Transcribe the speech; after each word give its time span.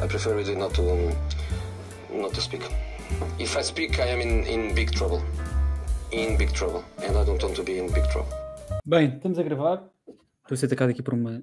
I 0.00 0.06
prefer 0.06 0.34
really 0.34 0.54
not 0.54 0.74
to 0.74 0.82
um, 0.82 1.12
not 2.20 2.32
to 2.34 2.40
speak. 2.40 2.62
If 3.38 3.56
I 3.56 3.62
speak, 3.62 3.98
I 3.98 4.12
am 4.12 4.20
in, 4.20 4.46
in 4.46 4.74
big 4.74 4.92
trouble. 4.92 5.22
In 6.12 6.36
big 6.36 6.52
trouble. 6.52 6.84
And 6.98 7.16
I 7.16 7.24
don't 7.24 7.42
want 7.42 7.56
to 7.56 7.64
be 7.64 7.78
in 7.78 7.92
big 7.92 8.04
trouble. 8.10 8.32
Bem, 8.86 9.16
estamos 9.16 9.38
a 9.38 9.42
gravar. 9.42 9.90
Estou 10.42 10.54
a 10.54 10.56
ser 10.56 10.66
atacado 10.66 10.90
aqui 10.90 11.02
por 11.02 11.14
uma 11.14 11.42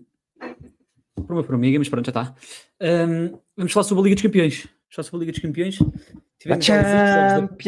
por 1.15 1.33
uma 1.33 1.44
formiga, 1.44 1.78
mas 1.78 1.89
pronto, 1.89 2.05
já 2.05 2.21
está. 2.21 2.36
Um, 2.81 3.38
vamos 3.57 3.73
falar 3.73 3.83
sobre 3.83 4.02
a 4.02 4.04
Liga 4.04 4.16
dos 4.16 4.23
Campeões. 4.23 4.64
Vamos 4.64 4.96
falar 4.96 5.04
sobre 5.04 5.18
a 5.18 5.20
Liga 5.20 5.32
dos 5.32 5.42
Campeões. 5.42 5.78
Tivemos 6.40 6.66
Champions! 6.66 7.66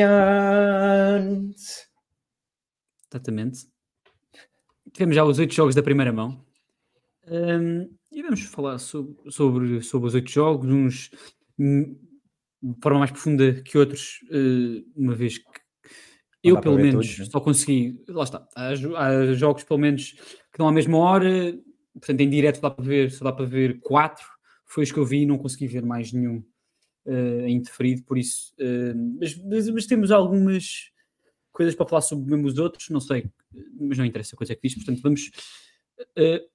Da... 3.12 3.18
Exatamente. 3.18 3.68
Tivemos 4.94 5.16
já 5.16 5.24
os 5.26 5.40
oito 5.40 5.54
jogos 5.54 5.76
da 5.76 5.84
primeira 5.84 6.14
mão. 6.14 6.44
Um, 7.28 7.90
e 8.18 8.24
vamos 8.24 8.42
falar 8.46 8.80
sobre, 8.80 9.16
sobre, 9.30 9.82
sobre 9.84 10.08
os 10.08 10.16
oito 10.16 10.32
jogos, 10.32 10.68
uns 10.68 11.12
hum, 11.60 11.96
de 12.64 12.82
forma 12.82 12.98
mais 12.98 13.12
profunda 13.12 13.62
que 13.62 13.78
outros, 13.78 14.22
uh, 14.32 14.84
uma 14.96 15.14
vez 15.14 15.38
que 15.38 15.46
eu, 16.44 16.60
pelo 16.60 16.78
menos, 16.78 17.20
né? 17.20 17.26
só 17.26 17.40
consegui. 17.40 18.04
Lá 18.08 18.24
está. 18.24 18.48
Há, 18.56 18.70
há, 18.70 19.34
jogos, 19.34 19.64
pelo 19.64 19.80
menos, 19.80 20.14
que 20.52 20.58
dão 20.58 20.68
à 20.68 20.72
mesma 20.72 20.98
hora, 20.98 21.60
portanto, 21.94 22.22
em 22.22 22.30
direto 22.30 22.60
dá 22.60 22.72
para 22.72 22.84
ver, 22.84 23.12
só 23.12 23.24
dá 23.24 23.32
para 23.32 23.46
ver 23.46 23.80
quatro. 23.82 24.26
Foi 24.66 24.84
os 24.84 24.92
que 24.92 24.98
eu 24.98 25.06
vi 25.06 25.22
e 25.22 25.26
não 25.28 25.38
consegui 25.38 25.68
ver 25.68 25.86
mais 25.86 26.12
nenhum 26.12 26.44
uh, 27.06 27.48
indeferido, 27.48 28.04
por 28.04 28.18
isso. 28.18 28.52
Uh, 28.60 29.18
mas, 29.20 29.36
mas, 29.44 29.70
mas, 29.70 29.86
temos 29.86 30.10
algumas 30.10 30.92
coisas 31.52 31.76
para 31.76 31.86
falar 31.86 32.02
sobre 32.02 32.32
mesmo 32.32 32.48
os 32.48 32.58
outros, 32.58 32.90
não 32.90 33.00
sei, 33.00 33.30
mas 33.80 34.00
não 34.00 34.06
interessa 34.06 34.36
a 34.36 34.38
coisa 34.38 34.56
que 34.56 34.68
diz, 34.68 34.74
portanto, 34.74 35.02
vamos. 35.04 35.30
Uh, 36.18 36.48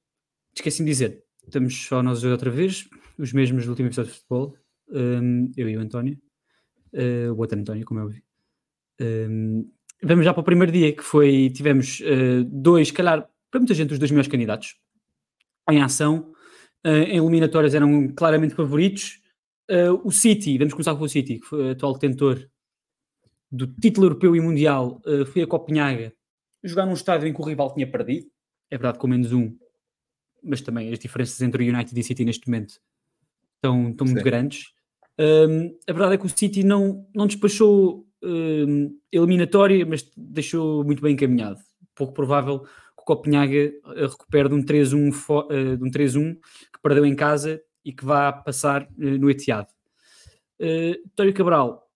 esqueci 0.54 0.82
de 0.82 0.90
dizer, 0.90 1.24
estamos 1.46 1.74
só 1.86 2.02
nós 2.02 2.24
outra 2.24 2.50
vez, 2.50 2.88
os 3.18 3.32
mesmos 3.32 3.64
do 3.64 3.70
último 3.70 3.88
episódio 3.88 4.12
de 4.12 4.18
futebol, 4.18 4.56
um, 4.90 5.50
eu 5.56 5.68
e 5.68 5.76
o 5.76 5.80
António, 5.80 6.18
uh, 6.94 7.32
o 7.32 7.38
outro 7.38 7.58
António, 7.58 7.84
como 7.84 8.00
é 8.00 8.04
óbvio. 8.04 8.22
Um, 9.00 9.70
vamos 10.02 10.24
já 10.24 10.32
para 10.32 10.40
o 10.40 10.44
primeiro 10.44 10.72
dia, 10.72 10.94
que 10.94 11.02
foi, 11.02 11.50
tivemos 11.50 12.00
uh, 12.00 12.44
dois, 12.44 12.90
calhar, 12.90 13.28
para 13.50 13.60
muita 13.60 13.74
gente, 13.74 13.92
os 13.92 13.98
dois 13.98 14.10
melhores 14.10 14.30
candidatos 14.30 14.76
em 15.70 15.82
ação. 15.82 16.32
Uh, 16.84 17.06
em 17.06 17.18
eliminatórias 17.18 17.74
eram 17.74 18.08
claramente 18.08 18.54
favoritos. 18.54 19.20
o 20.04 20.10
City, 20.10 20.58
vamos 20.58 20.74
começar 20.74 20.94
com 20.96 21.04
o 21.04 21.08
City, 21.08 21.38
que 21.38 21.46
foi 21.46 21.68
o 21.68 21.70
atual 21.70 21.94
detentor 21.94 22.44
do 23.50 23.66
título 23.66 24.06
europeu 24.06 24.34
e 24.34 24.40
mundial, 24.40 25.00
foi 25.32 25.42
a 25.42 25.46
Copenhaga 25.46 26.12
jogar 26.64 26.86
num 26.86 26.94
estádio 26.94 27.28
em 27.28 27.32
que 27.34 27.40
o 27.40 27.44
rival 27.44 27.72
tinha 27.72 27.90
perdido. 27.90 28.26
É 28.70 28.76
verdade, 28.76 28.98
com 28.98 29.06
menos 29.06 29.32
um, 29.32 29.56
mas 30.42 30.60
também 30.60 30.92
as 30.92 30.98
diferenças 30.98 31.40
entre 31.40 31.64
o 31.64 31.74
United 31.74 31.96
e 31.96 32.00
o 32.00 32.04
City 32.04 32.24
neste 32.24 32.48
momento 32.48 32.80
estão, 33.56 33.90
estão 33.90 34.06
muito 34.06 34.24
grandes. 34.24 34.72
Um, 35.18 35.76
a 35.88 35.92
verdade 35.92 36.14
é 36.14 36.18
que 36.18 36.26
o 36.26 36.28
City 36.28 36.64
não, 36.64 37.06
não 37.14 37.26
despachou 37.26 38.06
um, 38.22 38.98
eliminatória, 39.10 39.84
mas 39.86 40.10
deixou 40.16 40.84
muito 40.84 41.02
bem 41.02 41.14
encaminhado. 41.14 41.60
Pouco 41.94 42.12
provável 42.12 42.60
que 42.60 43.02
o 43.02 43.04
Copenhaga 43.04 43.54
eh, 43.54 43.72
recupere 44.08 44.48
de 44.48 44.54
um 44.54 44.64
3-1 44.64 45.28
uh, 45.28 45.52
eh, 45.52 45.76
de 45.76 45.84
um 45.84 45.90
3-1 45.90 46.34
que 46.72 46.80
perdeu 46.82 47.04
em 47.04 47.14
casa 47.14 47.60
e 47.84 47.92
que 47.92 48.04
vá 48.04 48.32
passar 48.32 48.84
uh, 48.84 49.18
no 49.18 49.28
Etihad. 49.28 49.68
Uh, 50.60 50.96
Tório 51.14 51.34
Cabral, 51.34 51.90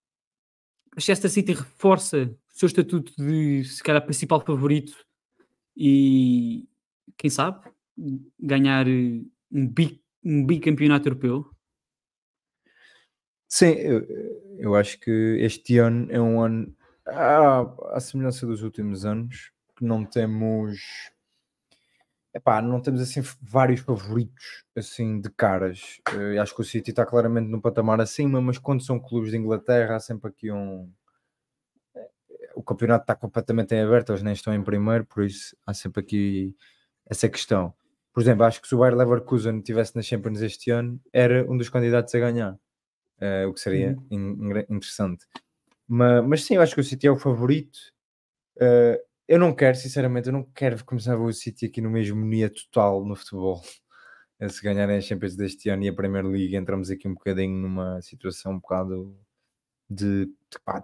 Manchester 0.94 1.30
City 1.30 1.52
reforça 1.52 2.24
o 2.54 2.58
seu 2.58 2.66
estatuto 2.66 3.12
de 3.16 3.64
se 3.64 3.82
calhar 3.82 4.04
principal 4.04 4.40
favorito 4.40 4.92
e 5.76 6.68
quem 7.16 7.30
sabe 7.30 7.60
ganhar 8.38 8.86
um, 8.86 9.28
bi, 9.68 10.02
um 10.24 10.44
bicampeonato 10.46 11.08
europeu? 11.08 11.50
Sim, 13.48 13.72
eu, 13.74 14.04
eu 14.58 14.74
acho 14.74 14.98
que 15.00 15.10
este 15.40 15.78
ano 15.78 16.10
é 16.10 16.20
um 16.20 16.40
ano, 16.42 16.74
à, 17.06 17.60
à 17.96 18.00
semelhança 18.00 18.46
dos 18.46 18.62
últimos 18.62 19.04
anos, 19.04 19.52
que 19.76 19.84
não 19.84 20.04
temos. 20.04 20.78
Epá, 22.34 22.60
não 22.60 22.82
temos 22.82 23.00
assim 23.00 23.22
vários 23.40 23.80
favoritos 23.80 24.64
assim 24.76 25.20
de 25.20 25.30
caras. 25.30 26.00
Eu 26.12 26.42
acho 26.42 26.54
que 26.54 26.60
o 26.60 26.64
City 26.64 26.90
está 26.90 27.06
claramente 27.06 27.48
no 27.48 27.62
patamar 27.62 28.00
acima, 28.00 28.42
mas 28.42 28.58
quando 28.58 28.84
são 28.84 29.00
clubes 29.00 29.30
de 29.30 29.38
Inglaterra 29.38 29.96
há 29.96 30.00
sempre 30.00 30.28
aqui 30.28 30.50
um. 30.52 30.90
O 32.54 32.62
campeonato 32.62 33.04
está 33.04 33.14
completamente 33.14 33.74
em 33.74 33.80
aberto, 33.80 34.10
eles 34.10 34.22
nem 34.22 34.32
estão 34.32 34.52
em 34.52 34.62
primeiro, 34.62 35.04
por 35.06 35.24
isso 35.24 35.56
há 35.66 35.72
sempre 35.74 36.00
aqui 36.02 36.56
essa 37.06 37.28
questão. 37.28 37.74
Por 38.16 38.22
exemplo, 38.22 38.44
acho 38.46 38.62
que 38.62 38.66
se 38.66 38.74
o 38.74 38.78
Bayer 38.78 38.96
Leverkusen 38.96 39.58
estivesse 39.58 39.94
na 39.94 40.00
Champions 40.00 40.40
este 40.40 40.70
ano, 40.70 40.98
era 41.12 41.44
um 41.52 41.54
dos 41.54 41.68
candidatos 41.68 42.14
a 42.14 42.18
ganhar 42.18 42.54
uh, 42.54 43.46
o 43.46 43.52
que 43.52 43.60
seria 43.60 43.94
uhum. 44.10 44.40
in, 44.40 44.74
interessante. 44.74 45.26
Mas, 45.86 46.24
mas, 46.24 46.42
sim, 46.42 46.54
eu 46.54 46.62
acho 46.62 46.74
que 46.74 46.80
o 46.80 46.84
City 46.84 47.06
é 47.06 47.10
o 47.10 47.18
favorito. 47.18 47.76
Uh, 48.56 48.96
eu 49.28 49.38
não 49.38 49.54
quero, 49.54 49.76
sinceramente, 49.76 50.28
eu 50.28 50.32
não 50.32 50.44
quero 50.44 50.82
começar 50.82 51.12
a 51.12 51.16
ver 51.16 51.24
o 51.24 51.32
City 51.34 51.66
aqui 51.66 51.82
no 51.82 51.94
hegemonia 51.94 52.48
total 52.48 53.04
no 53.04 53.14
futebol. 53.14 53.60
Se 54.48 54.62
ganharem 54.62 54.96
a 54.96 55.00
Champions 55.02 55.36
deste 55.36 55.68
ano 55.68 55.82
e 55.82 55.88
a 55.90 55.94
Premier 55.94 56.24
League, 56.24 56.56
entramos 56.56 56.90
aqui 56.90 57.06
um 57.06 57.12
bocadinho 57.12 57.54
numa 57.54 58.00
situação 58.00 58.52
um 58.52 58.60
bocado 58.60 59.14
de, 59.90 60.24
de 60.24 60.58
pá, 60.64 60.82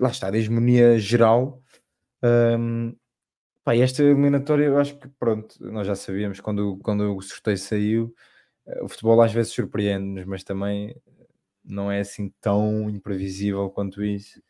lá 0.00 0.08
está, 0.08 0.30
de 0.30 0.38
hegemonia 0.38 0.98
geral. 0.98 1.62
Um, 2.22 2.96
pá, 3.64 3.76
esta 3.76 4.02
eliminatória, 4.02 4.64
eu 4.64 4.78
acho 4.78 4.98
que 4.98 5.08
pronto, 5.18 5.56
nós 5.60 5.86
já 5.86 5.94
sabíamos 5.94 6.40
quando, 6.40 6.78
quando 6.82 7.16
o 7.16 7.22
sorteio 7.22 7.58
saiu. 7.58 8.14
Eh, 8.66 8.82
o 8.82 8.88
futebol 8.88 9.20
às 9.22 9.32
vezes 9.32 9.52
surpreende-nos, 9.52 10.24
mas 10.24 10.44
também 10.44 10.96
não 11.64 11.90
é 11.90 12.00
assim 12.00 12.32
tão 12.40 12.90
imprevisível 12.90 13.70
quanto 13.70 14.04
isso. 14.04 14.40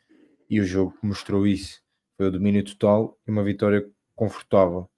E 0.49 0.61
o 0.61 0.65
jogo 0.65 0.97
mostrou 1.03 1.47
isso. 1.47 1.83
Foi 2.17 2.29
o 2.29 2.33
domínio 2.33 2.65
total 2.65 3.19
e 3.27 3.31
uma 3.31 3.43
vitória 3.43 3.87
confortável. 4.15 4.89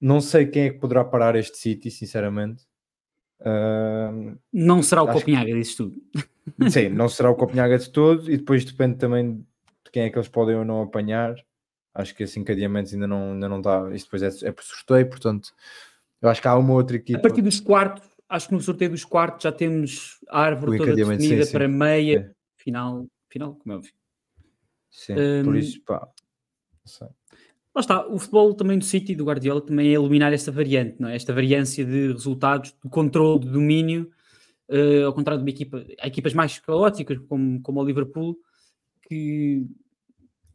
Não 0.00 0.20
sei 0.20 0.46
quem 0.46 0.64
é 0.64 0.70
que 0.70 0.78
poderá 0.78 1.04
parar 1.04 1.36
este 1.36 1.56
City, 1.58 1.90
sinceramente. 1.90 2.64
Uh, 3.40 4.38
não 4.52 4.82
será 4.82 5.02
o 5.02 5.12
Copenhaga, 5.12 5.46
que... 5.46 5.54
dizes 5.54 5.76
tu. 5.76 5.92
Sim, 6.70 6.88
não 6.90 7.08
será 7.08 7.30
o 7.30 7.34
Copenhaga 7.34 7.78
de 7.78 7.90
todo 7.90 8.30
e 8.30 8.36
depois 8.36 8.64
depende 8.64 8.96
também 8.96 9.36
de 9.84 9.90
quem 9.92 10.04
é 10.04 10.10
que 10.10 10.16
eles 10.16 10.28
podem 10.28 10.56
ou 10.56 10.64
não 10.64 10.82
apanhar. 10.82 11.34
Acho 11.96 12.14
que 12.14 12.22
esse 12.24 12.38
encadeamento 12.38 12.92
ainda 12.92 13.06
não, 13.06 13.32
ainda 13.32 13.48
não 13.48 13.58
está. 13.58 13.94
Isto 13.94 14.06
depois 14.06 14.42
é, 14.42 14.48
é 14.48 14.52
por 14.52 14.62
sorteio, 14.62 15.08
portanto, 15.08 15.52
eu 16.20 16.28
acho 16.28 16.42
que 16.42 16.48
há 16.48 16.56
uma 16.56 16.74
outra 16.74 16.96
equipa. 16.96 17.18
A 17.18 17.22
partir 17.22 17.42
dos 17.42 17.60
quartos, 17.60 18.08
acho 18.28 18.48
que 18.48 18.54
no 18.54 18.60
sorteio 18.60 18.90
dos 18.90 19.04
quartos 19.04 19.42
já 19.42 19.52
temos 19.52 20.18
a 20.28 20.40
árvore 20.40 20.78
toda 20.78 20.94
definida 20.94 21.42
sim, 21.42 21.44
sim. 21.44 21.52
para 21.52 21.68
meia, 21.68 22.34
final, 22.56 23.06
final, 23.28 23.54
como 23.54 23.72
é 23.72 23.76
óbvio. 23.76 23.92
Sim, 24.90 25.14
um, 25.14 25.44
por 25.44 25.56
isso, 25.56 25.82
pá, 25.84 26.08
Lá 27.74 27.80
está, 27.80 28.06
o 28.08 28.18
futebol 28.18 28.54
também 28.54 28.78
do 28.78 28.84
City 28.84 29.14
do 29.14 29.24
Guardiola 29.24 29.60
também 29.60 29.90
é 29.90 29.92
eliminar 29.92 30.32
esta 30.32 30.50
variante, 30.50 30.96
não 30.98 31.10
é? 31.10 31.16
esta 31.16 31.34
variância 31.34 31.84
de 31.84 32.10
resultados, 32.10 32.74
do 32.82 32.88
controle, 32.88 33.40
de 33.40 33.50
domínio, 33.50 34.10
uh, 34.70 35.04
ao 35.04 35.12
contrário 35.12 35.44
de 35.44 35.44
uma 35.44 35.54
equipa, 35.54 35.84
há 36.00 36.06
equipas 36.06 36.32
mais 36.32 36.58
caóticas, 36.58 37.18
como, 37.28 37.60
como 37.60 37.78
o 37.78 37.84
Liverpool, 37.84 38.38
que 39.02 39.66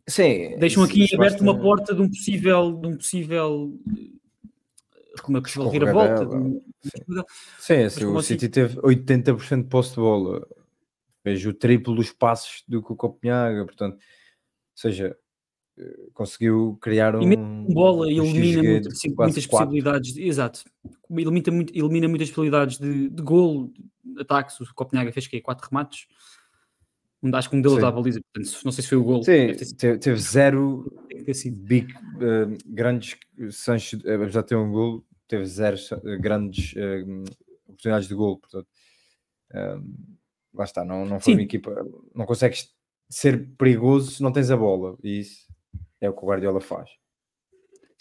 Sim, 0.08 0.58
deixam 0.58 0.84
aqui 0.84 1.08
aberto 1.14 1.42
uma 1.42 1.58
porta 1.58 1.94
de 1.94 2.02
um 2.02 2.10
possível, 2.10 2.74
de 2.74 2.88
um 2.88 2.98
possível 2.98 3.80
como 5.22 5.38
é 5.38 5.42
possível 5.42 5.70
reviravolta. 5.70 6.28
Sim, 7.60 7.90
sim 7.90 8.06
o 8.06 8.22
City 8.22 8.50
teve 8.50 8.78
80% 8.78 9.64
de 9.64 9.70
posse 9.70 9.92
de 9.92 9.98
bola, 9.98 10.48
vejo 11.24 11.50
o 11.50 11.54
triplo 11.54 11.96
dos 11.96 12.12
passos 12.12 12.64
do 12.68 12.82
que 12.82 12.92
o 12.92 12.96
Copenhaga, 12.96 13.66
portanto, 13.66 13.96
ou 13.96 14.00
seja, 14.76 15.16
eh, 15.78 15.98
conseguiu 16.14 16.78
criar 16.82 17.16
um. 17.16 17.22
E 17.22 17.26
mesmo 17.28 17.68
bola 17.70 18.08
um 18.08 18.10
elimina 18.10 18.64
muito, 18.64 18.90
muitas 18.90 19.46
quatro. 19.46 19.68
possibilidades, 19.68 20.14
de, 20.14 20.24
exato, 20.24 20.64
elimina, 21.10 21.52
muito, 21.52 21.78
elimina 21.78 22.08
muitas 22.08 22.30
possibilidades 22.30 22.78
de, 22.78 23.10
de 23.10 23.22
gol, 23.22 23.72
de 24.04 24.22
ataques. 24.22 24.60
O 24.60 24.74
Copenhaga 24.74 25.12
fez 25.12 25.28
que 25.28 25.42
quatro 25.42 25.68
remates. 25.70 26.08
Acho 27.34 27.50
que 27.50 27.56
um 27.56 27.62
deles 27.62 27.80
dá 27.80 27.90
a 27.90 27.92
baliza, 27.92 28.20
portanto, 28.22 28.62
não 28.66 28.72
sei 28.72 28.82
se 28.82 28.90
foi 28.90 28.98
o 28.98 29.04
gol. 29.04 29.24
Sim, 29.24 29.54
teve, 29.78 29.98
teve, 30.00 30.20
zero 30.20 30.92
big, 31.54 31.94
uh, 31.94 32.58
grandes 32.66 33.16
Sancho, 33.52 34.00
já 34.30 34.42
tem 34.42 34.58
um 34.58 34.72
gol, 34.72 35.06
teve 35.28 35.46
zero 35.46 35.78
grandes 36.20 36.74
uh, 36.74 37.24
oportunidades 37.68 38.08
de 38.08 38.16
gol, 38.16 38.40
portanto, 38.40 38.68
uh, 39.54 39.84
lá 40.54 40.64
está, 40.64 40.84
não, 40.84 41.06
não 41.06 41.20
foi 41.20 41.34
Sim. 41.34 41.40
uma 41.40 41.44
equipa, 41.44 41.86
não 42.16 42.26
consegues 42.26 42.70
ser 43.08 43.50
perigoso 43.58 44.12
se 44.12 44.24
não 44.24 44.32
tens 44.32 44.50
a 44.50 44.58
bola, 44.58 44.98
e 45.04 45.20
isso 45.20 45.46
é 46.00 46.10
o 46.10 46.14
que 46.14 46.24
o 46.24 46.28
Guardiola 46.28 46.60
faz. 46.60 46.90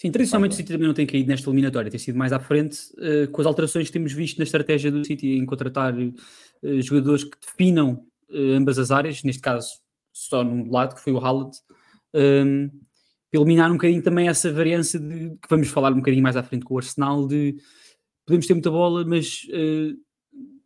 Sim, 0.00 0.10
tradicionalmente 0.10 0.54
o 0.54 0.56
City 0.56 0.72
também 0.72 0.86
não 0.86 0.94
tem 0.94 1.06
caído 1.06 1.28
nesta 1.28 1.50
eliminatória, 1.50 1.90
tem 1.90 2.00
sido 2.00 2.16
mais 2.16 2.32
à 2.32 2.40
frente 2.40 2.78
uh, 2.96 3.30
com 3.30 3.42
as 3.42 3.46
alterações 3.46 3.88
que 3.88 3.92
temos 3.92 4.14
visto 4.14 4.38
na 4.38 4.44
estratégia 4.44 4.90
do 4.90 5.04
City 5.04 5.36
em 5.36 5.44
contratar 5.44 5.94
uh, 5.94 6.80
jogadores 6.80 7.24
que 7.24 7.36
definam 7.38 8.06
ambas 8.32 8.78
as 8.78 8.90
áreas, 8.90 9.22
neste 9.22 9.42
caso 9.42 9.68
só 10.12 10.44
num 10.44 10.70
lado, 10.70 10.94
que 10.94 11.00
foi 11.00 11.12
o 11.12 11.18
Haaland, 11.18 11.56
um, 12.14 12.70
eliminar 13.32 13.70
um 13.70 13.74
bocadinho 13.74 14.02
também 14.02 14.28
essa 14.28 14.52
variância 14.52 14.98
de 14.98 15.30
que 15.30 15.48
vamos 15.48 15.68
falar 15.68 15.92
um 15.92 15.96
bocadinho 15.96 16.22
mais 16.22 16.36
à 16.36 16.42
frente 16.42 16.64
com 16.64 16.74
o 16.74 16.78
Arsenal 16.78 17.26
de 17.26 17.56
podemos 18.26 18.46
ter 18.46 18.54
muita 18.54 18.70
bola, 18.70 19.04
mas 19.04 19.46
uh, 19.48 19.96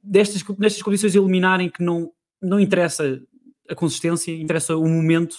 destas, 0.03 0.43
nestas 0.59 0.83
condições 0.83 1.15
eliminarem 1.15 1.71
que 1.71 1.83
não, 1.83 2.11
não 2.41 2.61
interessa 2.61 3.23
a 3.69 3.75
consistência, 3.75 4.33
interessa 4.33 4.77
o 4.77 4.87
momento. 4.87 5.37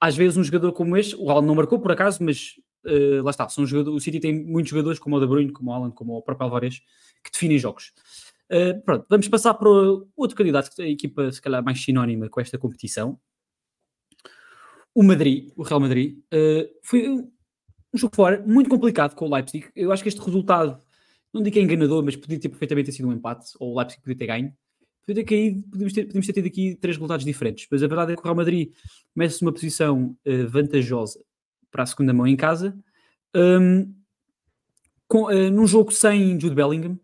Às 0.00 0.16
vezes 0.16 0.36
um 0.36 0.44
jogador 0.44 0.72
como 0.72 0.96
este, 0.96 1.16
o 1.16 1.30
Alan 1.30 1.42
não 1.42 1.54
marcou 1.54 1.80
por 1.80 1.90
acaso, 1.90 2.22
mas 2.22 2.54
uh, 2.84 3.22
lá 3.22 3.30
está, 3.30 3.48
são 3.48 3.66
jogadores, 3.66 4.00
o 4.00 4.04
City 4.04 4.20
tem 4.20 4.44
muitos 4.44 4.70
jogadores 4.70 4.98
como 4.98 5.16
o 5.16 5.20
De 5.20 5.26
Bruyne, 5.26 5.52
como 5.52 5.70
o 5.70 5.74
Alan, 5.74 5.90
como 5.90 6.16
o 6.16 6.22
próprio 6.22 6.46
Alvarez, 6.46 6.80
que 7.24 7.32
definem 7.32 7.58
jogos. 7.58 7.92
Uh, 8.50 8.80
pronto, 8.82 9.06
vamos 9.08 9.28
passar 9.28 9.54
para 9.54 9.68
outro 9.68 10.36
candidato, 10.36 10.70
é 10.80 10.84
a 10.84 10.88
equipa 10.88 11.30
se 11.30 11.40
calhar 11.40 11.62
mais 11.62 11.82
sinónima 11.82 12.28
com 12.28 12.40
esta 12.40 12.58
competição. 12.58 13.18
O 14.94 15.02
Madrid, 15.02 15.52
o 15.56 15.62
Real 15.62 15.80
Madrid, 15.80 16.18
uh, 16.32 16.68
foi 16.82 17.08
um 17.08 17.30
jogo 17.94 18.16
fora 18.16 18.42
muito 18.46 18.70
complicado 18.70 19.14
com 19.14 19.26
o 19.26 19.34
Leipzig. 19.34 19.68
Eu 19.76 19.92
acho 19.92 20.02
que 20.02 20.08
este 20.08 20.20
resultado, 20.20 20.80
não 21.32 21.42
digo 21.42 21.54
que 21.54 21.60
é 21.60 21.62
enganador, 21.62 22.02
mas 22.04 22.16
podia 22.16 22.40
ter 22.40 22.48
perfeitamente 22.48 22.90
sido 22.92 23.08
um 23.08 23.12
empate, 23.12 23.50
ou 23.60 23.74
o 23.74 23.76
Leipzig 23.78 24.02
podia 24.02 24.16
ter 24.16 24.26
ganho 24.26 24.52
podia 25.08 25.24
ter 25.24 25.24
caído, 25.24 25.62
podíamos 25.70 25.92
ter, 25.92 26.04
podíamos 26.04 26.26
ter 26.26 26.32
tido 26.34 26.46
aqui 26.46 26.74
três 26.76 26.96
resultados 26.96 27.24
diferentes, 27.24 27.66
mas 27.70 27.82
a 27.82 27.86
verdade 27.86 28.12
é 28.12 28.14
que 28.14 28.20
o 28.20 28.24
Real 28.24 28.36
Madrid 28.36 28.72
começa 29.14 29.42
numa 29.42 29.52
posição 29.52 30.16
uh, 30.26 30.48
vantajosa 30.48 31.24
para 31.70 31.82
a 31.82 31.86
segunda 31.86 32.12
mão 32.12 32.26
em 32.26 32.36
casa, 32.36 32.78
um, 33.34 33.94
com, 35.06 35.24
uh, 35.24 35.50
num 35.50 35.66
jogo 35.66 35.90
sem 35.92 36.38
Jude 36.38 36.54
Bellingham, 36.54 36.98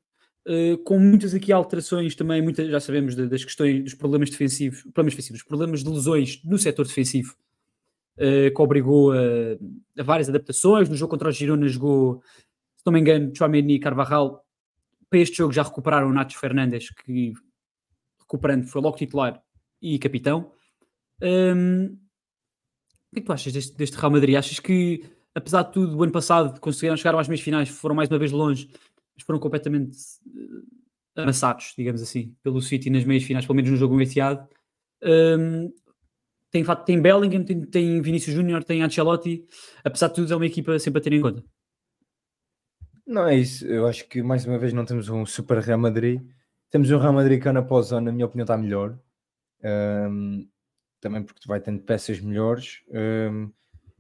uh, 0.47 0.79
com 0.85 0.99
muitas 0.99 1.35
aqui 1.35 1.53
alterações 1.53 2.15
também, 2.15 2.43
muitas, 2.43 2.69
já 2.69 2.81
sabemos 2.81 3.15
das 3.15 3.45
questões 3.45 3.85
dos 3.85 3.95
problemas 3.95 4.31
defensivos, 4.31 4.83
problemas 4.83 5.15
defensivos, 5.15 5.43
problemas 5.43 5.85
de 5.85 5.91
lesões 5.91 6.41
no 6.45 6.59
setor 6.59 6.87
defensivo, 6.87 7.37
que 8.17 8.63
obrigou 8.63 9.11
a, 9.13 9.17
a, 9.99 10.03
várias 10.05 10.29
adaptações. 10.29 10.89
No 10.89 10.95
jogo 10.95 11.11
contra 11.11 11.29
o 11.29 11.33
Girona 11.33 11.67
jogou, 11.67 12.23
se 12.77 12.87
não 12.87 12.93
me 12.93 13.01
engano, 13.01 13.33
Chouameni 13.35 13.75
e 13.75 13.81
Carvajal. 13.81 14.45
Para 15.11 15.19
este 15.19 15.39
jogo 15.39 15.53
já 15.53 15.65
recuperaram 15.65 16.09
o 16.09 16.13
Nacho 16.13 16.39
Fernandes, 16.39 16.91
que 16.91 17.33
recuperando, 18.21 18.67
foi 18.67 18.81
logo 18.81 18.97
titular 18.97 19.43
e 19.81 19.99
capitão. 19.99 20.53
Um, 21.23 21.97
o 23.11 23.15
que 23.15 23.19
é 23.19 23.21
que 23.21 23.27
tu 23.27 23.33
achas 23.33 23.53
deste, 23.53 23.77
deste 23.77 23.97
Real 23.97 24.11
Madrid? 24.11 24.37
Achas 24.37 24.59
que, 24.59 25.05
apesar 25.35 25.63
de 25.63 25.73
tudo, 25.73 25.97
o 25.97 26.03
ano 26.03 26.13
passado 26.13 26.59
conseguiram 26.59 26.97
chegar 26.97 27.19
às 27.19 27.29
meias 27.29 27.43
finais, 27.43 27.69
foram 27.69 27.95
mais 27.95 28.09
uma 28.09 28.19
vez 28.19 28.33
longe, 28.33 28.69
mas 29.15 29.25
foram 29.25 29.39
completamente 29.39 29.97
uh, 30.27 31.23
amassados, 31.23 31.75
digamos 31.77 32.03
assim, 32.03 32.35
pelo 32.43 32.61
City 32.61 32.91
nas 32.91 33.05
meias 33.05 33.23
finais, 33.25 33.47
pelo 33.47 33.57
menos 33.57 33.71
no 33.71 33.77
jogo 33.77 34.01
enfiado. 34.01 34.49
Um, 35.03 35.73
tem, 36.51 36.65
tem 36.85 37.01
Bellingham, 37.01 37.45
tem, 37.45 37.61
tem 37.63 38.01
Vinícius 38.01 38.35
Júnior, 38.35 38.63
tem 38.65 38.83
Ancelotti, 38.83 39.45
apesar 39.83 40.09
de 40.09 40.15
tudo, 40.15 40.33
é 40.33 40.37
uma 40.37 40.47
equipa 40.47 40.79
sempre 40.79 41.01
a 41.01 41.03
ter 41.03 41.13
em 41.13 41.21
conta. 41.21 41.43
Não 43.07 43.27
é 43.27 43.37
isso, 43.37 43.67
eu 43.67 43.87
acho 43.87 44.09
que 44.09 44.23
mais 44.23 44.47
uma 44.47 44.59
vez 44.59 44.73
não 44.73 44.85
temos 44.85 45.09
um 45.09 45.27
super 45.27 45.59
Real 45.59 45.79
Madrid, 45.79 46.23
temos 46.71 46.91
um 46.91 46.99
Real 46.99 47.13
Madrid 47.13 47.41
que 47.41 47.49
após 47.49 47.93
ano, 47.93 48.07
na 48.07 48.13
minha 48.13 48.27
opinião, 48.27 48.45
está 48.45 48.57
melhor. 48.57 48.99
Um, 49.63 50.49
também 51.01 51.23
porque 51.23 51.47
vai 51.47 51.61
tendo 51.61 51.81
peças 51.81 52.19
melhores. 52.19 52.83
Um, 52.89 53.53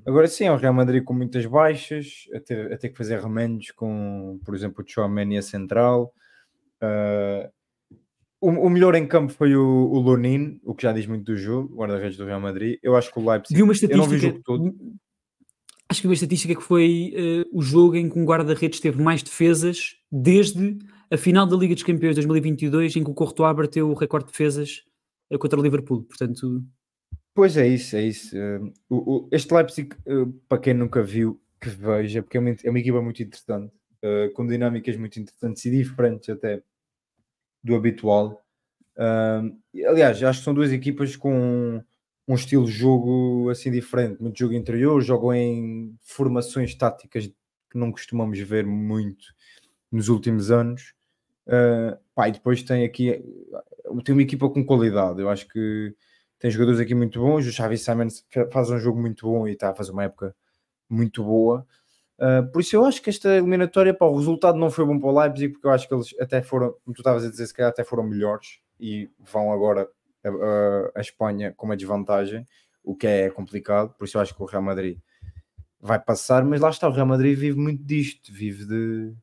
agora 0.07 0.27
sim, 0.29 0.45
é 0.45 0.53
um 0.53 0.57
Real 0.57 0.75
Madrid 0.75 1.03
com 1.03 1.15
muitas 1.15 1.47
baixas, 1.47 2.29
a 2.35 2.41
ter, 2.41 2.73
a 2.73 2.79
ter 2.79 2.91
que 2.91 2.97
fazer 2.97 3.21
remendos 3.21 3.71
com, 3.71 4.41
por 4.45 4.55
exemplo, 4.55 4.85
o 4.85 4.89
Chouameni 4.89 5.39
a 5.39 5.43
central. 5.43 6.13
Uh, 6.83 7.51
o, 8.41 8.67
o, 8.67 8.71
melhor 8.71 8.95
em 8.95 9.07
campo 9.07 9.33
foi 9.33 9.57
o, 9.57 9.63
o 9.63 9.99
Lunin, 9.99 10.61
o 10.63 10.75
que 10.75 10.83
já 10.83 10.93
diz 10.93 11.07
muito 11.07 11.25
do 11.25 11.37
jogo, 11.37 11.75
guarda-redes 11.75 12.17
do 12.17 12.27
Real 12.27 12.41
Madrid. 12.41 12.79
Eu 12.83 12.97
acho 12.97 13.13
que 13.13 13.19
o 13.19 13.31
Leipzig... 13.31 13.57
Vi 13.57 13.63
uma 13.63 13.73
estatística... 13.73 14.43
Acho 15.89 16.01
que 16.01 16.07
vi 16.07 16.11
uma 16.11 16.15
estatística 16.15 16.55
que 16.55 16.63
foi 16.63 17.15
uh, 17.15 17.59
o 17.59 17.63
jogo 17.63 17.97
em 17.97 18.09
que 18.09 18.19
um 18.19 18.25
guarda-redes 18.25 18.81
teve 18.81 19.01
mais 19.03 19.23
defesas 19.23 19.97
desde 20.11 20.79
a 21.11 21.17
final 21.17 21.47
da 21.47 21.57
Liga 21.57 21.75
dos 21.75 21.85
Campeões 21.85 22.17
2022, 22.17 22.97
em 22.97 23.05
que 23.05 23.11
o 23.11 23.15
Courtois 23.15 23.55
bateu 23.55 23.89
o 23.89 23.95
recorde 23.95 24.27
de 24.27 24.33
defesas 24.33 24.83
eh, 25.31 25.39
contra 25.39 25.59
o 25.59 25.63
Liverpool. 25.63 26.03
Portanto, 26.03 26.63
pois 27.35 27.57
é 27.57 27.67
isso, 27.67 27.97
é 27.97 28.03
isso. 28.03 28.37
Uh, 28.91 29.29
este 29.31 29.53
Leipzig, 29.53 29.97
uh, 30.07 30.33
para 30.49 30.59
quem 30.59 30.75
nunca 30.75 31.03
viu, 31.03 31.41
que 31.61 31.69
veja, 31.69 32.23
porque 32.23 32.37
é 32.37 32.41
uma, 32.41 32.51
é 32.51 32.71
uma 32.71 32.79
equipa 32.79 33.03
muito 33.03 33.23
interessante, 33.23 33.73
uh, 34.03 34.33
com 34.33 34.47
dinâmicas 34.47 34.97
muito 34.97 35.19
interessantes 35.19 35.65
e 35.65 35.71
diferentes 35.71 36.29
até 36.29 36.63
do 37.63 37.75
habitual. 37.75 38.43
aliás, 39.89 40.23
acho 40.23 40.39
que 40.41 40.45
são 40.45 40.55
duas 40.55 40.71
equipas 40.71 41.17
com 41.17 41.83
um 42.27 42.35
estilo 42.35 42.65
de 42.65 42.73
jogo 42.73 43.51
assim 43.51 43.71
diferente, 43.71 44.21
muito 44.23 44.39
jogo 44.39 44.55
interior, 44.55 45.01
jogam 45.01 45.35
em 45.35 45.95
formações 46.03 46.75
táticas 46.75 47.27
que 47.27 47.79
não 47.79 47.91
costumamos 47.91 48.39
ver 48.39 48.67
muito 48.67 49.35
nos 49.91 50.09
últimos 50.09 50.51
anos. 50.51 50.95
Uh, 51.47 51.99
pá, 52.15 52.29
e 52.29 52.33
depois 52.33 52.63
tem 52.63 52.85
aqui 52.85 53.23
tem 54.05 54.15
uma 54.15 54.23
equipa 54.23 54.49
com 54.49 54.65
qualidade. 54.65 55.21
Eu 55.21 55.29
acho 55.29 55.47
que 55.49 55.95
tem 56.45 56.51
jogadores 56.51 56.79
aqui 56.79 56.95
muito 56.95 57.19
bons. 57.19 57.47
O 57.47 57.51
Xavi 57.51 57.79
Simons 57.79 58.23
faz 58.53 58.69
um 58.69 58.79
jogo 58.79 59.01
muito 59.01 59.27
bom 59.27 59.49
e 59.49 59.53
está 59.53 59.71
a 59.71 59.75
fazer 59.75 59.93
uma 59.93 60.05
época 60.05 60.37
muito 60.91 61.25
boa. 61.25 61.67
Uh, 62.19 62.47
por 62.53 62.61
isso 62.61 62.77
eu 62.77 62.85
acho 62.85 63.01
que 63.01 63.09
esta 63.09 63.31
eliminatória, 63.31 63.95
para 63.95 64.07
o 64.07 64.15
resultado 64.15 64.59
não 64.59 64.71
foi 64.71 64.85
bom 64.85 65.01
para 65.01 65.09
o 65.09 65.19
Leipzig, 65.19 65.55
porque 65.55 65.67
eu 65.67 65.71
acho 65.71 65.89
que 65.89 65.95
eles 65.95 66.15
até 66.21 66.43
foram, 66.43 66.75
como 66.85 66.95
tu 66.95 67.01
estavas 67.01 67.25
a 67.25 67.31
dizer, 67.31 67.47
se 67.47 67.55
calhar 67.55 67.71
até 67.71 67.83
foram 67.83 68.03
melhores 68.03 68.59
e 68.79 69.11
vão 69.19 69.51
agora 69.55 69.89
a, 70.23 70.29
a, 70.29 70.91
a 70.97 71.01
Espanha 71.01 71.55
com 71.57 71.65
uma 71.65 71.79
desvantagem, 71.79 72.47
o 72.83 72.95
que 72.95 73.07
é 73.07 73.31
complicado. 73.31 73.95
Por 73.95 74.05
isso 74.05 74.19
eu 74.19 74.21
acho 74.21 74.35
que 74.35 74.43
o 74.43 74.47
Real 74.47 74.63
Madrid 74.63 74.99
vai 75.81 75.99
passar, 75.99 76.45
mas 76.45 76.61
lá 76.61 76.69
está, 76.69 76.87
o 76.87 76.93
Real 76.93 77.07
Madrid 77.07 77.39
vive 77.39 77.59
muito 77.59 77.83
disto, 77.83 78.31
vive 78.31 78.67
de 78.67 79.15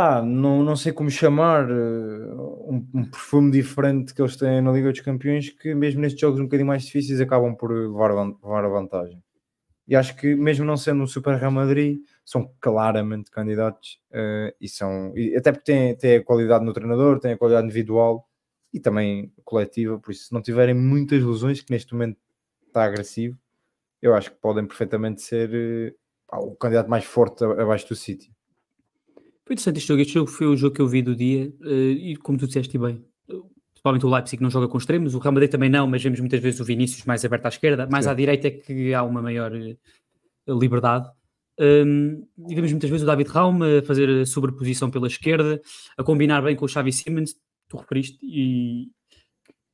pá, 0.00 0.22
não, 0.22 0.62
não 0.62 0.76
sei 0.76 0.92
como 0.92 1.10
chamar, 1.10 1.68
eh, 1.70 1.74
um, 1.74 2.86
um, 2.94 3.04
perfume 3.04 3.50
diferente 3.50 4.14
que 4.14 4.22
eles 4.22 4.34
têm 4.34 4.62
na 4.62 4.72
Liga 4.72 4.90
dos 4.90 5.02
Campeões, 5.02 5.50
que 5.50 5.74
mesmo 5.74 6.00
nestes 6.00 6.18
jogos 6.18 6.40
um 6.40 6.44
bocadinho 6.44 6.68
mais 6.68 6.84
difíceis 6.84 7.20
acabam 7.20 7.54
por 7.54 7.70
levar, 7.70 8.10
levar 8.14 8.64
a 8.64 8.68
vantagem. 8.68 9.22
E 9.86 9.94
acho 9.94 10.16
que 10.16 10.34
mesmo 10.34 10.64
não 10.64 10.76
sendo 10.76 11.02
um 11.02 11.06
Super 11.06 11.36
Real 11.36 11.50
Madrid, 11.52 12.00
são 12.24 12.50
claramente 12.60 13.30
candidatos 13.30 14.00
uh, 14.12 14.54
e 14.60 14.68
são, 14.68 15.12
e 15.16 15.36
até 15.36 15.52
porque 15.52 15.70
têm, 15.70 15.96
têm 15.96 16.16
a 16.16 16.24
qualidade 16.24 16.64
no 16.64 16.72
treinador, 16.72 17.20
têm 17.20 17.32
a 17.32 17.38
qualidade 17.38 17.66
individual 17.66 18.26
e 18.72 18.80
também 18.80 19.32
coletiva, 19.44 19.98
por 19.98 20.12
isso 20.12 20.28
se 20.28 20.32
não 20.32 20.40
tiverem 20.40 20.74
muitas 20.74 21.22
lesões, 21.22 21.60
que 21.60 21.72
neste 21.72 21.92
momento 21.92 22.18
está 22.66 22.84
agressivo, 22.84 23.36
eu 24.00 24.14
acho 24.14 24.30
que 24.30 24.38
podem 24.38 24.66
perfeitamente 24.66 25.20
ser 25.22 25.94
uh, 26.32 26.38
o 26.38 26.56
candidato 26.56 26.88
mais 26.88 27.04
forte 27.04 27.44
abaixo 27.44 27.88
do 27.88 27.96
City. 27.96 28.32
Foi 29.50 29.54
interessante 29.54 29.78
este 29.78 29.88
jogo. 29.88 30.00
Este 30.00 30.14
jogo 30.14 30.30
foi 30.30 30.46
o 30.46 30.56
jogo 30.56 30.76
que 30.76 30.80
eu 30.80 30.86
vi 30.86 31.02
do 31.02 31.16
dia 31.16 31.52
uh, 31.62 31.68
e, 31.68 32.14
como 32.14 32.38
tu 32.38 32.46
disseste 32.46 32.78
bem, 32.78 33.04
principalmente 33.72 34.06
o 34.06 34.08
Leipzig 34.08 34.40
não 34.40 34.48
joga 34.48 34.68
com 34.68 34.78
extremos, 34.78 35.12
o 35.16 35.18
Real 35.18 35.34
Madrid 35.34 35.50
também 35.50 35.68
não, 35.68 35.88
mas 35.88 36.00
vemos 36.00 36.20
muitas 36.20 36.38
vezes 36.38 36.60
o 36.60 36.64
Vinícius 36.64 37.04
mais 37.04 37.24
aberto 37.24 37.46
à 37.46 37.48
esquerda, 37.48 37.84
mais 37.90 38.04
Sim. 38.04 38.12
à 38.12 38.14
direita 38.14 38.46
é 38.46 38.50
que 38.52 38.94
há 38.94 39.02
uma 39.02 39.20
maior 39.20 39.50
uh, 39.50 40.56
liberdade. 40.56 41.10
Um, 41.58 42.24
e 42.48 42.54
vemos 42.54 42.70
muitas 42.70 42.88
vezes 42.88 43.02
o 43.02 43.06
David 43.06 43.28
Raum 43.28 43.58
a 43.64 43.82
fazer 43.82 44.08
a 44.08 44.24
sobreposição 44.24 44.88
pela 44.88 45.08
esquerda, 45.08 45.60
a 45.98 46.04
combinar 46.04 46.42
bem 46.42 46.54
com 46.54 46.64
o 46.64 46.68
Xavi 46.68 46.92
Simmons, 46.92 47.34
tu 47.68 47.76
referiste, 47.76 48.20
e 48.22 48.88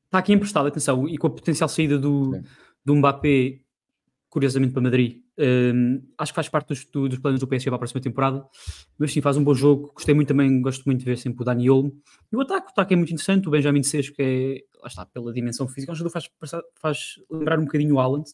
está 0.05 0.17
aqui 0.17 0.33
emprestado, 0.33 0.65
atenção, 0.65 1.07
e 1.07 1.19
com 1.19 1.27
a 1.27 1.29
potencial 1.29 1.69
saída 1.69 1.99
do, 1.99 2.31
do 2.83 2.95
Mbappé, 2.95 3.59
curiosamente 4.27 4.73
para 4.73 4.81
Madrid, 4.81 5.21
um, 5.39 6.01
acho 6.17 6.31
que 6.31 6.35
faz 6.35 6.49
parte 6.49 6.69
dos, 6.69 6.85
dos 6.85 7.19
planos 7.19 7.39
do 7.39 7.47
PSG 7.47 7.69
para 7.69 7.75
a 7.75 7.79
próxima 7.79 8.01
temporada, 8.01 8.43
mas 8.97 9.13
sim, 9.13 9.21
faz 9.21 9.37
um 9.37 9.43
bom 9.43 9.53
jogo. 9.53 9.91
Gostei 9.93 10.15
muito 10.15 10.29
também, 10.29 10.61
gosto 10.61 10.83
muito 10.85 10.99
de 10.99 11.05
ver 11.05 11.17
sempre 11.17 11.41
o 11.41 11.45
Dani 11.45 11.69
Olmo. 11.69 11.93
E 12.31 12.35
o 12.35 12.41
ataque, 12.41 12.67
o 12.67 12.69
ataque 12.71 12.93
é 12.93 12.97
muito 12.97 13.13
interessante. 13.13 13.47
O 13.47 13.51
Benjamin 13.51 13.83
Sesco, 13.83 14.15
que 14.15 14.21
é, 14.23 14.79
lá 14.81 14.87
está, 14.87 15.05
pela 15.05 15.31
dimensão 15.31 15.67
física, 15.67 15.91
um 15.91 15.95
jogador 15.95 16.13
faz, 16.13 16.29
faz 16.81 16.99
lembrar 17.29 17.59
um 17.59 17.65
bocadinho 17.65 17.95
o 17.95 17.99
Haaland, 17.99 18.29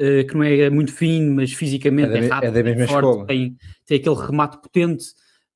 uh, 0.00 0.26
que 0.26 0.34
não 0.34 0.42
é 0.42 0.70
muito 0.70 0.92
fino, 0.92 1.34
mas 1.34 1.52
fisicamente 1.52 2.12
é, 2.12 2.24
é 2.24 2.28
rápido, 2.28 2.56
é, 2.56 2.70
é 2.70 2.86
forte, 2.86 3.26
tem, 3.26 3.56
tem 3.86 3.98
aquele 3.98 4.16
remate 4.16 4.62
potente. 4.62 5.04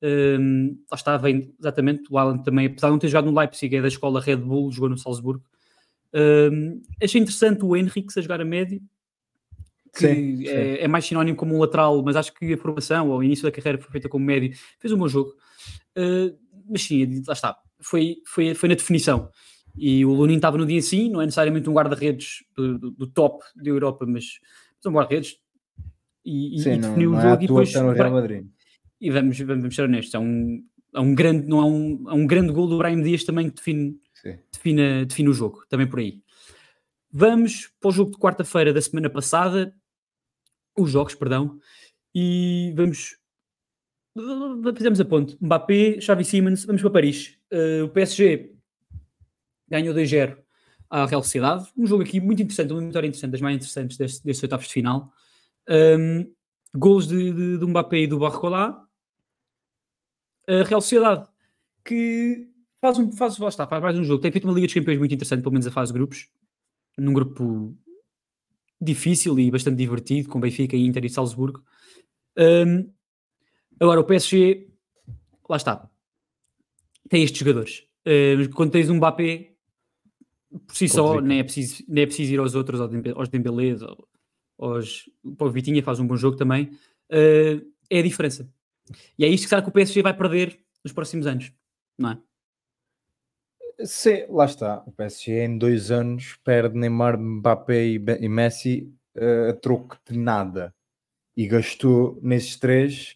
Um, 0.01 0.77
lá 0.89 0.95
está, 0.95 1.17
vem 1.17 1.51
exatamente. 1.59 2.03
O 2.11 2.17
Haaland 2.17 2.43
também, 2.43 2.67
apesar 2.67 2.87
de 2.87 2.91
não 2.91 2.99
ter 2.99 3.07
jogado 3.07 3.25
no 3.25 3.37
Leipzig, 3.37 3.75
é 3.75 3.81
da 3.81 3.87
escola 3.87 4.21
Red 4.21 4.37
Bull, 4.37 4.71
jogou 4.71 4.89
no 4.89 4.97
Salzburgo. 4.99 5.43
Um, 6.13 6.81
achei 7.03 7.19
interessante 7.19 7.63
o 7.63 7.75
Henrique 7.75 8.17
a 8.17 8.21
jogar 8.21 8.39
a 8.39 8.45
médio 8.45 8.81
que 9.93 9.99
sim, 9.99 10.47
é, 10.47 10.47
sim. 10.47 10.83
é, 10.83 10.87
mais 10.87 11.05
sinónimo 11.05 11.37
como 11.37 11.55
um 11.55 11.59
lateral, 11.59 12.01
mas 12.03 12.15
acho 12.15 12.33
que 12.33 12.53
a 12.53 12.57
formação, 12.57 13.11
ao 13.11 13.23
início 13.23 13.43
da 13.43 13.51
carreira, 13.51 13.77
foi 13.77 13.91
feita 13.91 14.09
como 14.09 14.25
médio, 14.25 14.51
fez 14.79 14.93
um 14.93 14.97
bom 14.97 15.07
jogo. 15.07 15.31
Uh, 15.97 16.37
mas 16.69 16.83
sim, 16.83 17.23
lá 17.27 17.33
está, 17.33 17.57
foi, 17.79 18.17
foi, 18.25 18.53
foi 18.53 18.69
na 18.69 18.75
definição. 18.75 19.29
E 19.77 20.05
o 20.05 20.13
Lunin 20.13 20.35
estava 20.35 20.57
no 20.57 20.65
dia 20.65 20.81
sim, 20.81 21.09
não 21.09 21.21
é 21.21 21.25
necessariamente 21.25 21.69
um 21.69 21.73
guarda-redes 21.73 22.43
do, 22.55 22.77
do, 22.77 22.91
do, 22.91 23.07
top 23.07 23.43
da 23.55 23.69
Europa, 23.69 24.05
mas, 24.05 24.39
mas 24.77 24.85
um 24.85 24.95
guarda-redes 24.95 25.37
e, 26.25 26.59
sim, 26.61 26.73
e 26.73 26.77
definiu 26.79 27.11
não, 27.11 27.17
o 27.17 27.21
é 27.21 27.23
jogo. 27.23 27.43
e 27.43 27.47
depois, 27.47 27.73
no 27.73 27.91
Real 27.91 28.11
Madrid. 28.11 28.45
E 28.99 29.09
vamos, 29.09 29.39
vamos 29.39 29.75
ser 29.75 29.83
honestos, 29.83 30.13
é 30.13 30.19
um, 30.19 30.63
é 30.93 30.99
um 30.99 31.15
grande, 31.15 31.47
não 31.47 31.59
é 31.59 31.65
um, 31.65 32.05
é 32.09 32.13
um 32.13 32.27
grande 32.27 32.51
gol 32.51 32.67
do 32.67 32.77
Brahim 32.77 33.01
Dias 33.01 33.23
também 33.23 33.49
que 33.49 33.55
define, 33.55 33.97
define, 34.51 35.05
define 35.05 35.29
o 35.29 35.33
jogo, 35.33 35.63
também 35.69 35.87
por 35.87 35.99
aí. 35.99 36.21
Vamos 37.11 37.71
para 37.79 37.89
o 37.89 37.91
jogo 37.91 38.11
de 38.11 38.17
quarta-feira 38.17 38.71
da 38.73 38.81
semana 38.81 39.09
passada, 39.09 39.73
os 40.77 40.91
jogos, 40.91 41.15
perdão, 41.15 41.59
e 42.13 42.71
vamos 42.75 43.17
fizemos 44.75 44.99
a 44.99 45.05
ponto. 45.05 45.37
Mbappé, 45.41 45.99
Xavi 46.01 46.25
Simons, 46.25 46.65
vamos 46.65 46.81
para 46.81 46.91
Paris. 46.91 47.37
Uh, 47.51 47.85
o 47.85 47.89
PSG 47.89 48.53
ganhou 49.67 49.93
2-0 49.93 50.37
à 50.89 51.05
Real 51.05 51.23
Sociedade. 51.23 51.71
Um 51.77 51.85
jogo 51.85 52.03
aqui 52.03 52.19
muito 52.19 52.41
interessante, 52.41 52.73
uma 52.73 52.81
vitória 52.81 53.07
interessante, 53.07 53.31
das 53.31 53.41
mais 53.41 53.55
interessantes 53.55 53.97
destes, 53.97 54.43
oitavos 54.43 54.67
de 54.67 54.73
final. 54.73 55.11
Um, 55.69 56.31
gols 56.75 57.07
de, 57.07 57.31
de, 57.31 57.57
de 57.59 57.65
Mbappé 57.65 57.99
e 57.99 58.07
do 58.07 58.19
Barcola. 58.19 58.83
A 60.47 60.63
Real 60.63 60.81
Sociedade, 60.81 61.27
que 61.85 62.49
faz, 62.81 62.97
um, 62.97 63.11
faz, 63.11 63.39
está, 63.39 63.67
faz 63.67 63.81
mais 63.81 63.97
um 63.97 64.03
jogo. 64.03 64.21
Tem 64.21 64.31
feito 64.31 64.45
uma 64.45 64.53
Liga 64.53 64.65
dos 64.65 64.73
Campeões 64.73 64.97
muito 64.97 65.13
interessante, 65.13 65.41
pelo 65.41 65.53
menos 65.53 65.67
a 65.67 65.71
fase 65.71 65.93
de 65.93 65.99
grupos. 65.99 66.27
Num 66.99 67.13
grupo 67.13 67.75
difícil 68.81 69.37
e 69.39 69.51
bastante 69.51 69.77
divertido, 69.77 70.29
com 70.29 70.39
Benfica, 70.39 70.75
Inter 70.75 71.05
e 71.05 71.09
Salzburgo. 71.09 71.63
Um, 72.37 72.91
agora, 73.79 73.99
o 73.99 74.05
PSG, 74.05 74.69
lá 75.49 75.57
está, 75.57 75.89
tem 77.09 77.23
estes 77.23 77.39
jogadores. 77.39 77.83
Uh, 78.07 78.49
quando 78.55 78.71
tens 78.71 78.89
um 78.89 78.95
Mbappé, 78.95 79.53
por 80.65 80.75
si 80.75 80.87
só, 80.87 81.19
nem 81.19 81.39
é, 81.39 81.43
preciso, 81.43 81.83
nem 81.87 82.03
é 82.03 82.07
preciso 82.07 82.33
ir 82.33 82.39
aos 82.39 82.55
outros, 82.55 82.79
aos 82.79 83.29
Dembélés, 83.29 83.81
aos, 84.57 85.09
o 85.23 85.49
Vitinha 85.51 85.83
faz 85.83 85.99
um 85.99 86.07
bom 86.07 86.15
jogo 86.15 86.37
também, 86.37 86.65
uh, 87.11 87.71
é 87.89 87.99
a 87.99 88.03
diferença. 88.03 88.49
E 89.17 89.25
é 89.25 89.27
isto 89.27 89.43
que 89.43 89.49
será 89.49 89.61
que 89.61 89.69
o 89.69 89.71
PSG 89.71 90.01
vai 90.01 90.15
perder 90.15 90.59
nos 90.83 90.93
próximos 90.93 91.27
anos, 91.27 91.51
não 91.97 92.11
é? 92.11 92.21
Sim, 93.85 94.25
lá 94.29 94.45
está. 94.45 94.83
O 94.85 94.91
PSG 94.91 95.45
em 95.45 95.57
dois 95.57 95.89
anos 95.89 96.37
perde 96.43 96.77
Neymar, 96.77 97.17
Mbappé 97.17 97.85
e, 97.85 98.29
Messi 98.29 98.93
uh, 99.15 99.51
a 99.51 99.53
troco 99.53 99.97
de 100.09 100.17
nada. 100.17 100.73
E 101.35 101.47
gastou 101.47 102.19
nesses 102.21 102.57
três 102.57 103.15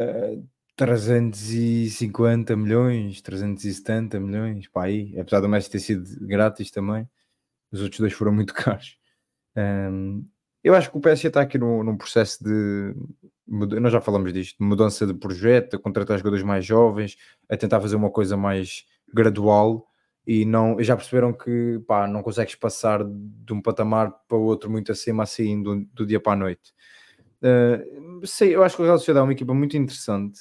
uh, 0.00 0.44
350 0.76 2.56
milhões, 2.56 3.20
370 3.22 4.18
milhões, 4.18 4.68
para 4.68 4.88
aí. 4.88 5.18
Apesar 5.18 5.40
do 5.40 5.48
Messi 5.48 5.70
ter 5.70 5.78
sido 5.78 6.04
grátis 6.26 6.70
também, 6.70 7.08
os 7.70 7.80
outros 7.80 8.00
dois 8.00 8.12
foram 8.12 8.32
muito 8.32 8.54
caros. 8.54 8.98
Um, 9.56 10.26
eu 10.64 10.74
acho 10.74 10.90
que 10.90 10.96
o 10.96 11.00
PSG 11.00 11.28
está 11.28 11.42
aqui 11.42 11.58
no, 11.58 11.84
num 11.84 11.96
processo 11.96 12.42
de. 12.42 12.94
Nós 13.46 13.92
já 13.92 14.00
falamos 14.00 14.32
disto, 14.32 14.58
de 14.58 14.64
mudança 14.64 15.06
de 15.06 15.14
projeto, 15.14 15.76
a 15.76 15.78
contratar 15.78 16.18
jogadores 16.18 16.44
mais 16.44 16.64
jovens, 16.64 17.16
a 17.48 17.56
tentar 17.56 17.80
fazer 17.80 17.96
uma 17.96 18.10
coisa 18.10 18.36
mais 18.36 18.84
gradual 19.12 19.86
e 20.26 20.44
não, 20.44 20.80
já 20.82 20.96
perceberam 20.96 21.32
que 21.32 21.80
pá, 21.86 22.06
não 22.06 22.22
consegues 22.22 22.54
passar 22.54 23.04
de 23.04 23.52
um 23.52 23.60
patamar 23.60 24.12
para 24.28 24.38
o 24.38 24.42
outro 24.42 24.70
muito 24.70 24.92
acima 24.92 25.24
assim 25.24 25.62
do, 25.62 25.84
do 25.92 26.06
dia 26.06 26.20
para 26.20 26.32
a 26.32 26.36
noite. 26.36 26.72
Uh, 27.42 28.24
sei, 28.24 28.54
eu 28.54 28.62
acho 28.62 28.76
que 28.76 28.82
o 28.82 28.84
Real 28.84 28.98
Sociedade 28.98 29.22
é 29.22 29.26
uma 29.26 29.32
equipa 29.32 29.52
muito 29.52 29.76
interessante. 29.76 30.40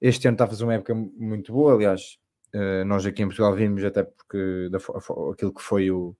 Este 0.00 0.28
ano 0.28 0.34
está 0.34 0.44
a 0.44 0.48
fazer 0.48 0.64
uma 0.64 0.74
época 0.74 0.94
muito 0.94 1.52
boa, 1.52 1.74
aliás, 1.74 2.18
uh, 2.54 2.84
nós 2.84 3.06
aqui 3.06 3.22
em 3.22 3.26
Portugal 3.26 3.54
vimos 3.54 3.82
até 3.84 4.02
porque 4.02 4.68
da, 4.70 4.78
aquilo 5.32 5.54
que 5.54 5.62
foi 5.62 5.90
o, 5.90 6.14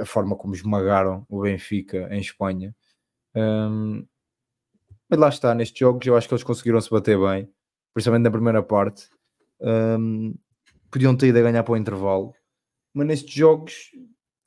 a 0.00 0.04
forma 0.04 0.36
como 0.36 0.54
esmagaram 0.54 1.24
o 1.28 1.42
Benfica 1.42 2.08
em 2.10 2.20
Espanha. 2.20 2.74
Um, 3.34 4.06
mas 5.08 5.18
lá 5.18 5.28
está, 5.28 5.54
nestes 5.54 5.78
jogos 5.78 6.06
eu 6.06 6.16
acho 6.16 6.28
que 6.28 6.34
eles 6.34 6.44
conseguiram 6.44 6.80
se 6.80 6.90
bater 6.90 7.18
bem, 7.18 7.48
principalmente 7.94 8.24
na 8.24 8.30
primeira 8.30 8.62
parte. 8.62 9.08
Um, 9.60 10.34
podiam 10.90 11.16
ter 11.16 11.28
ido 11.28 11.38
a 11.38 11.42
ganhar 11.42 11.62
para 11.62 11.72
o 11.72 11.76
intervalo, 11.76 12.34
mas 12.92 13.06
nestes 13.06 13.34
jogos, 13.34 13.90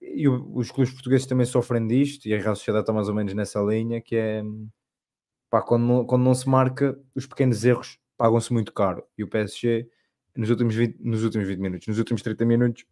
e 0.01 0.27
os 0.27 0.71
clubes 0.71 0.93
portugueses 0.93 1.27
também 1.27 1.45
sofrem 1.45 1.87
disto, 1.87 2.27
e 2.27 2.33
a 2.33 2.39
Real 2.39 2.55
Sociedade 2.55 2.83
está 2.83 2.93
mais 2.93 3.07
ou 3.07 3.15
menos 3.15 3.33
nessa 3.33 3.59
linha, 3.61 4.01
que 4.01 4.15
é 4.15 4.43
pá, 5.49 5.61
quando, 5.61 5.83
não, 5.85 6.05
quando 6.05 6.23
não 6.23 6.33
se 6.33 6.47
marca, 6.49 6.97
os 7.13 7.27
pequenos 7.27 7.63
erros 7.65 7.99
pagam-se 8.17 8.53
muito 8.53 8.73
caro. 8.73 9.03
E 9.17 9.23
o 9.23 9.27
PSG, 9.27 9.87
nos 10.35 10.49
últimos, 10.49 10.73
20, 10.75 10.97
nos 11.01 11.23
últimos 11.23 11.47
20 11.47 11.59
minutos, 11.59 11.87
nos 11.87 11.99
últimos 11.99 12.21
30 12.21 12.45
minutos, 12.45 12.85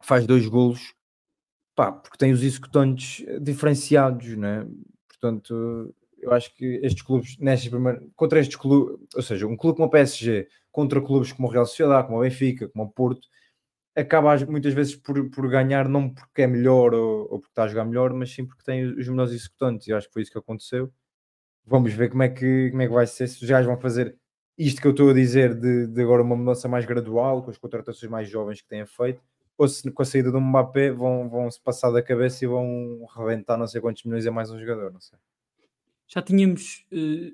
faz 0.00 0.26
dois 0.26 0.46
golos, 0.46 0.94
pá, 1.74 1.90
porque 1.90 2.18
tem 2.18 2.32
os 2.32 2.42
executantes 2.42 3.24
diferenciados, 3.40 4.36
né? 4.36 4.66
Portanto, 5.08 5.94
eu 6.28 6.34
acho 6.34 6.54
que 6.54 6.80
estes 6.82 7.02
clubes, 7.02 7.36
nestes 7.38 7.68
primeiros, 7.70 8.06
contra 8.14 8.40
estes 8.40 8.56
clubes, 8.56 8.98
ou 9.14 9.22
seja, 9.22 9.46
um 9.46 9.56
clube 9.56 9.76
como 9.76 9.88
o 9.88 9.90
PSG, 9.90 10.48
contra 10.70 11.00
clubes 11.00 11.32
como 11.32 11.48
o 11.48 11.50
Real 11.50 11.66
Sociedade, 11.66 12.06
como 12.06 12.18
o 12.18 12.22
Benfica, 12.22 12.68
como 12.68 12.84
o 12.84 12.90
Porto, 12.90 13.28
acaba 13.96 14.36
muitas 14.46 14.72
vezes 14.74 14.94
por, 14.96 15.28
por 15.30 15.48
ganhar, 15.48 15.88
não 15.88 16.08
porque 16.12 16.42
é 16.42 16.46
melhor 16.46 16.94
ou, 16.94 17.22
ou, 17.32 17.40
porque 17.40 17.50
está 17.50 17.64
a 17.64 17.68
jogar 17.68 17.84
melhor, 17.84 18.12
mas 18.12 18.32
sim 18.32 18.46
porque 18.46 18.62
tem 18.64 18.84
os 18.84 19.08
melhores 19.08 19.32
executantes, 19.32 19.88
e 19.88 19.92
acho 19.92 20.06
que 20.06 20.12
foi 20.12 20.22
isso 20.22 20.32
que 20.32 20.38
aconteceu. 20.38 20.92
Vamos 21.66 21.92
ver 21.92 22.10
como 22.10 22.22
é 22.22 22.28
que, 22.28 22.70
como 22.70 22.82
é 22.82 22.86
que 22.86 22.94
vai 22.94 23.06
ser, 23.06 23.28
se 23.28 23.42
os 23.42 23.48
gajos 23.48 23.66
vão 23.66 23.78
fazer 23.80 24.16
isto 24.56 24.80
que 24.80 24.86
eu 24.86 24.92
estou 24.92 25.10
a 25.10 25.14
dizer 25.14 25.54
de, 25.54 25.86
de 25.86 26.02
agora 26.02 26.22
uma 26.22 26.36
mudança 26.36 26.68
mais 26.68 26.84
gradual, 26.84 27.42
com 27.42 27.50
as 27.50 27.58
contratações 27.58 28.10
mais 28.10 28.28
jovens 28.28 28.60
que 28.62 28.68
têm 28.68 28.86
feito, 28.86 29.22
ou 29.56 29.68
se 29.68 29.90
com 29.90 30.02
a 30.02 30.04
saída 30.04 30.30
do 30.32 30.40
Mbappé 30.40 30.92
vão, 30.92 31.28
vão 31.28 31.50
se 31.50 31.60
passar 31.60 31.90
da 31.90 32.02
cabeça 32.02 32.44
e 32.44 32.48
vão 32.48 33.06
reventar 33.16 33.58
não 33.58 33.66
sei 33.66 33.80
quantos 33.80 34.04
milhões 34.04 34.26
a 34.26 34.30
mais 34.30 34.50
um 34.50 34.58
jogador, 34.58 34.92
não 34.92 35.00
sei 35.00 35.18
já 36.08 36.22
tínhamos. 36.22 36.84
Uh, 36.92 37.32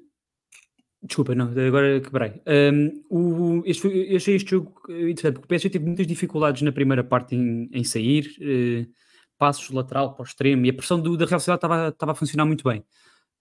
desculpa, 1.03 1.35
não, 1.35 1.51
agora 1.51 2.01
quebrei. 2.01 2.43
Um, 2.47 3.05
o, 3.11 3.63
este, 3.67 3.87
eu 3.87 4.17
achei 4.17 4.37
este 4.37 4.51
jogo 4.51 4.75
interessante, 4.89 5.35
porque 5.35 5.47
o 5.47 5.49
PSG 5.49 5.71
teve 5.71 5.85
muitas 5.85 6.07
dificuldades 6.07 6.63
na 6.63 6.73
primeira 6.73 7.05
parte 7.05 7.37
em, 7.37 7.69
em 7.73 7.85
sair, 7.85 8.27
uh, 8.41 8.91
passos 9.39 9.71
lateral 9.71 10.15
para 10.15 10.23
o 10.23 10.27
extremo, 10.27 10.67
e 10.67 10.71
a 10.71 10.75
pressão 10.75 11.01
do, 11.01 11.17
da 11.17 11.27
Real 11.27 11.41
Sociedade 11.41 11.59
estava, 11.59 11.89
estava 11.89 12.13
a 12.13 12.15
funcionar 12.15 12.47
muito 12.47 12.65
bem. 12.69 12.85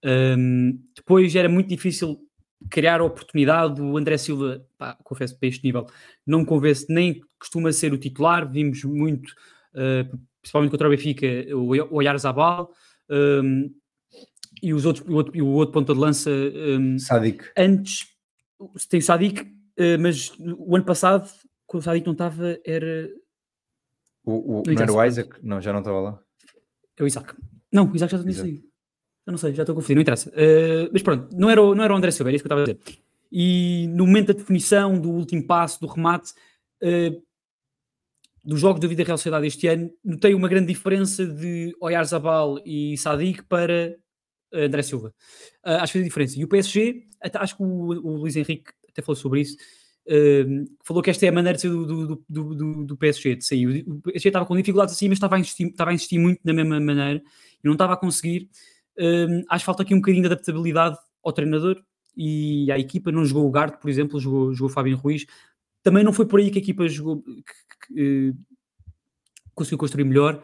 Um, 0.04 0.78
depois 0.94 1.34
era 1.34 1.48
muito 1.48 1.68
difícil 1.68 2.18
criar 2.70 3.00
oportunidade. 3.00 3.80
O 3.80 3.96
André 3.96 4.18
Silva, 4.18 4.64
pá, 4.76 4.96
confesso, 5.02 5.38
para 5.38 5.48
este 5.48 5.64
nível, 5.64 5.86
não 6.26 6.44
convence 6.44 6.86
nem 6.88 7.20
costuma 7.38 7.72
ser 7.72 7.92
o 7.92 7.98
titular. 7.98 8.50
Vimos 8.50 8.84
muito, 8.84 9.30
uh, 9.74 10.18
principalmente 10.42 10.70
contra 10.70 10.86
o 10.86 10.90
Benfica, 10.90 11.26
o 11.56 11.96
Oyarzabal. 11.96 12.70
Um, 13.08 13.70
e, 14.64 14.72
os 14.72 14.86
outros, 14.86 15.06
o, 15.06 15.14
outro, 15.14 15.44
o 15.44 15.48
outro 15.52 15.72
ponto 15.72 15.92
de 15.92 16.00
lança 16.00 16.30
um, 16.30 16.98
Sadik. 16.98 17.44
Antes 17.56 18.06
tem 18.88 19.00
o 19.00 19.02
Sadik, 19.02 19.42
uh, 19.42 19.98
mas 20.00 20.32
o 20.38 20.74
ano 20.74 20.84
passado, 20.84 21.28
quando 21.66 21.82
o 21.82 21.84
Sadik 21.84 22.06
não 22.06 22.12
estava, 22.12 22.58
era. 22.64 23.10
O, 24.24 24.60
o, 24.60 24.62
não, 24.66 24.74
não 24.74 24.82
era 24.82 24.92
o 24.92 25.04
Isaac? 25.04 25.30
Não, 25.42 25.60
já 25.60 25.72
não 25.72 25.80
estava 25.80 26.00
lá. 26.00 26.20
É 26.96 27.02
o 27.02 27.06
Isaac. 27.06 27.34
Não, 27.70 27.90
o 27.90 27.94
Isaac 27.94 28.12
já 28.12 28.22
tinha 28.22 28.32
saído. 28.32 28.62
Eu 29.26 29.30
não 29.32 29.38
sei, 29.38 29.54
já 29.54 29.62
estou 29.62 29.74
confundido, 29.74 29.96
não 29.96 30.02
interessa. 30.02 30.30
Uh, 30.30 30.90
mas 30.92 31.02
pronto, 31.02 31.36
não 31.36 31.50
era, 31.50 31.62
o, 31.62 31.74
não 31.74 31.84
era 31.84 31.92
o 31.92 31.96
André 31.96 32.10
Silveira, 32.10 32.34
é 32.34 32.36
isso 32.36 32.44
que 32.44 32.52
eu 32.52 32.58
estava 32.58 32.70
a 32.70 32.74
dizer. 32.74 33.02
E 33.30 33.86
no 33.88 34.06
momento 34.06 34.28
da 34.28 34.38
definição, 34.38 34.98
do 34.98 35.10
último 35.10 35.46
passo, 35.46 35.80
do 35.80 35.86
remate, 35.86 36.32
uh, 36.82 37.22
dos 38.44 38.60
jogos 38.60 38.80
da 38.80 38.88
Vida 38.88 39.02
Real 39.02 39.18
Sociedade 39.18 39.46
este 39.46 39.66
ano, 39.66 39.90
notei 40.04 40.34
uma 40.34 40.48
grande 40.48 40.68
diferença 40.68 41.26
de 41.26 41.74
Oyarzabal 41.80 42.58
e 42.64 42.96
Sadik 42.96 43.42
para 43.44 43.96
André 44.54 44.82
Silva. 44.82 45.08
Uh, 45.64 45.80
acho 45.80 45.92
que 45.92 45.98
fez 45.98 46.04
a 46.04 46.08
diferença. 46.08 46.38
E 46.38 46.44
o 46.44 46.48
PSG, 46.48 47.06
até, 47.20 47.38
acho 47.38 47.56
que 47.56 47.62
o, 47.62 48.22
o 48.22 48.28
Henrique 48.28 48.70
até 48.88 49.02
falou 49.02 49.16
sobre 49.16 49.40
isso, 49.40 49.56
uh, 50.06 50.64
falou 50.84 51.02
que 51.02 51.10
esta 51.10 51.26
é 51.26 51.28
a 51.28 51.32
maneira 51.32 51.56
de 51.56 51.62
ser 51.62 51.68
do, 51.68 51.84
do, 51.86 52.24
do, 52.28 52.54
do, 52.54 52.84
do 52.84 52.96
PSG, 52.96 53.36
de 53.36 53.44
sair. 53.44 53.84
O 53.86 54.00
PSG 54.00 54.28
estava 54.28 54.46
com 54.46 54.56
dificuldades 54.56 54.94
assim, 54.94 55.08
mas 55.08 55.16
estava 55.16 55.36
a, 55.36 55.40
insistir, 55.40 55.66
estava 55.66 55.90
a 55.90 55.94
insistir 55.94 56.18
muito 56.18 56.40
da 56.44 56.52
mesma 56.52 56.78
maneira 56.80 57.20
e 57.62 57.66
não 57.66 57.72
estava 57.72 57.94
a 57.94 57.96
conseguir. 57.96 58.48
Uh, 58.96 59.42
acho 59.48 59.62
que 59.62 59.66
falta 59.66 59.82
aqui 59.82 59.94
um 59.94 59.98
bocadinho 59.98 60.22
de 60.22 60.32
adaptabilidade 60.32 60.96
ao 61.22 61.32
treinador 61.32 61.82
e 62.16 62.70
à 62.70 62.78
equipa. 62.78 63.10
Não 63.10 63.24
jogou 63.24 63.46
o 63.46 63.50
Garte, 63.50 63.78
por 63.80 63.90
exemplo, 63.90 64.20
jogou, 64.20 64.54
jogou 64.54 64.70
o 64.70 64.72
Fábio 64.72 64.96
Ruiz. 64.96 65.26
Também 65.82 66.04
não 66.04 66.12
foi 66.12 66.26
por 66.26 66.40
aí 66.40 66.50
que 66.50 66.58
a 66.58 66.62
equipa 66.62 66.88
jogou, 66.88 67.22
que, 67.22 67.32
que, 67.34 67.94
que, 67.94 68.34
conseguiu 69.54 69.78
construir 69.78 70.04
melhor. 70.04 70.42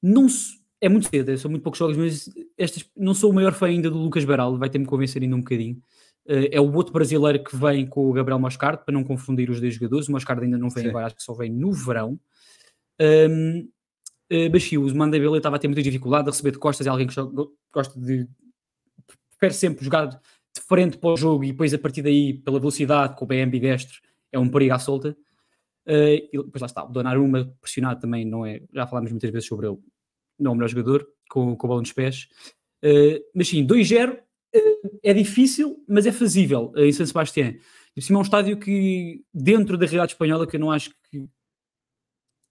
não 0.00 0.28
se 0.28 0.63
é 0.84 0.88
muito 0.88 1.08
cedo, 1.08 1.38
são 1.38 1.50
muito 1.50 1.62
poucos 1.62 1.78
jogos, 1.78 1.96
mas 1.96 2.28
estas, 2.58 2.84
não 2.94 3.14
sou 3.14 3.30
o 3.30 3.34
maior 3.34 3.54
fã 3.54 3.66
ainda 3.66 3.90
do 3.90 3.96
Lucas 3.96 4.22
Baraldo, 4.22 4.58
vai 4.58 4.68
ter 4.68 4.78
me 4.78 4.84
convencer 4.84 5.22
ainda 5.22 5.34
um 5.34 5.40
bocadinho. 5.40 5.76
Uh, 6.26 6.44
é 6.52 6.60
o 6.60 6.74
outro 6.74 6.92
brasileiro 6.92 7.42
que 7.42 7.56
vem 7.56 7.86
com 7.86 8.10
o 8.10 8.12
Gabriel 8.12 8.38
Moscardo, 8.38 8.84
para 8.84 8.92
não 8.92 9.02
confundir 9.02 9.48
os 9.48 9.60
dois 9.60 9.74
jogadores. 9.74 10.08
O 10.08 10.12
Moscardo 10.12 10.42
ainda 10.42 10.58
não 10.58 10.68
vem 10.68 10.84
Sim. 10.84 10.90
agora, 10.90 11.06
acho 11.06 11.16
que 11.16 11.22
só 11.22 11.32
vem 11.32 11.50
no 11.50 11.72
verão. 11.72 12.20
Um, 13.00 13.60
uh, 13.60 13.68
eh, 14.28 14.48
Baxiu, 14.50 14.84
o 14.84 14.94
Mandeville 14.94 15.38
estava 15.38 15.56
a 15.56 15.58
ter 15.58 15.68
muita 15.68 15.82
dificuldade 15.82 16.28
a 16.28 16.30
receber 16.30 16.50
de 16.50 16.58
costas, 16.58 16.86
é 16.86 16.90
alguém 16.90 17.06
que 17.06 17.14
gosta 17.72 17.98
de. 17.98 18.28
prefere 19.30 19.54
sempre 19.54 19.84
jogar 19.86 20.08
de 20.08 20.60
frente 20.68 20.98
para 20.98 21.14
o 21.14 21.16
jogo 21.16 21.44
e 21.44 21.52
depois 21.52 21.72
a 21.72 21.78
partir 21.78 22.02
daí, 22.02 22.34
pela 22.34 22.60
velocidade, 22.60 23.16
com 23.16 23.24
o 23.24 23.28
BM 23.28 23.50
bidestro, 23.50 24.00
é 24.30 24.38
um 24.38 24.50
perigo 24.50 24.74
à 24.74 24.78
solta. 24.78 25.16
Uh, 25.86 26.20
e 26.30 26.30
depois 26.32 26.60
lá 26.60 26.66
está, 26.66 26.84
o 26.84 26.88
Donnarumma 26.88 27.54
pressionado 27.60 28.00
também 28.00 28.24
não 28.26 28.44
é, 28.44 28.60
já 28.72 28.86
falámos 28.86 29.10
muitas 29.10 29.30
vezes 29.30 29.48
sobre 29.48 29.66
ele, 29.66 29.78
não 30.38 30.52
o 30.52 30.54
melhor 30.54 30.68
jogador, 30.68 31.06
com, 31.28 31.56
com 31.56 31.66
a 31.66 31.68
bola 31.68 31.80
nos 31.80 31.92
pés. 31.92 32.28
Uh, 32.84 33.18
mas 33.34 33.48
sim, 33.48 33.66
2-0 33.66 34.14
uh, 34.14 34.18
é 35.02 35.14
difícil, 35.14 35.82
mas 35.88 36.06
é 36.06 36.12
fazível 36.12 36.72
uh, 36.76 36.84
em 36.84 36.92
São 36.92 37.06
Sebastião. 37.06 37.54
E 37.96 38.02
cima 38.02 38.18
é 38.18 38.20
um 38.20 38.22
estádio 38.22 38.58
que, 38.58 39.22
dentro 39.32 39.78
da 39.78 39.86
realidade 39.86 40.12
espanhola, 40.12 40.46
que 40.46 40.56
eu 40.56 40.60
não 40.60 40.70
acho 40.70 40.90
que, 41.10 41.20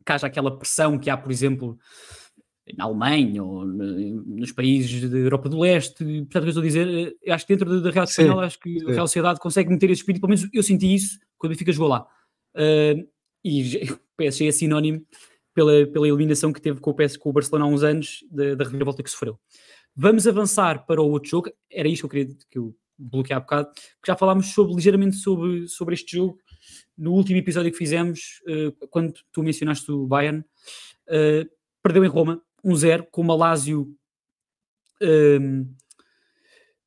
que 0.05 0.11
haja 0.11 0.27
aquela 0.27 0.57
pressão 0.57 0.97
que 0.97 1.09
há, 1.09 1.17
por 1.17 1.31
exemplo, 1.31 1.77
na 2.77 2.85
Alemanha 2.85 3.43
ou 3.43 3.65
nos 3.65 4.53
países 4.53 5.09
da 5.09 5.17
Europa 5.17 5.49
do 5.49 5.59
Leste, 5.59 6.03
portanto, 6.03 6.43
o 6.43 6.45
eu 6.45 6.49
estou 6.49 6.63
a 6.63 6.65
dizer, 6.65 7.17
acho 7.27 7.45
que 7.45 7.53
dentro 7.53 7.81
da 7.81 7.91
Real 7.91 8.05
Espanhola, 8.05 8.45
acho 8.45 8.59
que 8.59 8.77
a 8.87 8.91
Real 8.91 9.07
Sociedade 9.07 9.39
consegue 9.39 9.69
meter 9.69 9.89
esse 9.89 10.01
espírito, 10.01 10.21
pelo 10.21 10.33
menos 10.33 10.49
eu 10.53 10.63
senti 10.63 10.93
isso 10.93 11.19
quando 11.37 11.51
o 11.51 11.55
Benfica 11.55 11.73
jogou 11.73 11.89
lá. 11.89 12.07
Uh, 12.55 13.05
e 13.43 13.83
o 13.91 13.99
PSG 14.15 14.47
é 14.47 14.51
sinónimo 14.53 15.05
pela, 15.53 15.85
pela 15.87 16.07
eliminação 16.07 16.51
que 16.51 16.61
teve 16.61 16.79
com 16.79 16.91
o, 16.91 16.93
PS, 16.93 17.17
com 17.17 17.29
o 17.29 17.33
Barcelona 17.33 17.65
há 17.65 17.67
uns 17.67 17.83
anos, 17.83 18.25
da, 18.31 18.63
reviravolta 18.63 19.03
que 19.03 19.09
sofreu. 19.09 19.39
Vamos 19.95 20.27
avançar 20.27 20.85
para 20.85 21.01
o 21.01 21.09
outro 21.09 21.29
jogo, 21.29 21.51
era 21.71 21.87
isto 21.87 22.01
que 22.01 22.05
eu 22.05 22.09
queria 22.09 22.37
que 22.49 22.57
eu 22.57 22.75
bloquear 22.97 23.39
um 23.39 23.43
bocado, 23.43 23.71
que 23.73 24.07
já 24.07 24.15
falámos 24.15 24.47
sobre, 24.53 24.75
ligeiramente 24.75 25.17
sobre, 25.17 25.67
sobre 25.67 25.93
este 25.93 26.17
jogo 26.17 26.37
no 26.97 27.11
último 27.13 27.37
episódio 27.37 27.71
que 27.71 27.77
fizemos, 27.77 28.41
uh, 28.47 28.87
quando 28.89 29.13
tu 29.31 29.43
mencionaste 29.43 29.91
o 29.91 30.07
Bayern, 30.07 30.39
uh, 30.39 31.49
perdeu 31.81 32.03
em 32.05 32.07
Roma, 32.07 32.41
1-0, 32.63 33.07
com 33.11 33.21
o 33.21 33.25
Malásio. 33.25 33.93
Um, 35.01 35.67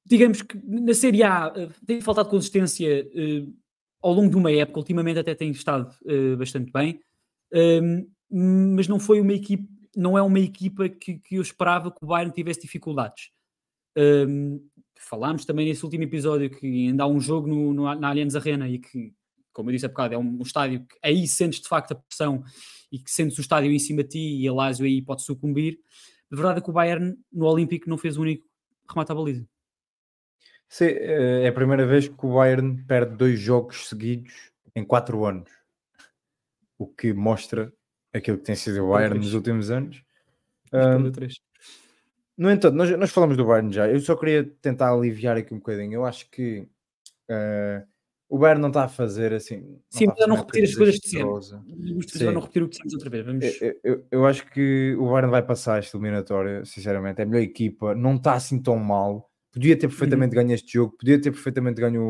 digamos 0.04 0.40
que 0.40 0.58
na 0.64 0.94
Série 0.94 1.22
A 1.22 1.48
uh, 1.48 1.72
tem 1.84 2.00
faltado 2.00 2.28
consistência 2.28 3.06
uh, 3.06 3.54
ao 4.00 4.12
longo 4.12 4.30
de 4.30 4.36
uma 4.36 4.52
época, 4.52 4.78
ultimamente 4.78 5.18
até 5.18 5.34
tem 5.34 5.50
estado 5.50 5.92
uh, 6.04 6.36
bastante 6.36 6.70
bem, 6.72 7.00
um, 7.52 8.08
mas 8.30 8.88
não 8.88 8.98
foi 8.98 9.20
uma 9.20 9.32
equipe, 9.32 9.68
não 9.96 10.16
é 10.16 10.22
uma 10.22 10.40
equipa 10.40 10.88
que, 10.88 11.18
que 11.18 11.36
eu 11.36 11.42
esperava 11.42 11.90
que 11.90 12.02
o 12.02 12.06
Bayern 12.06 12.32
tivesse 12.32 12.60
dificuldades. 12.60 13.30
Um, 13.96 14.60
falámos 14.98 15.44
também 15.44 15.66
nesse 15.66 15.84
último 15.84 16.04
episódio 16.04 16.50
que 16.50 16.88
ainda 16.88 17.04
há 17.04 17.06
um 17.06 17.20
jogo 17.20 17.46
no, 17.46 17.72
no, 17.72 17.94
na 17.94 18.08
Allianz 18.08 18.36
Arena 18.36 18.68
e 18.68 18.78
que, 18.78 19.14
como 19.52 19.70
eu 19.70 19.74
disse 19.74 19.86
há 19.86 19.88
bocado, 19.88 20.14
é 20.14 20.18
um, 20.18 20.38
um 20.38 20.42
estádio 20.42 20.80
que 20.86 20.96
aí 21.02 21.26
sentes 21.26 21.60
de 21.60 21.68
facto 21.68 21.92
a 21.92 21.94
pressão 21.94 22.42
e 22.90 22.98
que 22.98 23.10
sentes 23.10 23.38
o 23.38 23.40
estádio 23.40 23.70
em 23.70 23.78
cima 23.78 24.02
de 24.02 24.10
ti 24.10 24.40
e 24.40 24.48
a 24.48 24.52
Lazio 24.52 24.84
aí 24.84 25.00
pode 25.00 25.22
sucumbir. 25.22 25.78
A 26.30 26.36
verdade 26.36 26.58
é 26.58 26.62
que 26.62 26.70
o 26.70 26.72
Bayern 26.72 27.16
no 27.32 27.46
Olímpico 27.46 27.88
não 27.88 27.96
fez 27.96 28.16
o 28.16 28.22
único 28.22 28.44
remate 28.88 29.12
à 29.12 29.14
baliza. 29.14 29.46
Sim, 30.68 30.86
eh, 30.86 31.42
é 31.44 31.48
a 31.48 31.52
primeira 31.52 31.86
vez 31.86 32.08
que 32.08 32.26
o 32.26 32.34
Bayern 32.34 32.84
perde 32.84 33.16
dois 33.16 33.38
jogos 33.38 33.88
seguidos 33.88 34.50
em 34.74 34.84
quatro 34.84 35.24
anos. 35.24 35.50
O 36.78 36.86
que 36.86 37.12
mostra 37.12 37.72
aquilo 38.16 38.38
que 38.38 38.44
tem 38.44 38.54
sido 38.54 38.84
o 38.84 38.90
Bayern 38.90 39.18
nos 39.18 39.34
últimos 39.34 39.70
anos. 39.70 40.02
Um, 40.72 41.12
no 42.36 42.50
entanto, 42.50 42.74
nós, 42.74 42.90
nós, 42.98 43.10
falamos 43.10 43.36
do 43.36 43.46
Bayern 43.46 43.72
já. 43.72 43.88
Eu 43.88 43.98
só 44.00 44.14
queria 44.14 44.44
tentar 44.60 44.92
aliviar 44.92 45.36
aqui 45.36 45.54
um 45.54 45.58
bocadinho. 45.58 45.94
Eu 45.94 46.04
acho 46.04 46.30
que 46.30 46.68
uh, 47.30 47.86
o 48.28 48.38
Bayern 48.38 48.60
não 48.60 48.68
está 48.68 48.84
a 48.84 48.88
fazer 48.88 49.32
assim. 49.32 49.78
Sim, 49.88 50.06
para 50.06 50.26
não 50.26 50.36
repetir 50.36 50.64
as 50.64 50.74
coisas 50.74 50.96
que 50.96 51.02
dissemos. 51.02 51.50
Para 52.18 52.32
não 52.32 52.40
repetir 52.40 52.62
o 52.62 52.68
que 52.68 52.72
dissemos 52.72 52.94
outra 52.94 53.10
vez. 53.10 53.24
Vamos... 53.24 53.62
Eu, 53.62 53.80
eu, 53.82 54.06
eu, 54.10 54.26
acho 54.26 54.46
que 54.50 54.94
o 54.98 55.10
Bayern 55.10 55.30
vai 55.30 55.42
passar 55.42 55.78
esta 55.78 55.96
eliminatória, 55.96 56.64
sinceramente. 56.64 57.20
É 57.20 57.24
a 57.24 57.26
melhor 57.26 57.42
equipa, 57.42 57.94
não 57.94 58.16
está 58.16 58.34
assim 58.34 58.60
tão 58.60 58.76
mal. 58.76 59.30
Podia 59.50 59.78
ter 59.78 59.88
perfeitamente 59.88 60.36
uhum. 60.36 60.42
ganho 60.42 60.54
este 60.54 60.74
jogo, 60.74 60.94
podia 60.98 61.18
ter 61.18 61.30
perfeitamente 61.30 61.80
ganho 61.80 62.02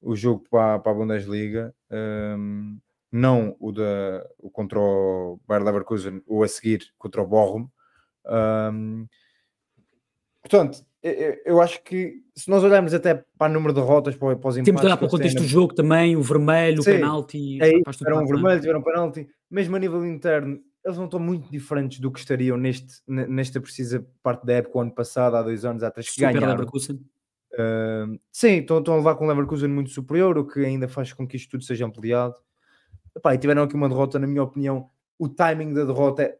o, 0.00 0.12
o 0.12 0.14
jogo 0.14 0.44
para, 0.48 0.78
para 0.78 0.92
a 0.92 0.94
Bundesliga. 0.94 1.74
Um, 1.90 2.78
não 3.10 3.56
o, 3.58 3.72
da, 3.72 4.26
o 4.38 4.50
contra 4.50 4.78
o 4.78 5.40
Bayer 5.46 5.64
Leverkusen, 5.64 6.22
ou 6.26 6.42
a 6.42 6.48
seguir 6.48 6.92
contra 6.98 7.22
o 7.22 7.26
Bochum. 7.26 7.68
Um, 8.26 9.06
portanto, 10.42 10.84
eu 11.44 11.60
acho 11.60 11.82
que 11.84 12.22
se 12.34 12.50
nós 12.50 12.62
olharmos 12.64 12.92
até 12.92 13.24
para 13.38 13.50
o 13.50 13.54
número 13.54 13.72
de 13.72 13.80
derrotas, 13.80 14.16
para, 14.16 14.36
para 14.36 14.48
os 14.48 14.56
empates... 14.56 14.66
Temos 14.66 14.80
que 14.80 14.86
olhar 14.86 14.96
para 14.96 15.06
o 15.06 15.10
contexto 15.10 15.38
do 15.38 15.44
jogo 15.44 15.74
também, 15.74 16.16
o 16.16 16.22
vermelho, 16.22 16.82
Sim, 16.82 16.90
o 16.90 16.94
penalti... 16.94 17.62
É 17.62 17.68
isso, 17.68 17.98
tiveram 17.98 18.22
um 18.22 18.26
vermelho, 18.26 18.60
tiveram 18.60 18.80
um 18.80 18.82
penalti. 18.82 19.28
Mesmo 19.50 19.76
a 19.76 19.78
nível 19.78 20.04
interno, 20.04 20.60
eles 20.84 20.98
não 20.98 21.06
estão 21.06 21.20
muito 21.20 21.50
diferentes 21.50 22.00
do 22.00 22.10
que 22.10 22.18
estariam 22.18 22.56
neste, 22.56 23.00
nesta 23.06 23.60
precisa 23.60 24.06
parte 24.22 24.44
da 24.44 24.54
época, 24.54 24.78
o 24.78 24.80
ano 24.80 24.94
passado, 24.94 25.36
há 25.36 25.42
dois 25.42 25.64
anos, 25.64 25.82
há 25.82 25.90
três, 25.90 26.10
que 26.10 26.20
ganharam. 26.20 26.48
Leverkusen. 26.48 26.96
Uh, 27.54 28.20
sim, 28.30 28.58
estão, 28.58 28.78
estão 28.78 28.94
a 28.94 28.96
levar 28.98 29.14
com 29.14 29.24
o 29.24 29.28
Leverkusen 29.28 29.68
muito 29.68 29.90
superior, 29.90 30.36
o 30.36 30.46
que 30.46 30.60
ainda 30.60 30.88
faz 30.88 31.12
com 31.12 31.26
que 31.26 31.36
isto 31.36 31.50
tudo 31.50 31.64
seja 31.64 31.86
ampliado. 31.86 32.34
Epá, 33.18 33.34
e 33.34 33.38
tiveram 33.38 33.62
aqui 33.62 33.74
uma 33.74 33.88
derrota, 33.88 34.18
na 34.18 34.26
minha 34.26 34.42
opinião, 34.42 34.88
o 35.18 35.28
timing 35.28 35.74
da 35.74 35.84
derrota 35.84 36.22
é, 36.22 36.38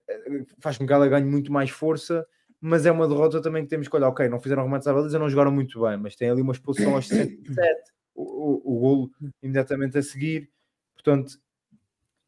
faz 0.60 0.78
com 0.78 0.86
que 0.86 0.92
ela 0.92 1.08
ganhe 1.08 1.26
muito 1.26 1.52
mais 1.52 1.70
força 1.70 2.26
mas 2.60 2.86
é 2.86 2.92
uma 2.92 3.06
derrota 3.06 3.40
também 3.40 3.62
que 3.62 3.68
temos 3.68 3.88
que 3.88 3.96
olhar, 3.96 4.08
ok, 4.08 4.28
não 4.28 4.40
fizeram 4.40 4.64
remates 4.64 4.88
à 4.88 4.92
baliza, 4.92 5.18
não 5.18 5.30
jogaram 5.30 5.52
muito 5.52 5.80
bem, 5.80 5.96
mas 5.96 6.16
tem 6.16 6.28
ali 6.28 6.42
uma 6.42 6.52
expulsão 6.52 6.94
aos 6.94 7.06
67, 7.08 7.92
o, 8.14 8.22
o, 8.22 8.76
o 8.76 8.80
golo 8.80 9.10
imediatamente 9.42 9.98
a 9.98 10.02
seguir, 10.02 10.50
portanto, 10.94 11.38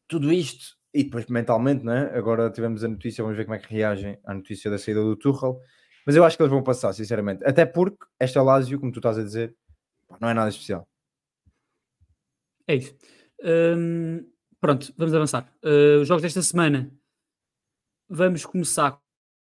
tudo 0.07 0.31
isto, 0.31 0.77
e 0.93 1.03
depois 1.03 1.25
mentalmente, 1.27 1.85
né? 1.85 2.11
agora 2.13 2.49
tivemos 2.49 2.83
a 2.83 2.87
notícia, 2.87 3.23
vamos 3.23 3.37
ver 3.37 3.45
como 3.45 3.55
é 3.55 3.59
que 3.59 3.73
reagem 3.73 4.17
à 4.25 4.33
notícia 4.33 4.71
da 4.71 4.77
saída 4.77 5.01
do 5.01 5.15
Tuchel, 5.15 5.59
mas 6.05 6.15
eu 6.15 6.23
acho 6.23 6.37
que 6.37 6.43
eles 6.43 6.51
vão 6.51 6.63
passar, 6.63 6.93
sinceramente, 6.93 7.43
até 7.45 7.65
porque 7.65 8.05
esta 8.19 8.41
Lazio, 8.41 8.79
como 8.79 8.91
tu 8.91 8.99
estás 8.99 9.17
a 9.17 9.23
dizer, 9.23 9.55
não 10.19 10.29
é 10.29 10.33
nada 10.33 10.49
especial. 10.49 10.87
É 12.67 12.75
isso. 12.75 12.95
Hum, 13.43 14.25
pronto, 14.61 14.93
vamos 14.95 15.13
avançar. 15.13 15.51
Uh, 15.63 16.01
os 16.01 16.07
jogos 16.07 16.21
desta 16.21 16.41
semana, 16.41 16.89
vamos 18.07 18.45
começar 18.45 18.97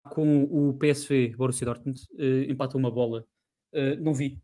com 0.09 0.45
o 0.45 0.77
PSV 0.79 1.37
Borussia 1.37 1.67
Dortmund, 1.67 2.01
uh, 2.15 2.51
empatou 2.51 2.81
uma 2.81 2.91
bola. 2.91 3.25
Uh, 3.73 4.03
não 4.03 4.15
vi. 4.15 4.43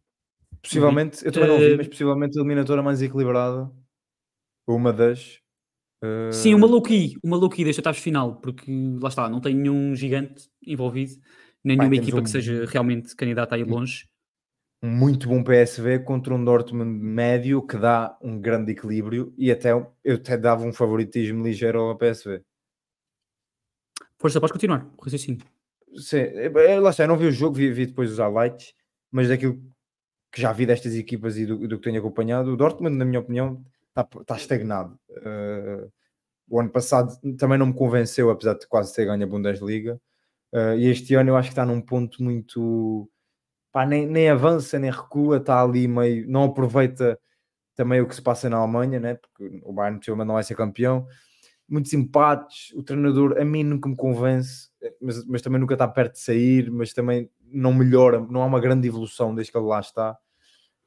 Possivelmente, 0.62 1.16
não 1.16 1.20
vi. 1.22 1.26
eu 1.26 1.32
também 1.32 1.48
não 1.48 1.58
vi, 1.58 1.76
mas 1.76 1.88
possivelmente 1.88 2.38
a 2.38 2.40
eliminatória 2.40 2.82
mais 2.82 3.02
equilibrada, 3.02 3.70
uma 4.66 4.92
das. 4.92 5.40
Uh... 6.02 6.32
Sim, 6.32 6.54
uma 6.54 6.66
low 6.66 6.82
key, 6.82 7.16
uma 7.22 7.36
low 7.36 7.48
key 7.48 7.64
desta 7.64 7.82
taxa 7.82 8.00
final, 8.00 8.36
porque 8.36 8.70
lá 9.00 9.08
está, 9.08 9.28
não 9.28 9.40
tem 9.40 9.54
nenhum 9.54 9.94
gigante 9.94 10.48
envolvido, 10.66 11.14
nem 11.64 11.76
nenhuma 11.76 11.96
equipa 11.96 12.18
um... 12.18 12.22
que 12.22 12.30
seja 12.30 12.66
realmente 12.66 13.14
candidata 13.16 13.54
a 13.54 13.58
ir 13.58 13.66
longe. 13.66 14.06
Um 14.82 14.90
muito 14.90 15.28
bom 15.28 15.42
PSV 15.42 16.00
contra 16.00 16.34
um 16.34 16.44
Dortmund 16.44 16.90
médio 16.90 17.66
que 17.66 17.76
dá 17.76 18.16
um 18.20 18.38
grande 18.38 18.72
equilíbrio 18.72 19.32
e 19.36 19.50
até 19.50 19.72
eu 19.72 20.14
até 20.14 20.36
dava 20.36 20.64
um 20.64 20.72
favoritismo 20.72 21.42
ligeiro 21.42 21.80
ao 21.80 21.96
PSV. 21.96 22.42
Força, 24.18 24.40
podes 24.40 24.52
continuar, 24.52 24.86
o 24.96 25.02
raciocínio. 25.02 25.44
Sim, 25.96 26.18
é, 26.18 26.46
é, 26.46 26.80
lá 26.80 26.90
está, 26.90 27.04
eu 27.04 27.08
não 27.08 27.16
vi 27.16 27.26
o 27.26 27.32
jogo, 27.32 27.56
vi, 27.56 27.72
vi 27.72 27.86
depois 27.86 28.12
os 28.12 28.18
highlights, 28.18 28.74
mas 29.10 29.28
daquilo 29.28 29.60
que 30.30 30.40
já 30.40 30.52
vi 30.52 30.66
destas 30.66 30.94
equipas 30.94 31.38
e 31.38 31.46
do, 31.46 31.66
do 31.66 31.78
que 31.78 31.84
tenho 31.84 31.98
acompanhado, 31.98 32.52
o 32.52 32.56
Dortmund, 32.56 32.96
na 32.96 33.04
minha 33.04 33.20
opinião, 33.20 33.64
está, 33.88 34.06
está 34.20 34.36
estagnado. 34.36 34.98
Uh, 35.10 35.90
o 36.48 36.60
ano 36.60 36.70
passado 36.70 37.18
também 37.38 37.58
não 37.58 37.66
me 37.66 37.74
convenceu, 37.74 38.30
apesar 38.30 38.54
de 38.54 38.66
quase 38.66 38.94
ter 38.94 39.06
ganho 39.06 39.24
a 39.24 39.26
Bundesliga. 39.26 40.00
Uh, 40.52 40.74
e 40.78 40.86
este 40.86 41.14
ano 41.14 41.30
eu 41.30 41.36
acho 41.36 41.48
que 41.48 41.52
está 41.52 41.64
num 41.64 41.80
ponto 41.80 42.22
muito. 42.22 43.08
Pá, 43.76 43.84
nem, 43.84 44.06
nem 44.06 44.30
avança, 44.30 44.78
nem 44.78 44.90
recua, 44.90 45.36
está 45.36 45.62
ali 45.62 45.86
meio. 45.86 46.26
Não 46.26 46.44
aproveita 46.44 47.18
também 47.74 48.00
o 48.00 48.08
que 48.08 48.14
se 48.14 48.22
passa 48.22 48.48
na 48.48 48.56
Alemanha, 48.56 48.98
né? 48.98 49.16
porque 49.16 49.60
o 49.64 49.72
Bayern 49.72 50.00
não 50.24 50.34
vai 50.34 50.42
ser 50.42 50.54
campeão 50.54 51.06
muitos 51.68 51.92
empates. 51.92 52.72
O 52.74 52.82
treinador 52.82 53.38
a 53.38 53.44
mim 53.44 53.64
nunca 53.64 53.88
me 53.88 53.96
convence, 53.96 54.68
mas, 55.00 55.24
mas 55.26 55.42
também 55.42 55.60
nunca 55.60 55.74
está 55.74 55.86
perto 55.86 56.12
de 56.12 56.20
sair, 56.20 56.70
mas 56.70 56.92
também 56.92 57.28
não 57.52 57.72
melhora, 57.72 58.20
não 58.20 58.42
há 58.42 58.46
uma 58.46 58.60
grande 58.60 58.88
evolução 58.88 59.34
desde 59.34 59.52
que 59.52 59.58
ele 59.58 59.66
lá 59.66 59.80
está. 59.80 60.16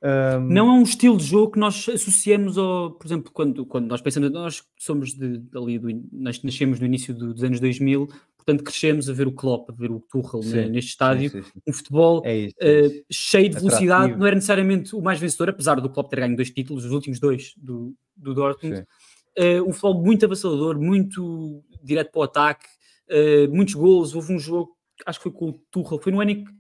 Um... 0.01 0.39
Não 0.47 0.67
é 0.69 0.71
um 0.71 0.83
estilo 0.83 1.17
de 1.17 1.25
jogo 1.25 1.51
que 1.51 1.59
nós 1.59 1.87
associamos 1.89 2.57
ao, 2.57 2.91
por 2.91 3.05
exemplo, 3.05 3.31
quando, 3.33 3.65
quando 3.65 3.87
nós 3.87 4.01
pensamos, 4.01 4.31
nós 4.31 4.63
somos 4.77 5.13
de, 5.13 5.43
ali, 5.53 5.77
do, 5.77 5.89
nós 6.11 6.41
nascemos 6.41 6.79
no 6.79 6.85
início 6.85 7.13
do, 7.13 7.33
dos 7.33 7.43
anos 7.43 7.59
2000, 7.59 8.07
portanto 8.49 8.63
crescemos 8.63 9.09
a 9.09 9.13
ver 9.13 9.27
o 9.27 9.31
Klopp, 9.31 9.69
a 9.69 9.73
ver 9.73 9.91
o 9.91 9.99
Tuchel 9.99 10.41
sim, 10.41 10.69
neste 10.69 10.91
estádio, 10.91 11.29
sim, 11.29 11.43
sim, 11.43 11.61
um 11.67 11.73
futebol 11.73 12.21
é 12.25 12.35
isso, 12.35 12.55
é 12.59 12.81
isso. 12.81 12.99
Uh, 12.99 13.05
cheio 13.11 13.49
de 13.49 13.55
velocidade, 13.55 13.93
Atrativo. 13.93 14.19
não 14.19 14.25
era 14.25 14.35
necessariamente 14.35 14.95
o 14.95 15.01
mais 15.01 15.19
vencedor, 15.19 15.49
apesar 15.49 15.75
do 15.79 15.89
Klopp 15.89 16.09
ter 16.09 16.19
ganho 16.19 16.35
dois 16.35 16.49
títulos, 16.49 16.85
os 16.85 16.91
últimos 16.91 17.19
dois 17.19 17.53
do, 17.57 17.95
do 18.17 18.33
Dortmund, 18.33 18.79
uh, 18.79 19.63
um 19.67 19.71
futebol 19.71 20.01
muito 20.03 20.25
avassalador, 20.25 20.79
muito 20.79 21.63
direto 21.83 22.11
para 22.11 22.19
o 22.19 22.23
ataque, 22.23 22.65
uh, 23.09 23.53
muitos 23.53 23.75
gols. 23.75 24.15
Houve 24.15 24.33
um 24.33 24.39
jogo, 24.39 24.75
acho 25.05 25.19
que 25.19 25.23
foi 25.23 25.31
com 25.31 25.49
o 25.49 25.53
Tuchel, 25.71 25.99
foi 25.99 26.11
no 26.11 26.21
ano 26.21 26.31
em 26.31 26.43
que 26.43 26.51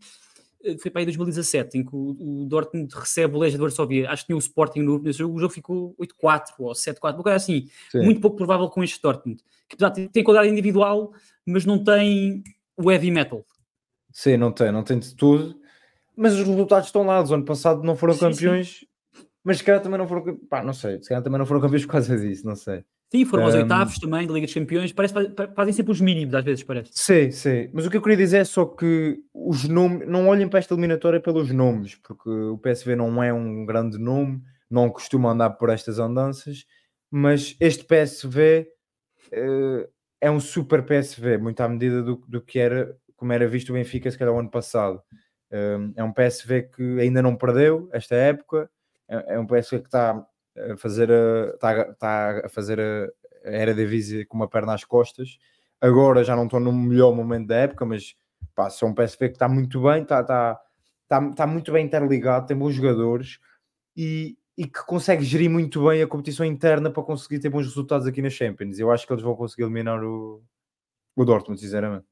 eh, 0.63 0.77
foi 0.77 0.91
para 0.91 1.01
aí 1.01 1.05
2017, 1.05 1.77
em 1.77 1.85
que 1.85 1.95
o, 1.95 2.43
o 2.43 2.45
Dortmund 2.45 2.93
recebe 2.93 3.35
o 3.35 3.39
Legia 3.39 3.57
de 3.57 3.61
Varsóvia, 3.61 4.09
acho 4.09 4.23
que 4.23 4.27
tinha 4.27 4.35
o 4.35 4.39
Sporting 4.39 4.81
no 4.81 4.99
nesse 4.99 5.19
jogo, 5.19 5.35
o 5.35 5.39
jogo 5.39 5.53
ficou 5.53 5.95
8-4 5.97 6.43
ou 6.59 6.71
7-4, 6.73 7.13
uma 7.15 7.23
coisa 7.23 7.35
assim, 7.37 7.67
Sim. 7.91 8.03
muito 8.03 8.19
pouco 8.19 8.35
provável 8.35 8.67
com 8.69 8.83
este 8.83 9.01
Dortmund, 9.01 9.41
que 9.69 9.77
tem, 9.77 10.07
tem 10.09 10.23
qualidade 10.23 10.51
individual, 10.51 11.13
mas 11.49 11.65
não 11.65 11.83
tem 11.83 12.43
o 12.77 12.91
heavy 12.91 13.11
metal. 13.11 13.45
Sim, 14.11 14.37
não 14.37 14.51
tem, 14.51 14.71
não 14.71 14.83
tem 14.83 14.99
de 14.99 15.15
tudo, 15.15 15.59
mas 16.15 16.33
os 16.33 16.45
resultados 16.45 16.87
estão 16.87 17.03
lá, 17.03 17.21
do 17.21 17.33
ano 17.33 17.45
passado 17.45 17.83
não 17.83 17.95
foram 17.95 18.13
sim, 18.13 18.19
campeões, 18.19 18.79
sim. 18.79 18.89
Mas 19.43 19.57
se 19.57 19.63
calhar 19.63 19.81
também 19.81 19.97
não 19.97 20.07
foram, 20.07 20.37
pá, 20.49 20.63
não 20.63 20.73
sei, 20.73 21.01
se 21.01 21.09
calhar 21.09 21.23
também 21.23 21.39
não 21.39 21.45
foram 21.45 21.61
campeões 21.61 21.85
por 21.85 21.93
causa 21.93 22.17
disso, 22.17 22.45
não 22.45 22.55
sei. 22.55 22.83
Sim, 23.11 23.25
foram 23.25 23.45
aos 23.45 23.55
um... 23.55 23.57
oitavos 23.57 23.97
também 23.97 24.27
da 24.27 24.33
Liga 24.33 24.45
dos 24.45 24.53
Campeões, 24.53 24.91
parece 24.91 25.13
fazem 25.55 25.73
sempre 25.73 25.91
os 25.91 25.99
mínimos 26.01 26.35
às 26.35 26.43
vezes, 26.43 26.63
parece. 26.63 26.91
Sim, 26.93 27.31
sim, 27.31 27.69
mas 27.73 27.85
o 27.85 27.89
que 27.89 27.97
eu 27.97 28.01
queria 28.01 28.17
dizer 28.17 28.37
é 28.37 28.43
só 28.43 28.65
que 28.65 29.17
os 29.33 29.67
nomes, 29.67 30.07
não 30.07 30.27
olhem 30.27 30.47
para 30.47 30.59
esta 30.59 30.73
eliminatória 30.73 31.19
pelos 31.19 31.51
nomes, 31.51 31.95
porque 31.95 32.29
o 32.29 32.57
PSV 32.59 32.95
não 32.95 33.23
é 33.23 33.33
um 33.33 33.65
grande 33.65 33.97
nome, 33.97 34.41
não 34.69 34.89
costuma 34.89 35.31
andar 35.31 35.51
por 35.51 35.69
estas 35.69 35.97
andanças, 35.97 36.65
mas 37.09 37.55
este 37.59 37.83
PSV 37.83 38.67
uh, 38.67 39.31
eh, 39.31 39.89
é 40.21 40.29
um 40.29 40.39
super 40.39 40.83
PSV, 40.83 41.37
muito 41.37 41.61
à 41.61 41.67
medida 41.67 42.03
do, 42.03 42.17
do 42.27 42.41
que 42.41 42.59
era, 42.59 42.95
como 43.15 43.31
era 43.31 43.47
visto 43.47 43.69
o 43.69 43.73
Benfica, 43.73 44.09
se 44.11 44.17
calhar 44.17 44.33
o 44.33 44.39
ano 44.39 44.49
passado. 44.49 45.01
Um, 45.51 45.93
é 45.95 46.03
um 46.03 46.13
PSV 46.13 46.63
que 46.63 46.99
ainda 46.99 47.21
não 47.21 47.35
perdeu 47.35 47.89
esta 47.91 48.15
época, 48.15 48.69
é, 49.07 49.35
é 49.35 49.39
um 49.39 49.47
PSV 49.47 49.79
que 49.79 49.87
está 49.87 50.25
a 50.57 50.77
fazer 50.77 51.11
a, 51.11 51.51
está, 51.53 51.81
está 51.89 52.45
a 52.45 52.49
fazer 52.49 52.79
a, 52.79 53.09
era 53.43 53.73
Divisa 53.73 54.25
com 54.25 54.37
uma 54.37 54.47
perna 54.47 54.73
às 54.73 54.83
costas. 54.83 55.37
Agora 55.81 56.23
já 56.23 56.35
não 56.35 56.45
estou 56.45 56.59
no 56.59 56.73
melhor 56.73 57.15
momento 57.15 57.47
da 57.47 57.55
época, 57.55 57.85
mas 57.85 58.15
pá, 58.53 58.69
são 58.69 58.89
um 58.89 58.93
PSV 58.93 59.29
que 59.29 59.35
está 59.35 59.47
muito 59.47 59.81
bem, 59.81 60.03
está, 60.03 60.19
está, 60.21 60.59
está, 61.03 61.29
está 61.29 61.47
muito 61.47 61.71
bem 61.71 61.85
interligado, 61.85 62.45
tem 62.45 62.57
bons 62.57 62.73
jogadores 62.73 63.39
e, 63.95 64.37
e 64.59 64.67
que 64.67 64.85
consegue 64.85 65.23
gerir 65.23 65.49
muito 65.49 65.87
bem 65.87 66.01
a 66.01 66.07
competição 66.07 66.45
interna 66.45 66.91
para 66.91 67.01
conseguir 67.01 67.39
ter 67.39 67.47
bons 67.47 67.65
resultados 67.65 68.05
aqui 68.05 68.21
na 68.21 68.29
Champions. 68.29 68.77
Eu 68.77 68.91
acho 68.91 69.07
que 69.07 69.13
eles 69.13 69.23
vão 69.23 69.33
conseguir 69.33 69.63
eliminar 69.63 70.03
o, 70.03 70.43
o 71.15 71.23
Dortmund, 71.23 71.61
sinceramente. 71.61 72.05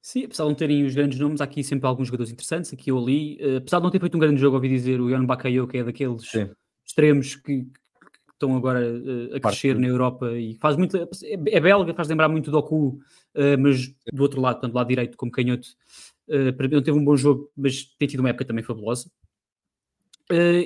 Sim, 0.00 0.26
apesar 0.26 0.44
de 0.44 0.50
não 0.50 0.54
terem 0.54 0.84
os 0.84 0.94
grandes 0.94 1.18
nomes, 1.18 1.40
há 1.40 1.44
aqui 1.44 1.64
sempre 1.64 1.88
alguns 1.88 2.06
jogadores 2.06 2.30
interessantes, 2.30 2.72
aqui 2.72 2.92
ou 2.92 3.02
ali. 3.02 3.36
Uh, 3.42 3.56
apesar 3.56 3.78
de 3.78 3.82
não 3.82 3.90
ter 3.90 3.98
feito 3.98 4.16
um 4.16 4.20
grande 4.20 4.40
jogo, 4.40 4.54
ouvi 4.54 4.68
dizer 4.68 5.00
o 5.00 5.10
Jan 5.10 5.24
Bakayo, 5.24 5.66
que 5.66 5.78
é 5.78 5.82
daqueles 5.82 6.22
Sim. 6.30 6.50
extremos 6.86 7.34
que, 7.34 7.64
que, 7.64 7.70
estão 8.32 8.56
agora 8.56 8.80
uh, 8.80 9.34
a 9.34 9.40
crescer 9.40 9.76
na 9.76 9.88
Europa 9.88 10.30
e 10.38 10.54
faz 10.60 10.76
muito. 10.76 10.96
É, 10.96 11.08
é, 11.32 11.60
belga, 11.60 11.92
faz 11.94 12.06
lembrar 12.06 12.28
muito 12.28 12.48
do 12.48 12.58
Oku, 12.58 13.00
uh, 13.34 13.58
mas 13.58 13.92
do 14.12 14.22
outro 14.22 14.40
lado, 14.40 14.60
tanto 14.60 14.70
do 14.70 14.76
lado 14.76 14.86
direito 14.86 15.16
como 15.16 15.32
canhoto. 15.32 15.66
não 16.28 16.80
teve 16.80 16.92
um 16.92 17.04
bom 17.04 17.16
jogo, 17.16 17.50
mas 17.56 17.86
tem 17.98 18.06
tido 18.06 18.20
uma 18.20 18.28
época 18.28 18.44
também 18.44 18.62
fabulosa. 18.62 19.10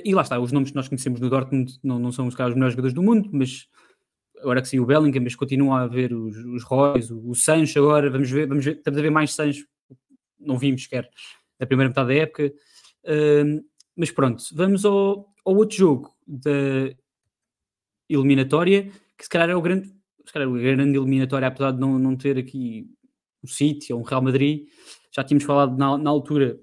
E 0.03 0.13
lá 0.13 0.21
está, 0.21 0.39
os 0.39 0.51
nomes 0.51 0.69
que 0.69 0.75
nós 0.75 0.87
conhecemos 0.87 1.19
no 1.19 1.29
Dortmund 1.29 1.79
não, 1.83 1.99
não 1.99 2.11
são 2.11 2.27
os, 2.27 2.33
os 2.33 2.53
melhores 2.53 2.73
jogadores 2.73 2.93
do 2.93 3.03
mundo, 3.03 3.29
mas 3.31 3.67
agora 4.39 4.61
que 4.61 4.67
saiu 4.67 4.83
o 4.83 4.85
Bellingham, 4.85 5.23
mas 5.23 5.35
continua 5.35 5.79
a 5.79 5.83
haver 5.83 6.13
os, 6.13 6.35
os 6.37 6.63
Royce, 6.63 7.11
o, 7.11 7.29
o 7.29 7.35
Sancho 7.35 7.79
agora, 7.79 8.09
vamos 8.09 8.29
ver, 8.29 8.47
vamos 8.47 8.63
ver, 8.63 8.77
estamos 8.77 8.99
a 8.99 9.01
ver 9.01 9.09
mais 9.09 9.33
Sancho, 9.33 9.65
não 10.39 10.57
vimos 10.57 10.83
sequer 10.83 11.09
na 11.59 11.65
primeira 11.65 11.89
metade 11.89 12.09
da 12.09 12.15
época. 12.15 12.53
Uh, 13.03 13.65
mas 13.95 14.11
pronto, 14.11 14.43
vamos 14.53 14.85
ao, 14.85 15.33
ao 15.43 15.55
outro 15.55 15.75
jogo 15.75 16.13
da 16.25 16.95
eliminatória, 18.09 18.91
que 19.17 19.23
se 19.23 19.29
calhar 19.29 19.49
é 19.49 19.55
o 19.55 19.61
grande, 19.61 19.87
se 20.25 20.31
calhar 20.31 20.47
é 20.47 20.51
a 20.51 20.75
grande 20.75 20.97
eliminatória, 20.97 21.47
apesar 21.47 21.71
de 21.71 21.79
não, 21.79 21.97
não 21.97 22.15
ter 22.15 22.37
aqui 22.37 22.87
um 23.43 23.47
City 23.47 23.91
ou 23.91 23.99
um 23.99 24.03
Real 24.03 24.21
Madrid, 24.21 24.67
já 25.11 25.23
tínhamos 25.23 25.45
falado 25.45 25.75
na, 25.77 25.97
na 25.97 26.09
altura, 26.09 26.59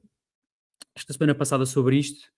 esta 0.95 1.13
semana 1.13 1.35
passada, 1.35 1.67
sobre 1.67 1.99
isto, 1.99 2.31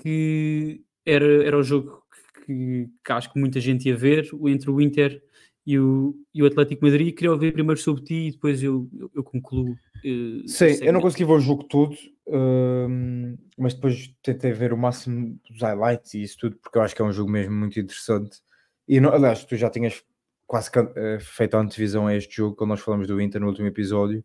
que 0.00 0.82
era, 1.04 1.44
era 1.44 1.58
o 1.58 1.62
jogo 1.62 2.02
que, 2.44 2.88
que, 3.04 3.12
acho 3.12 3.32
que 3.32 3.38
muita 3.38 3.60
gente 3.60 3.88
ia 3.88 3.96
ver, 3.96 4.28
entre 4.46 4.70
o 4.70 4.80
Inter 4.80 5.22
e 5.66 5.78
o, 5.78 6.14
e 6.34 6.42
o 6.42 6.46
Atlético 6.46 6.84
Madrid. 6.84 7.14
Queria 7.14 7.32
ouvir 7.32 7.52
primeiro 7.52 7.80
sobre 7.80 8.02
ti 8.02 8.28
e 8.28 8.30
depois 8.32 8.62
eu, 8.62 8.88
eu, 8.98 9.10
eu 9.14 9.24
concluo. 9.24 9.70
Uh, 10.04 10.46
Sim, 10.48 10.78
eu 10.82 10.92
não 10.92 11.00
consegui 11.00 11.24
ver 11.24 11.32
o 11.32 11.40
jogo 11.40 11.64
todo, 11.64 11.94
uh, 12.26 13.38
mas 13.56 13.74
depois 13.74 14.12
tentei 14.22 14.52
ver 14.52 14.72
o 14.72 14.76
máximo 14.76 15.38
dos 15.48 15.60
highlights 15.60 16.14
e 16.14 16.22
isso 16.22 16.36
tudo, 16.38 16.56
porque 16.56 16.76
eu 16.76 16.82
acho 16.82 16.94
que 16.94 17.02
é 17.02 17.04
um 17.04 17.12
jogo 17.12 17.30
mesmo 17.30 17.54
muito 17.54 17.78
interessante. 17.78 18.40
E 18.88 19.00
não, 19.00 19.12
aliás, 19.12 19.44
tu 19.44 19.56
já 19.56 19.70
tinhas 19.70 20.02
quase 20.46 20.68
uh, 20.70 21.20
feito 21.20 21.56
a 21.56 21.60
antevisão 21.60 22.06
a 22.06 22.14
este 22.16 22.36
jogo, 22.36 22.56
quando 22.56 22.70
nós 22.70 22.80
falamos 22.80 23.06
do 23.06 23.20
Inter 23.20 23.40
no 23.40 23.48
último 23.48 23.68
episódio. 23.68 24.24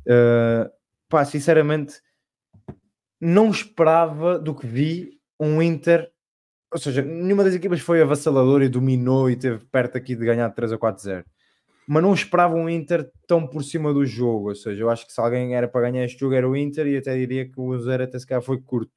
Uh, 0.00 0.68
pá, 1.08 1.24
sinceramente, 1.24 2.00
não 3.20 3.50
esperava 3.50 4.38
do 4.38 4.54
que 4.54 4.66
vi 4.66 5.18
um 5.40 5.62
Inter 5.62 6.10
ou 6.72 6.78
seja, 6.78 7.02
nenhuma 7.02 7.44
das 7.44 7.54
equipas 7.54 7.80
foi 7.80 8.02
avassaladora 8.02 8.64
e 8.64 8.68
dominou 8.68 9.30
e 9.30 9.36
teve 9.36 9.64
perto 9.66 9.96
aqui 9.96 10.14
de 10.14 10.24
ganhar 10.24 10.50
3 10.50 10.72
ou 10.72 10.78
4-0. 10.78 11.24
Mas 11.86 12.02
não 12.02 12.12
esperava 12.12 12.54
um 12.54 12.68
Inter 12.68 13.10
tão 13.26 13.46
por 13.46 13.64
cima 13.64 13.92
do 13.94 14.04
jogo. 14.04 14.50
Ou 14.50 14.54
seja, 14.54 14.82
eu 14.82 14.90
acho 14.90 15.06
que 15.06 15.12
se 15.12 15.20
alguém 15.20 15.54
era 15.54 15.66
para 15.66 15.90
ganhar 15.90 16.04
este 16.04 16.20
jogo 16.20 16.34
era 16.34 16.48
o 16.48 16.54
Inter 16.54 16.86
e 16.86 16.98
até 16.98 17.16
diria 17.16 17.48
que 17.48 17.58
o 17.58 17.78
0 17.78 18.04
até 18.04 18.18
se 18.18 18.26
calhar 18.26 18.42
foi 18.42 18.60
curto. 18.60 18.92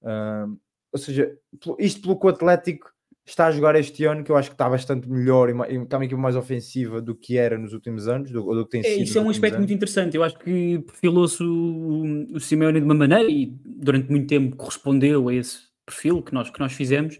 Uh, 0.00 0.58
ou 0.90 0.98
seja, 0.98 1.36
isto 1.78 2.00
pelo 2.00 2.18
que 2.18 2.26
o 2.26 2.30
Atlético 2.30 2.93
está 3.26 3.46
a 3.46 3.50
jogar 3.50 3.74
este 3.76 4.04
ano, 4.04 4.22
que 4.22 4.30
eu 4.30 4.36
acho 4.36 4.50
que 4.50 4.54
está 4.54 4.68
bastante 4.68 5.08
melhor 5.08 5.48
e 5.48 5.76
está 5.76 5.96
uma 5.96 6.04
equipe 6.04 6.20
mais 6.20 6.36
ofensiva 6.36 7.00
do 7.00 7.14
que 7.14 7.38
era 7.38 7.56
nos 7.56 7.72
últimos 7.72 8.06
anos, 8.06 8.30
do, 8.30 8.42
do 8.42 8.64
que 8.64 8.72
tem 8.72 8.80
é, 8.80 8.94
sido. 8.94 9.02
Isso 9.04 9.18
é 9.18 9.22
um 9.22 9.30
aspecto 9.30 9.54
anos. 9.54 9.66
muito 9.66 9.74
interessante. 9.74 10.16
Eu 10.16 10.22
acho 10.22 10.38
que 10.38 10.78
perfilou-se 10.80 11.42
o, 11.42 12.26
o 12.34 12.40
Simeone 12.40 12.80
de 12.80 12.84
uma 12.84 12.94
maneira 12.94 13.30
e 13.30 13.46
durante 13.64 14.10
muito 14.10 14.26
tempo 14.26 14.56
correspondeu 14.56 15.28
a 15.28 15.34
esse 15.34 15.60
perfil 15.86 16.22
que 16.22 16.34
nós, 16.34 16.50
que 16.50 16.60
nós 16.60 16.72
fizemos, 16.72 17.18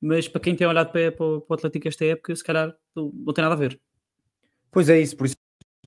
mas 0.00 0.28
para 0.28 0.40
quem 0.40 0.54
tem 0.54 0.66
olhado 0.66 0.92
para, 0.92 1.12
para, 1.12 1.26
o 1.26 1.46
Atlético 1.50 1.88
esta 1.88 2.04
época, 2.04 2.34
se 2.34 2.44
calhar 2.44 2.74
não, 2.94 3.10
tem 3.32 3.42
nada 3.42 3.54
a 3.54 3.58
ver. 3.58 3.78
Pois 4.70 4.88
é 4.88 5.00
isso, 5.00 5.16
por 5.16 5.26
isso 5.26 5.36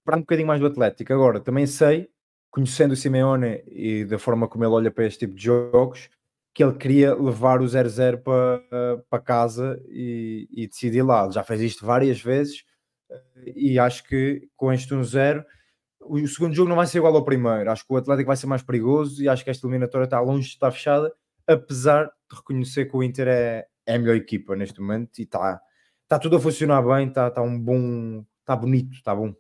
para 0.04 0.18
um 0.18 0.22
bocadinho 0.22 0.48
mais 0.48 0.60
do 0.60 0.68
Atlético. 0.68 1.14
Agora, 1.14 1.40
também 1.40 1.66
sei, 1.66 2.10
conhecendo 2.52 2.92
o 2.92 2.96
Simeone 2.96 3.64
e 3.68 4.04
da 4.04 4.20
forma 4.20 4.50
como 4.50 4.66
ele 4.66 4.74
olha 4.74 4.92
para 4.92 5.06
este 5.06 5.20
tipo 5.20 5.36
de 5.36 5.44
jogos, 5.44 6.10
que 6.54 6.64
ele 6.64 6.74
queria 6.74 7.16
levar 7.16 7.62
o 7.62 7.66
0-0 7.66 8.22
para, 8.22 8.98
para 9.10 9.20
casa 9.20 9.82
e, 9.88 10.48
e 10.52 10.68
decidir 10.68 11.02
lá. 11.02 11.24
Ele 11.24 11.34
já 11.34 11.44
fez 11.44 11.62
isto 11.62 11.86
várias 11.86 12.22
vezes 12.22 12.64
e 13.56 13.80
acho 13.80 14.04
que 14.04 14.48
com 14.56 14.72
este 14.72 14.94
1-0 14.94 15.44
o 16.02 16.28
segundo 16.28 16.54
jogo 16.54 16.70
não 16.70 16.76
vai 16.76 16.86
ser 16.86 16.98
igual 16.98 17.16
ao 17.16 17.24
primeiro. 17.24 17.72
Acho 17.72 17.86
que 17.86 17.94
o 17.94 17.98
Atlético 17.98 18.28
vai 18.28 18.38
ser 18.38 18.46
mais 18.46 18.62
perigoso 18.62 19.24
e 19.24 19.30
acho 19.30 19.44
que 19.44 19.50
esta 19.50 19.66
eliminatória 19.66 20.06
está 20.06 20.20
longe 20.20 20.48
de 20.48 20.54
estar 20.54 20.72
fechada 20.72 21.12
apesar 21.48 22.06
de 22.30 22.38
reconhecer 22.38 22.86
que 22.86 22.96
o 22.96 23.04
Inter 23.04 23.28
é, 23.28 23.68
é 23.86 23.96
a 23.96 24.00
melhor 24.00 24.16
equipa 24.16 24.56
neste 24.56 24.80
momento 24.80 25.20
e 25.20 25.24
está 25.24 25.62
tá 26.08 26.20
tudo 26.20 26.38
a 26.38 26.40
funcionar 26.40 26.82
bem, 26.82 27.08
está 27.08 27.30
tá 27.30 27.42
um 27.42 27.60
bom, 27.60 28.26
está 28.40 28.56
bonito, 28.56 28.94
está 28.94 29.16
bom. 29.16 29.34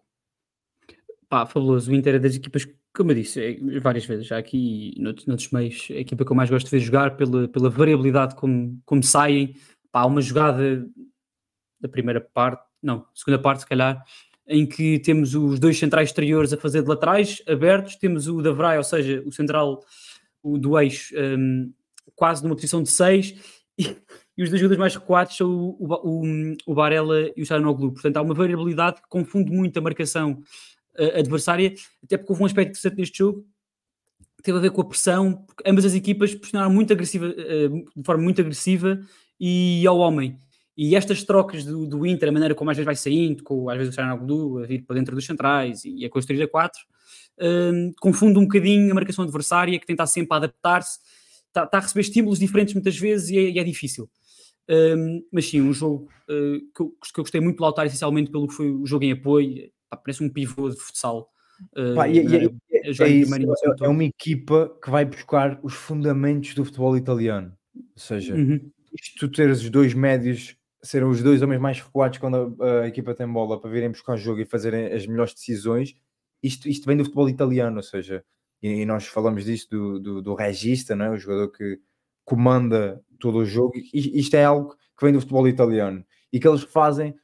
Pá, 1.29 1.45
fabuloso. 1.45 1.91
O 1.91 1.95
Inter 1.95 2.15
é 2.15 2.19
das 2.19 2.35
equipas, 2.35 2.67
como 2.95 3.11
eu 3.11 3.15
disse 3.15 3.41
é, 3.41 3.79
várias 3.79 4.05
vezes, 4.05 4.27
já 4.27 4.37
aqui 4.37 4.93
noutros, 4.97 5.25
noutros 5.25 5.51
meios, 5.51 5.87
a 5.89 5.95
equipa 5.95 6.23
que 6.23 6.31
eu 6.31 6.35
mais 6.35 6.49
gosto 6.49 6.65
de 6.65 6.71
ver 6.71 6.79
jogar 6.79 7.17
pela, 7.17 7.47
pela 7.47 7.69
variabilidade 7.69 8.35
como, 8.35 8.79
como 8.85 9.01
saem. 9.01 9.55
Pá, 9.91 10.05
uma 10.05 10.21
jogada 10.21 10.87
da 11.79 11.89
primeira 11.89 12.21
parte, 12.21 12.63
não, 12.81 13.05
segunda 13.13 13.39
parte, 13.39 13.61
se 13.61 13.67
calhar, 13.67 14.03
em 14.47 14.65
que 14.65 14.99
temos 14.99 15.35
os 15.35 15.59
dois 15.59 15.77
centrais 15.77 16.09
exteriores 16.09 16.53
a 16.53 16.57
fazer 16.57 16.81
de 16.81 16.89
laterais 16.89 17.41
abertos, 17.47 17.95
temos 17.95 18.27
o 18.27 18.41
da 18.41 18.77
ou 18.77 18.83
seja, 18.83 19.23
o 19.25 19.31
central 19.31 19.83
o 20.41 20.57
do 20.57 20.77
eixo 20.79 21.15
um, 21.17 21.71
quase 22.15 22.43
numa 22.43 22.55
posição 22.55 22.83
de 22.83 22.89
6 22.89 23.35
e, 23.79 23.95
e, 24.37 24.43
os 24.43 24.49
dois 24.49 24.59
jogadores 24.59 24.79
mais 24.79 24.95
recuados 24.95 25.37
são 25.37 25.49
o, 25.49 25.87
o, 26.03 26.55
o 26.67 26.73
Barella 26.75 27.31
e 27.35 27.41
o 27.41 27.45
Charanoglu. 27.45 27.93
Portanto, 27.93 28.17
há 28.17 28.21
uma 28.21 28.33
variabilidade 28.33 29.01
que 29.01 29.07
confunde 29.07 29.51
muito 29.51 29.77
a 29.77 29.81
marcação 29.81 30.43
adversária, 30.97 31.73
até 32.03 32.17
porque 32.17 32.31
houve 32.31 32.43
um 32.43 32.45
aspecto 32.45 32.69
interessante 32.69 32.97
neste 32.97 33.17
jogo 33.17 33.45
teve 34.43 34.57
a 34.57 34.61
ver 34.61 34.71
com 34.71 34.81
a 34.81 34.85
pressão, 34.85 35.33
porque 35.47 35.67
ambas 35.67 35.85
as 35.85 35.95
equipas 35.95 36.35
pressionaram 36.35 36.71
muito 36.71 36.91
agressiva, 36.91 37.27
uh, 37.27 37.85
de 37.95 38.05
forma 38.05 38.21
muito 38.21 38.41
agressiva 38.41 38.99
e 39.39 39.87
ao 39.87 39.97
homem. 39.97 40.37
E 40.75 40.95
estas 40.95 41.23
trocas 41.23 41.63
do, 41.63 41.87
do 41.87 42.05
Inter, 42.05 42.29
a 42.29 42.31
maneira 42.31 42.53
como 42.53 42.69
às 42.69 42.75
vezes 42.75 42.85
vai 42.85 42.95
saindo, 42.95 43.43
com 43.43 43.69
às 43.69 43.77
vezes 43.77 43.93
o 43.93 43.95
Charanoglu 43.95 44.63
a 44.63 44.65
vir 44.65 44.83
para 44.85 44.95
dentro 44.95 45.15
dos 45.15 45.25
centrais 45.25 45.85
e 45.85 46.03
a 46.03 46.09
construir 46.09 46.43
a 46.43 46.47
4, 46.47 46.81
um, 47.39 47.91
confunde 47.99 48.37
um 48.37 48.43
bocadinho 48.43 48.91
a 48.91 48.95
marcação 48.95 49.23
adversária, 49.23 49.79
que 49.79 49.85
tenta 49.85 50.05
sempre 50.05 50.35
adaptar-se 50.35 50.99
está, 51.47 51.65
tá 51.65 51.77
a 51.77 51.81
receber 51.81 52.01
estímulos 52.01 52.39
diferentes 52.39 52.73
muitas 52.73 52.97
vezes 52.97 53.29
e 53.29 53.37
é, 53.37 53.49
e 53.51 53.59
é 53.59 53.63
difícil. 53.63 54.09
Um, 54.69 55.23
mas 55.31 55.47
sim, 55.47 55.61
um 55.61 55.73
jogo 55.73 56.09
uh, 56.23 56.59
que, 56.73 56.81
eu, 56.81 56.89
que, 56.89 57.19
eu, 57.19 57.23
gostei 57.23 57.39
muito 57.39 57.57
de 57.57 57.61
lautar 57.61 57.85
essencialmente 57.85 58.31
pelo 58.31 58.47
que 58.47 58.53
foi 58.53 58.71
o 58.71 58.85
jogo 58.85 59.03
em 59.05 59.11
apoio, 59.11 59.69
pá, 59.95 59.97
parece 59.97 60.23
um 60.23 60.29
pivô 60.29 60.69
de 60.69 60.77
futsal. 60.77 61.29
Uh, 61.77 61.95
Pá, 61.95 62.07
e, 62.07 62.17
e, 62.17 62.35
é, 62.35 62.45
é, 62.45 62.87
é, 62.87 63.07
isso, 63.09 63.33
é, 63.81 63.87
uma 63.87 64.03
equipa 64.03 64.75
que 64.83 64.89
vai 64.89 65.05
buscar 65.05 65.59
os 65.63 65.73
fundamentos 65.73 66.53
do 66.55 66.65
futebol 66.65 66.97
italiano. 66.97 67.55
Ou 67.75 67.83
seja, 67.95 68.35
uhum. 68.35 68.71
isto 68.93 69.19
tu 69.19 69.31
teres 69.31 69.61
os 69.61 69.69
dois 69.69 69.93
médios 69.93 70.57
serem 70.83 71.07
os 71.07 71.23
dois 71.23 71.41
homens 71.41 71.61
mais 71.61 71.79
recuados 71.79 72.17
quando 72.17 72.57
a, 72.59 72.81
a, 72.81 72.87
equipa 72.87 73.15
tem 73.15 73.27
bola 73.27 73.59
para 73.59 73.69
virem 73.69 73.89
buscar 73.89 74.15
o 74.15 74.17
jogo 74.17 74.41
e 74.41 74.45
fazerem 74.45 74.87
as 74.87 75.07
melhores 75.07 75.33
decisões. 75.33 75.95
Isto, 76.41 76.67
isto 76.67 76.85
vem 76.85 76.97
do 76.97 77.05
futebol 77.05 77.29
italiano, 77.29 77.77
ou 77.77 77.83
seja, 77.83 78.23
e, 78.61 78.85
nós 78.85 79.07
falamos 79.07 79.45
disso 79.45 79.67
do, 79.69 79.99
do, 79.99 80.21
do, 80.21 80.35
regista, 80.35 80.95
não 80.95 81.05
é? 81.05 81.09
o 81.11 81.17
jogador 81.17 81.49
que 81.51 81.79
comanda 82.25 83.01
todo 83.19 83.37
o 83.37 83.45
jogo, 83.45 83.73
isto 83.93 84.35
é 84.35 84.43
algo 84.43 84.75
que 84.97 85.05
vem 85.05 85.13
do 85.13 85.21
futebol 85.21 85.47
italiano 85.47 86.05
e 86.31 86.39
que 86.39 86.47
eles 86.47 86.63
fazem 86.63 87.15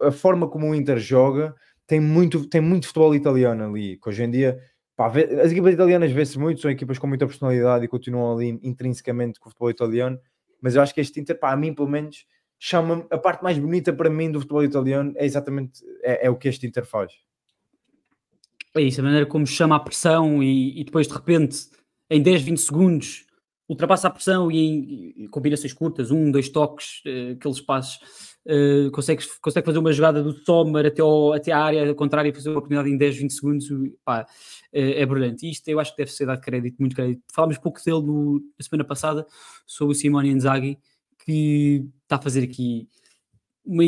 a, 0.00 0.10
forma 0.10 0.48
como 0.48 0.70
o 0.70 0.74
Inter 0.74 0.98
joga 0.98 1.54
tem 1.86 2.00
muito, 2.00 2.46
tem 2.46 2.60
muito 2.60 2.86
futebol 2.86 3.14
italiano 3.14 3.64
ali, 3.64 3.96
que 3.96 4.08
hoje 4.08 4.22
em 4.22 4.30
dia 4.30 4.60
pá, 4.96 5.08
as 5.08 5.50
equipas 5.50 5.74
italianas 5.74 6.12
vê-se 6.12 6.38
muito, 6.38 6.60
são 6.60 6.70
equipas 6.70 6.98
com 6.98 7.06
muita 7.06 7.26
personalidade 7.26 7.84
e 7.84 7.88
continuam 7.88 8.36
ali 8.36 8.58
intrinsecamente 8.62 9.40
com 9.40 9.48
o 9.48 9.50
futebol 9.50 9.70
italiano, 9.70 10.18
mas 10.60 10.74
eu 10.74 10.82
acho 10.82 10.94
que 10.94 11.00
este 11.00 11.20
Inter, 11.20 11.38
pá, 11.38 11.52
a 11.52 11.56
mim 11.56 11.74
pelo 11.74 11.88
menos, 11.88 12.26
chama 12.58 13.06
a 13.10 13.16
parte 13.16 13.42
mais 13.42 13.58
bonita 13.58 13.92
para 13.92 14.10
mim 14.10 14.30
do 14.30 14.40
futebol 14.40 14.62
italiano 14.62 15.14
é 15.16 15.24
exatamente 15.24 15.80
é, 16.02 16.26
é 16.26 16.30
o 16.30 16.36
que 16.36 16.48
este 16.48 16.66
Inter 16.66 16.84
faz. 16.84 17.12
É 18.76 18.82
isso, 18.82 19.00
a 19.00 19.04
maneira 19.04 19.26
como 19.26 19.46
chama 19.46 19.74
a 19.74 19.80
pressão 19.80 20.42
e, 20.42 20.80
e 20.80 20.84
depois 20.84 21.08
de 21.08 21.14
repente, 21.14 21.66
em 22.08 22.22
10, 22.22 22.42
20 22.42 22.60
segundos, 22.60 23.26
ultrapassa 23.68 24.08
a 24.08 24.10
pressão 24.10 24.50
e 24.50 25.14
em 25.16 25.26
combinações 25.28 25.72
curtas, 25.72 26.10
um, 26.10 26.30
dois 26.30 26.48
toques, 26.48 27.02
uh, 27.06 27.32
aqueles 27.32 27.60
passos, 27.60 27.98
uh, 28.46 28.90
consegue, 28.90 29.22
fazer 29.64 29.78
uma 29.78 29.92
jogada 29.92 30.22
do 30.22 30.32
Sommer 30.44 30.86
até, 30.86 31.02
ao, 31.02 31.32
até 31.32 31.52
à 31.52 31.58
área 31.58 31.94
contrária 31.94 32.28
e 32.28 32.32
fazer 32.32 32.50
uma 32.50 32.58
oportunidade 32.58 32.90
em 32.90 32.96
10, 32.96 33.16
20 33.16 33.32
segundos, 33.32 33.68
pá, 34.04 34.26
é, 34.72 35.02
é 35.02 35.06
brilhante. 35.06 35.48
Isto 35.48 35.68
eu 35.68 35.80
acho 35.80 35.92
que 35.92 35.98
deve 35.98 36.12
ser 36.12 36.26
dado 36.26 36.40
crédito, 36.40 36.76
muito 36.78 36.94
crédito. 36.94 37.22
Falámos 37.32 37.58
pouco 37.58 37.80
dele 37.84 38.02
no, 38.02 38.40
na 38.58 38.64
semana 38.64 38.84
passada 38.84 39.26
sobre 39.66 39.92
o 39.92 39.96
Simone 39.96 40.30
Inzaghi, 40.30 40.78
que 41.24 41.86
está 42.04 42.16
a 42.16 42.22
fazer 42.22 42.44
aqui 42.44 42.88
uma, 43.64 43.84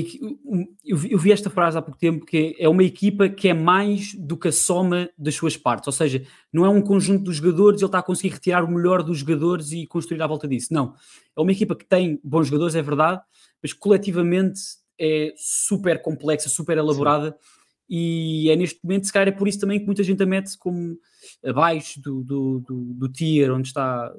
eu, 0.85 0.97
vi, 0.97 1.13
eu 1.13 1.19
vi 1.19 1.33
esta 1.33 1.51
frase 1.51 1.77
há 1.77 1.83
pouco 1.83 1.99
tempo 1.99 2.25
que 2.27 2.55
é 2.59 2.69
uma 2.69 2.85
equipa 2.85 3.29
que 3.29 3.49
é 3.49 3.55
mais 3.55 4.15
do 4.15 4.37
que 4.37 4.49
a 4.49 4.53
soma 4.53 5.09
das 5.17 5.35
suas 5.35 5.57
partes, 5.57 5.87
ou 5.87 5.93
seja, 5.93 6.23
não 6.53 6.65
é 6.65 6.69
um 6.69 6.81
conjunto 6.81 7.25
dos 7.25 7.37
jogadores, 7.37 7.81
ele 7.81 7.87
está 7.87 7.99
a 7.99 8.03
conseguir 8.03 8.35
retirar 8.35 8.65
o 8.65 8.71
melhor 8.71 9.03
dos 9.03 9.19
jogadores 9.19 9.73
e 9.73 9.87
construir 9.87 10.23
à 10.23 10.27
volta 10.27 10.47
disso. 10.47 10.69
Não, 10.73 10.95
é 11.37 11.41
uma 11.41 11.53
equipa 11.53 11.75
que 11.75 11.85
tem 11.85 12.21
bons 12.23 12.47
jogadores, 12.47 12.75
é 12.75 12.83
verdade, 12.83 13.21
mas 13.63 13.73
coletivamente 13.73 14.61
é 14.99 15.33
super 15.37 16.01
complexa, 16.03 16.49
super 16.49 16.77
elaborada. 16.77 17.31
Sim. 17.31 17.63
E 17.89 18.51
é 18.51 18.57
neste 18.57 18.81
momento, 18.83 19.07
se 19.07 19.13
calhar, 19.13 19.29
é 19.29 19.33
por 19.33 19.47
isso 19.47 19.61
também 19.61 19.79
que 19.79 19.87
muita 19.87 20.03
gente 20.03 20.23
a 20.23 20.27
mete 20.27 20.57
como 20.57 20.97
abaixo 21.45 22.01
do, 22.01 22.25
do, 22.25 22.61
do, 22.61 22.95
do 22.95 23.09
tier 23.09 23.53
onde 23.53 23.69
está 23.69 24.13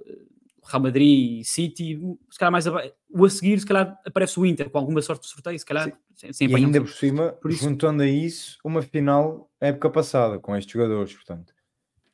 Real 0.66 0.84
Madrid, 0.84 1.44
City, 1.44 2.00
se 2.30 2.38
calhar 2.38 2.52
mais 2.52 2.68
abaixo. 2.68 2.94
O 3.10 3.26
a 3.26 3.30
seguir, 3.30 3.60
se 3.60 3.66
calhar 3.66 4.00
aparece 4.06 4.40
o 4.40 4.46
Inter 4.46 4.70
com 4.70 4.78
alguma 4.78 5.02
sorte 5.02 5.24
de 5.24 5.30
sorteio, 5.30 5.58
se 5.58 5.66
calhar 5.66 5.92
sem, 6.16 6.32
sem 6.32 6.50
E 6.50 6.56
ainda 6.56 6.80
por 6.82 6.90
cima, 6.90 7.30
por 7.34 7.52
isso... 7.52 7.64
juntando 7.64 8.04
a 8.04 8.08
isso, 8.08 8.58
uma 8.64 8.82
final 8.82 9.52
época 9.60 9.90
passada 9.90 10.40
com 10.40 10.56
estes 10.56 10.72
jogadores, 10.72 11.14
portanto. 11.14 11.54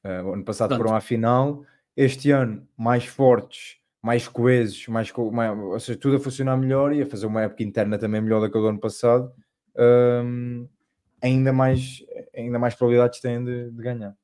Uh, 0.04 0.34
ano 0.34 0.46
passado 0.46 0.70
portanto. 0.70 0.88
foram 0.88 0.98
à 0.98 1.02
final, 1.02 1.64
este 1.96 2.32
ano 2.32 2.68
mais 2.78 3.06
fortes, 3.06 3.79
mais 4.02 4.28
coesos, 4.28 4.88
mais, 4.88 5.12
mais, 5.32 5.60
ou 5.60 5.80
seja, 5.80 6.00
tudo 6.00 6.16
a 6.16 6.20
funcionar 6.20 6.58
melhor 6.58 6.94
e 6.94 7.02
a 7.02 7.06
fazer 7.06 7.26
uma 7.26 7.42
época 7.44 7.64
interna 7.64 7.98
também 7.98 8.22
melhor 8.22 8.40
do 8.40 8.50
que 8.50 8.58
o 8.58 8.62
do 8.62 8.68
ano 8.68 8.80
passado. 8.80 9.32
Um, 9.78 10.68
ainda 11.22 11.52
mais, 11.52 12.04
ainda 12.36 12.58
mais 12.58 12.76
probabilidades 12.76 13.20
têm 13.20 13.44
de, 13.44 13.70
de 13.72 13.82
ganhar. 13.82 14.16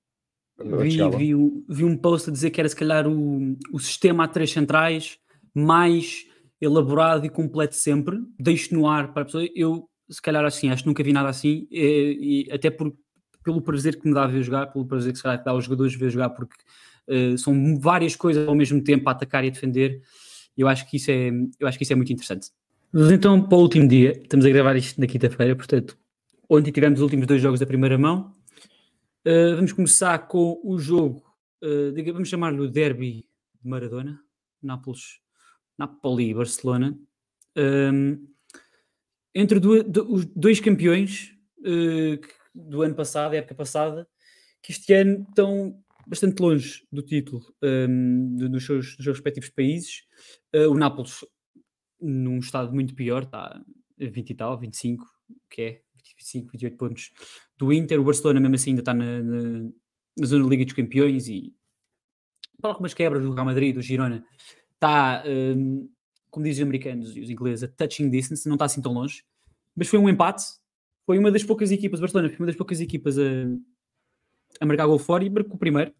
Vi, 0.57 0.97
vi, 1.17 1.33
vi, 1.67 1.83
um 1.83 1.97
post 1.97 2.29
a 2.29 2.33
dizer 2.33 2.49
que 2.49 2.61
era 2.61 2.69
se 2.69 2.75
calhar 2.75 3.05
o, 3.05 3.57
o 3.73 3.79
sistema 3.79 4.23
a 4.23 4.27
três 4.27 4.51
centrais 4.51 5.19
mais 5.53 6.25
elaborado 6.61 7.25
e 7.25 7.29
completo 7.29 7.75
sempre. 7.75 8.17
Deixo 8.39 8.73
no 8.73 8.87
ar 8.87 9.13
para 9.13 9.23
a 9.23 9.25
pessoa. 9.25 9.45
Eu, 9.53 9.89
se 10.09 10.21
calhar, 10.21 10.45
assim, 10.45 10.69
acho 10.69 10.83
que 10.83 10.87
nunca 10.87 11.03
vi 11.03 11.11
nada 11.11 11.27
assim, 11.27 11.67
e, 11.69 12.47
e 12.47 12.53
até 12.53 12.69
por, 12.69 12.95
pelo 13.43 13.61
prazer 13.61 13.99
que 13.99 14.07
me 14.07 14.13
dá 14.13 14.23
a 14.23 14.27
ver 14.27 14.43
jogar, 14.43 14.67
pelo 14.67 14.85
prazer 14.85 15.11
que 15.11 15.17
se 15.17 15.23
calhar 15.23 15.39
que 15.39 15.45
dá 15.45 15.51
aos 15.51 15.65
jogadores 15.65 15.93
ver 15.93 16.09
jogar, 16.09 16.29
porque 16.29 16.55
uh, 17.09 17.37
são 17.37 17.79
várias 17.79 18.15
coisas 18.15 18.47
ao 18.47 18.55
mesmo 18.55 18.83
tempo 18.83 19.07
a 19.09 19.11
atacar 19.11 19.43
e 19.43 19.47
a 19.47 19.51
defender. 19.51 20.01
Eu 20.57 20.67
acho 20.67 20.89
que 20.89 20.97
isso 20.97 21.11
é, 21.11 21.29
eu 21.59 21.67
acho 21.67 21.77
que 21.77 21.83
isso 21.83 21.93
é 21.93 21.95
muito 21.95 22.13
interessante. 22.13 22.49
Mas 22.91 23.11
então, 23.11 23.41
para 23.41 23.57
o 23.57 23.61
último 23.61 23.87
dia, 23.87 24.11
estamos 24.11 24.45
a 24.45 24.49
gravar 24.49 24.75
isto 24.75 25.01
na 25.01 25.07
quinta-feira, 25.07 25.55
portanto, 25.55 25.97
ontem 26.49 26.71
tivemos 26.71 26.99
os 26.99 27.03
últimos 27.03 27.27
dois 27.27 27.41
jogos 27.41 27.59
da 27.59 27.65
primeira 27.65 27.97
mão. 27.97 28.33
Uh, 29.27 29.55
vamos 29.55 29.73
começar 29.73 30.17
com 30.27 30.61
o 30.63 30.77
jogo, 30.77 31.23
uh, 31.63 32.13
vamos 32.13 32.29
chamar-lhe 32.29 32.61
o 32.61 32.69
Derby 32.69 33.27
de 33.61 33.69
Maradona, 33.69 34.19
Nápoles, 34.61 35.19
Napoli 35.77 36.29
e 36.29 36.33
Barcelona. 36.33 36.97
Um, 37.57 38.27
entre 39.33 39.59
do, 39.59 39.83
do, 39.83 40.13
os 40.13 40.25
dois 40.25 40.59
campeões 40.59 41.33
uh, 41.59 42.19
do 42.53 42.81
ano 42.81 42.95
passado, 42.95 43.33
época 43.33 43.55
passada, 43.55 44.07
que 44.61 44.71
este 44.71 44.93
ano 44.93 45.25
estão 45.27 45.83
bastante 46.07 46.39
longe 46.39 46.85
do 46.91 47.01
título 47.01 47.41
um, 47.63 48.35
dos, 48.35 48.65
seus, 48.65 48.95
dos, 48.95 49.03
seus, 49.03 49.17
respectivos 49.17 49.49
países. 49.49 50.03
o 50.53 50.75
Nápoles 50.75 51.25
num 52.01 52.39
estado 52.39 52.73
muito 52.73 52.93
pior, 52.93 53.23
está 53.23 53.61
a 54.01 54.05
20 54.05 54.29
e 54.29 54.35
tal, 54.35 54.59
25, 54.59 55.05
que 55.49 55.61
é 55.61 55.81
25, 56.17 56.51
28 56.51 56.77
pontos 56.77 57.11
do 57.57 57.71
Inter. 57.73 57.99
O 57.99 58.03
Barcelona, 58.03 58.39
mesmo 58.39 58.55
assim, 58.55 58.71
ainda 58.71 58.81
está 58.81 58.93
na, 58.93 59.21
na, 59.23 59.69
na 60.17 60.25
zona 60.25 60.43
da 60.43 60.49
Liga 60.49 60.65
dos 60.65 60.73
Campeões 60.73 61.27
e 61.27 61.53
para 62.61 62.71
algumas 62.71 62.93
quebras 62.93 63.23
do 63.23 63.33
Real 63.33 63.45
Madrid, 63.45 63.75
do 63.75 63.81
Girona, 63.81 64.25
está, 64.73 65.23
um, 65.27 65.89
como 66.29 66.45
dizem 66.45 66.63
os 66.63 66.67
americanos 66.67 67.15
e 67.15 67.21
os 67.21 67.29
ingleses, 67.29 67.63
a 67.63 67.67
touching 67.67 68.09
distance, 68.09 68.47
não 68.47 68.55
está 68.55 68.65
assim 68.65 68.81
tão 68.81 68.93
longe. 68.93 69.23
Mas 69.75 69.87
foi 69.87 69.99
um 69.99 70.09
empate. 70.09 70.43
Foi 71.05 71.19
uma 71.19 71.31
das 71.31 71.43
poucas 71.43 71.71
equipas, 71.71 71.99
o 71.99 72.01
Barcelona 72.01 72.29
foi 72.29 72.39
uma 72.39 72.47
das 72.47 72.55
poucas 72.55 72.79
equipas 72.81 73.19
a, 73.19 73.21
a 74.59 74.65
marcar 74.65 74.85
gol 74.85 74.99
fora 74.99 75.23
e 75.23 75.29
marcou 75.29 75.55
o 75.55 75.59
primeiro. 75.59 75.93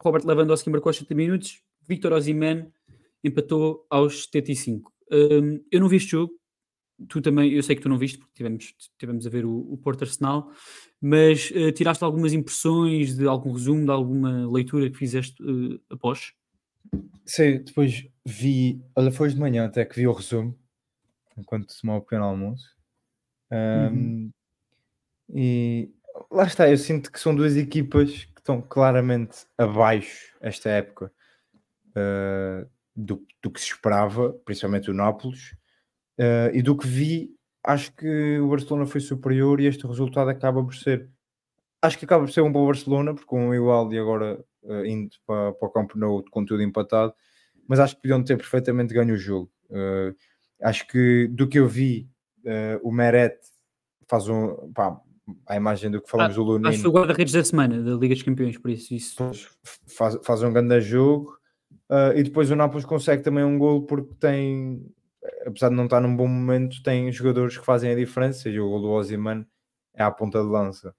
Robert 0.00 0.26
Lewandowski 0.26 0.70
marcou 0.70 0.90
aos 0.90 0.96
70 0.96 1.14
minutos, 1.14 1.62
Victor 1.88 2.12
Osimhen 2.12 2.72
empatou 3.22 3.86
aos 3.88 4.24
75. 4.24 4.92
Um, 5.10 5.64
eu 5.70 5.80
não 5.80 5.88
vi 5.88 5.96
este 5.96 6.10
jogo, 6.10 6.32
tu 7.08 7.20
também, 7.20 7.52
eu 7.52 7.62
sei 7.62 7.76
que 7.76 7.82
tu 7.82 7.88
não 7.88 7.98
viste, 7.98 8.18
porque 8.18 8.34
tivemos, 8.34 8.74
tivemos 8.98 9.26
a 9.26 9.30
ver 9.30 9.44
o, 9.44 9.72
o 9.72 9.78
Porto 9.78 10.02
Arsenal, 10.02 10.50
mas 11.00 11.50
uh, 11.50 11.72
tiraste 11.72 12.04
algumas 12.04 12.32
impressões 12.32 13.16
de 13.16 13.26
algum 13.26 13.52
resumo, 13.52 13.84
de 13.84 13.90
alguma 13.90 14.50
leitura 14.50 14.90
que 14.90 14.98
fizeste 14.98 15.42
uh, 15.42 15.80
após? 15.90 16.32
Sim, 17.24 17.62
depois 17.64 18.06
vi, 18.26 18.82
olha, 18.94 19.10
foi 19.10 19.28
de 19.30 19.38
manhã 19.38 19.64
até 19.64 19.84
que 19.84 19.96
vi 19.96 20.06
o 20.06 20.12
resumo, 20.12 20.58
enquanto 21.36 21.74
tomava 21.80 22.00
o 22.00 22.02
pequeno 22.02 22.24
almoço. 22.24 22.74
Um, 23.50 23.86
uhum. 23.86 24.30
E 25.34 25.90
lá 26.34 26.44
está, 26.44 26.68
eu 26.68 26.76
sinto 26.76 27.10
que 27.10 27.20
são 27.20 27.34
duas 27.34 27.56
equipas 27.56 28.24
que 28.24 28.40
estão 28.40 28.60
claramente 28.60 29.46
abaixo 29.56 30.34
esta 30.40 30.68
época 30.68 31.12
uh, 31.90 32.68
do, 32.94 33.24
do 33.42 33.50
que 33.50 33.60
se 33.60 33.66
esperava, 33.66 34.32
principalmente 34.44 34.90
o 34.90 34.94
Nápoles 34.94 35.56
Uh, 36.18 36.54
e 36.54 36.62
do 36.62 36.76
que 36.76 36.86
vi, 36.86 37.34
acho 37.64 37.92
que 37.96 38.38
o 38.38 38.48
Barcelona 38.48 38.86
foi 38.86 39.00
superior 39.00 39.60
e 39.60 39.66
este 39.66 39.84
resultado 39.86 40.30
acaba 40.30 40.62
por 40.62 40.74
ser. 40.74 41.10
Acho 41.82 41.98
que 41.98 42.04
acaba 42.04 42.24
por 42.24 42.32
ser 42.32 42.40
um 42.40 42.52
bom 42.52 42.64
Barcelona, 42.66 43.12
porque 43.12 43.26
com 43.26 43.48
o 43.48 43.54
igual 43.54 43.92
e 43.92 43.98
agora 43.98 44.38
uh, 44.62 44.86
indo 44.86 45.10
para, 45.26 45.52
para 45.52 45.68
o 45.68 45.70
campo 45.70 45.98
no, 45.98 46.24
com 46.30 46.44
tudo 46.44 46.62
empatado, 46.62 47.12
mas 47.68 47.80
acho 47.80 47.96
que 47.96 48.02
podiam 48.02 48.22
ter 48.22 48.36
perfeitamente 48.36 48.94
ganho 48.94 49.14
o 49.14 49.18
jogo. 49.18 49.50
Acho 50.62 50.86
que 50.86 51.26
do 51.28 51.48
que 51.48 51.58
eu 51.58 51.66
vi, 51.66 52.08
o 52.82 52.92
Meret 52.92 53.36
faz 54.08 54.28
um. 54.28 54.72
Pá, 54.72 55.00
a 55.46 55.56
imagem 55.56 55.90
do 55.90 56.00
que 56.00 56.10
falamos 56.10 56.34
ah, 56.34 56.36
do 56.36 56.42
Lunino. 56.42 56.68
Acho 56.68 56.78
que 56.78 56.82
foi 56.82 56.90
o 56.90 56.94
guarda-redes 56.94 57.32
da 57.32 57.44
semana 57.44 57.82
da 57.82 57.92
Liga 57.92 58.14
dos 58.14 58.22
Campeões, 58.22 58.58
por 58.58 58.70
isso. 58.70 58.94
isso... 58.94 59.16
Faz, 59.86 60.18
faz 60.22 60.42
um 60.42 60.52
grande 60.52 60.80
jogo. 60.80 61.38
Uh, 61.90 62.16
e 62.16 62.22
depois 62.22 62.50
o 62.50 62.56
Nápoles 62.56 62.86
consegue 62.86 63.22
também 63.22 63.44
um 63.44 63.58
gol 63.58 63.82
porque 63.82 64.14
tem 64.14 64.82
apesar 65.46 65.68
de 65.68 65.74
não 65.74 65.84
estar 65.84 66.00
num 66.00 66.16
bom 66.16 66.26
momento, 66.26 66.82
tem 66.82 67.10
jogadores 67.10 67.56
que 67.56 67.64
fazem 67.64 67.90
a 67.90 67.96
diferença 67.96 68.48
e 68.48 68.60
o 68.60 68.68
gol 68.68 68.80
do 68.80 68.90
Ozyman 68.90 69.46
é 69.94 70.02
à 70.02 70.10
ponta 70.10 70.40
de 70.40 70.48
lança. 70.48 70.94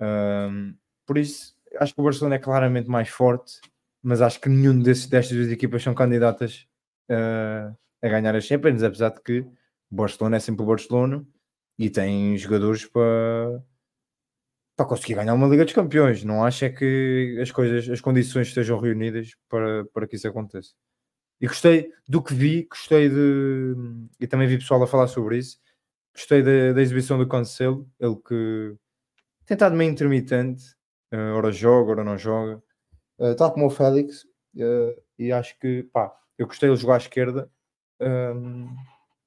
Um, 0.00 0.74
por 1.06 1.18
isso, 1.18 1.54
acho 1.78 1.94
que 1.94 2.00
o 2.00 2.04
Barcelona 2.04 2.36
é 2.36 2.38
claramente 2.38 2.88
mais 2.88 3.08
forte, 3.08 3.60
mas 4.02 4.20
acho 4.20 4.40
que 4.40 4.48
nenhum 4.48 4.78
desses, 4.78 5.06
destas 5.06 5.36
duas 5.36 5.50
equipas 5.50 5.82
são 5.82 5.94
candidatas 5.94 6.66
uh, 7.10 7.74
a 8.02 8.08
ganhar 8.08 8.34
as 8.36 8.44
Champions, 8.44 8.82
apesar 8.82 9.10
de 9.10 9.20
que 9.22 9.40
o 9.40 9.96
Barcelona 9.96 10.36
é 10.36 10.40
sempre 10.40 10.62
o 10.62 10.66
Barcelona 10.66 11.26
e 11.78 11.90
tem 11.90 12.36
jogadores 12.38 12.84
para 12.86 13.62
para 14.76 14.86
conseguir 14.86 15.14
ganhar 15.14 15.32
uma 15.32 15.48
Liga 15.48 15.64
dos 15.64 15.72
Campeões. 15.72 16.22
Não 16.22 16.44
acho 16.44 16.66
é 16.66 16.68
que 16.70 17.38
as 17.40 17.50
coisas, 17.50 17.88
as 17.88 18.00
condições 18.00 18.48
estejam 18.48 18.78
reunidas 18.78 19.30
para, 19.48 19.86
para 19.86 20.06
que 20.06 20.16
isso 20.16 20.28
aconteça. 20.28 20.72
E 21.40 21.46
gostei 21.46 21.90
do 22.06 22.22
que 22.22 22.34
vi, 22.34 22.64
gostei 22.64 23.08
de. 23.08 23.74
E 24.20 24.26
também 24.26 24.46
vi 24.46 24.58
pessoal 24.58 24.82
a 24.82 24.86
falar 24.86 25.06
sobre 25.06 25.38
isso. 25.38 25.58
Gostei 26.14 26.42
da, 26.42 26.74
da 26.74 26.82
exibição 26.82 27.18
do 27.18 27.28
Cancelo, 27.28 27.88
ele 27.98 28.16
que 28.16 28.76
tem 29.44 29.54
estado 29.54 29.76
meio 29.76 29.90
intermitente, 29.90 30.64
uh, 31.12 31.34
ora 31.36 31.52
joga, 31.52 31.92
ora 31.92 32.04
não 32.04 32.16
joga, 32.16 32.62
uh, 33.18 33.34
tal 33.36 33.52
como 33.52 33.66
o 33.66 33.70
Félix. 33.70 34.24
Uh, 34.54 35.00
e 35.18 35.30
acho 35.30 35.58
que, 35.58 35.82
pá, 35.84 36.12
eu 36.38 36.46
gostei 36.46 36.70
de 36.70 36.76
jogar 36.76 36.94
à 36.94 36.98
esquerda. 36.98 37.50
Um, 38.00 38.74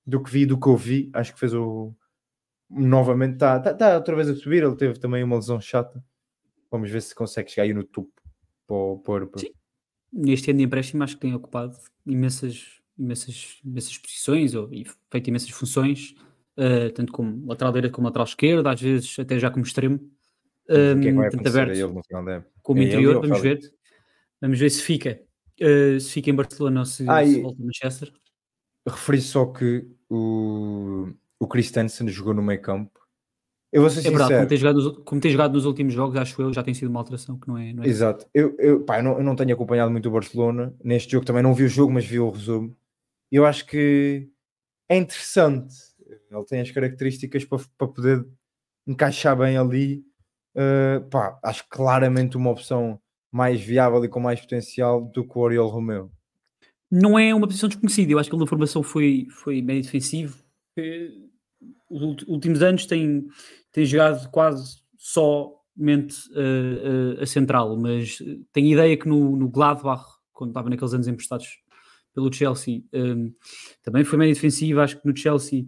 do 0.06 0.22
que 0.24 0.32
vi, 0.32 0.46
do 0.46 0.60
que 0.60 0.68
ouvi, 0.68 1.10
acho 1.14 1.34
que 1.34 1.40
fez 1.40 1.54
o. 1.54 1.94
Novamente, 2.69 3.34
está 3.34 3.60
tá, 3.60 3.73
tá 3.73 3.95
outra 3.95 4.15
vez 4.15 4.29
a 4.29 4.36
subir. 4.36 4.63
Ele 4.63 4.75
teve 4.75 4.99
também 4.99 5.23
uma 5.23 5.36
lesão 5.36 5.60
chata. 5.60 6.03
Vamos 6.69 6.91
ver 6.91 7.01
se 7.01 7.15
consegue 7.15 7.49
chegar 7.49 7.63
aí 7.63 7.73
no 7.73 7.84
topo 7.84 8.12
para 8.67 8.97
para, 9.03 9.27
para, 9.27 9.41
neste 10.12 10.51
ano 10.51 10.60
de 10.60 10.65
empréstimo 10.65 11.03
acho 11.03 11.15
que 11.15 11.21
tem 11.21 11.34
ocupado 11.34 11.75
imensas, 12.05 12.82
imensas, 12.97 13.60
imensas 13.63 13.97
posições 13.97 14.55
ou, 14.55 14.71
e 14.73 14.86
feito 15.12 15.27
imensas 15.27 15.49
funções, 15.49 16.15
uh, 16.58 16.91
tanto 16.93 17.12
como 17.12 17.45
lateral 17.47 17.73
direito 17.73 17.93
como 17.93 18.08
lateral 18.08 18.25
esquerdo, 18.25 18.67
às 18.67 18.82
vezes 18.82 19.17
até 19.19 19.39
já 19.39 19.49
como 19.49 19.65
extremo. 19.65 19.99
Um, 20.69 21.01
que 21.01 21.08
é 21.08 21.12
que 21.12 21.17
vai 21.17 21.29
tanto 21.29 21.47
aberto 21.47 21.71
ele 21.71 21.88
no 21.88 22.03
final 22.03 22.23
da 22.23 22.45
como 22.62 22.79
é 22.79 22.84
interior, 22.84 23.21
vamos 23.21 23.41
ver. 23.41 23.60
Vamos 24.39 24.60
ver 24.60 24.69
se 24.69 24.84
fica, 24.84 25.19
uh, 25.62 25.99
se 25.99 26.12
fica 26.12 26.29
em 26.29 26.36
Barcelona 26.36 26.82
ou 26.82 26.86
se, 26.86 27.10
ah, 27.10 27.25
se 27.25 27.41
volta 27.41 27.62
a 27.62 27.65
Manchester. 27.65 28.13
Referi 28.88 29.21
só 29.21 29.47
que 29.47 29.86
o, 30.10 31.10
o 31.39 31.47
Christensen 31.47 32.08
jogou 32.10 32.34
no 32.34 32.41
meio 32.41 32.62
campo 32.62 32.99
eu 33.71 33.82
vou 33.82 33.89
ser 33.89 33.99
é 33.99 34.10
verdade, 34.10 34.34
como 34.34 34.47
tem, 34.47 34.58
jogado, 34.58 35.04
como 35.04 35.21
tem 35.21 35.32
jogado 35.32 35.54
nos 35.54 35.65
últimos 35.65 35.93
jogos, 35.93 36.17
acho 36.17 36.41
eu, 36.41 36.52
já 36.52 36.63
tem 36.63 36.73
sido 36.73 36.89
uma 36.89 36.99
alteração 36.99 37.38
que 37.38 37.47
não 37.47 37.58
é. 37.58 37.71
Não 37.71 37.84
é 37.84 37.88
Exato. 37.88 38.25
Eu, 38.34 38.56
eu, 38.58 38.84
pá, 38.84 38.97
eu, 38.97 39.04
não, 39.04 39.17
eu 39.17 39.23
não 39.23 39.36
tenho 39.36 39.54
acompanhado 39.54 39.91
muito 39.91 40.10
o 40.10 40.12
Barcelona. 40.12 40.75
Neste 40.84 41.12
jogo 41.12 41.25
também 41.25 41.43
não 41.43 41.54
vi 41.54 41.65
o 41.65 41.69
jogo, 41.69 41.91
mas 41.91 42.06
vi 42.06 42.19
o 42.19 42.32
resumo. 42.32 42.75
Eu 43.32 43.45
acho 43.45 43.67
que 43.67 44.28
é 44.89 44.97
interessante 44.97 45.75
Ele 46.32 46.45
tem 46.45 46.62
as 46.62 46.71
características 46.71 47.45
para, 47.45 47.60
para 47.78 47.88
poder 47.88 48.25
encaixar 48.88 49.38
bem 49.38 49.56
ali. 49.56 50.04
Uh, 50.56 51.08
pá, 51.10 51.39
acho 51.43 51.63
claramente 51.69 52.36
uma 52.36 52.49
opção 52.49 52.99
mais 53.32 53.62
viável 53.62 54.04
e 54.04 54.10
com 54.10 54.19
mais 54.19 54.41
potencial 54.41 55.06
do 55.06 55.23
que 55.23 55.38
o 55.38 55.41
Oriol 55.41 55.69
Romeu. 55.69 56.12
Não 56.89 57.19
é 57.19 57.36
uma 57.36 57.45
posição 57.45 57.69
desconhecida, 57.69 58.12
eu 58.13 58.17
acho 58.17 58.28
que 58.28 58.36
ele 58.36 58.41
na 58.41 58.49
formação 58.49 58.82
foi, 58.82 59.28
foi 59.30 59.62
bem 59.62 59.80
defensivo. 59.80 60.43
Os 61.89 62.23
últimos 62.28 62.62
anos 62.62 62.86
tem, 62.86 63.25
tem 63.71 63.86
jogado 63.86 64.30
quase 64.30 64.78
somente 64.97 66.15
uh, 66.32 67.17
uh, 67.19 67.23
a 67.23 67.25
central, 67.25 67.78
mas 67.78 68.19
tenho 68.54 68.73
ideia 68.73 68.97
que 68.97 69.08
no, 69.08 69.36
no 69.36 69.49
Gladbach, 69.49 70.04
quando 70.34 70.52
estava 70.52 70.69
naqueles 70.69 70.93
anos 70.93 71.08
emprestados 71.08 71.47
pelo 72.13 72.32
Chelsea, 72.32 72.84
um, 72.93 73.34
também 73.84 74.04
foi 74.04 74.19
bem 74.19 74.34
defensivo. 74.34 74.82
Acho 74.82 74.99
que 74.99 75.08
no 75.08 75.15
Chelsea, 75.15 75.65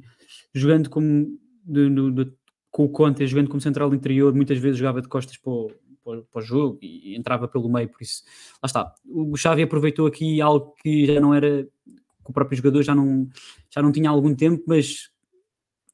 jogando 0.54 0.90
como 0.90 1.40
de, 1.64 1.90
de, 2.12 2.34
com 2.70 2.86
o 2.86 2.90
Conte, 2.90 3.26
jogando 3.28 3.50
como 3.50 3.62
central 3.62 3.94
interior, 3.94 4.34
muitas 4.34 4.58
vezes 4.58 4.78
jogava 4.78 5.02
de 5.02 5.08
costas 5.08 5.38
para 5.38 5.52
o, 5.52 5.72
para, 6.04 6.22
para 6.24 6.40
o 6.40 6.46
jogo 6.46 6.80
e 6.82 7.16
entrava 7.16 7.48
pelo 7.48 7.70
meio, 7.70 7.90
por 7.90 8.02
isso, 8.02 8.24
lá 8.62 8.68
está. 8.68 8.94
O 9.06 9.36
Xavi 9.36 9.64
aproveitou 9.64 10.08
aqui 10.08 10.42
algo 10.42 10.74
que 10.82 11.06
já 11.06 11.20
não 11.20 11.34
era, 11.34 11.64
que 11.64 12.30
o 12.30 12.34
próprio 12.34 12.58
jogador 12.58 12.82
já 12.84 12.96
não, 12.96 13.28
já 13.70 13.82
não 13.82 13.92
tinha 13.92 14.10
algum 14.10 14.34
tempo, 14.34 14.64
mas 14.68 15.11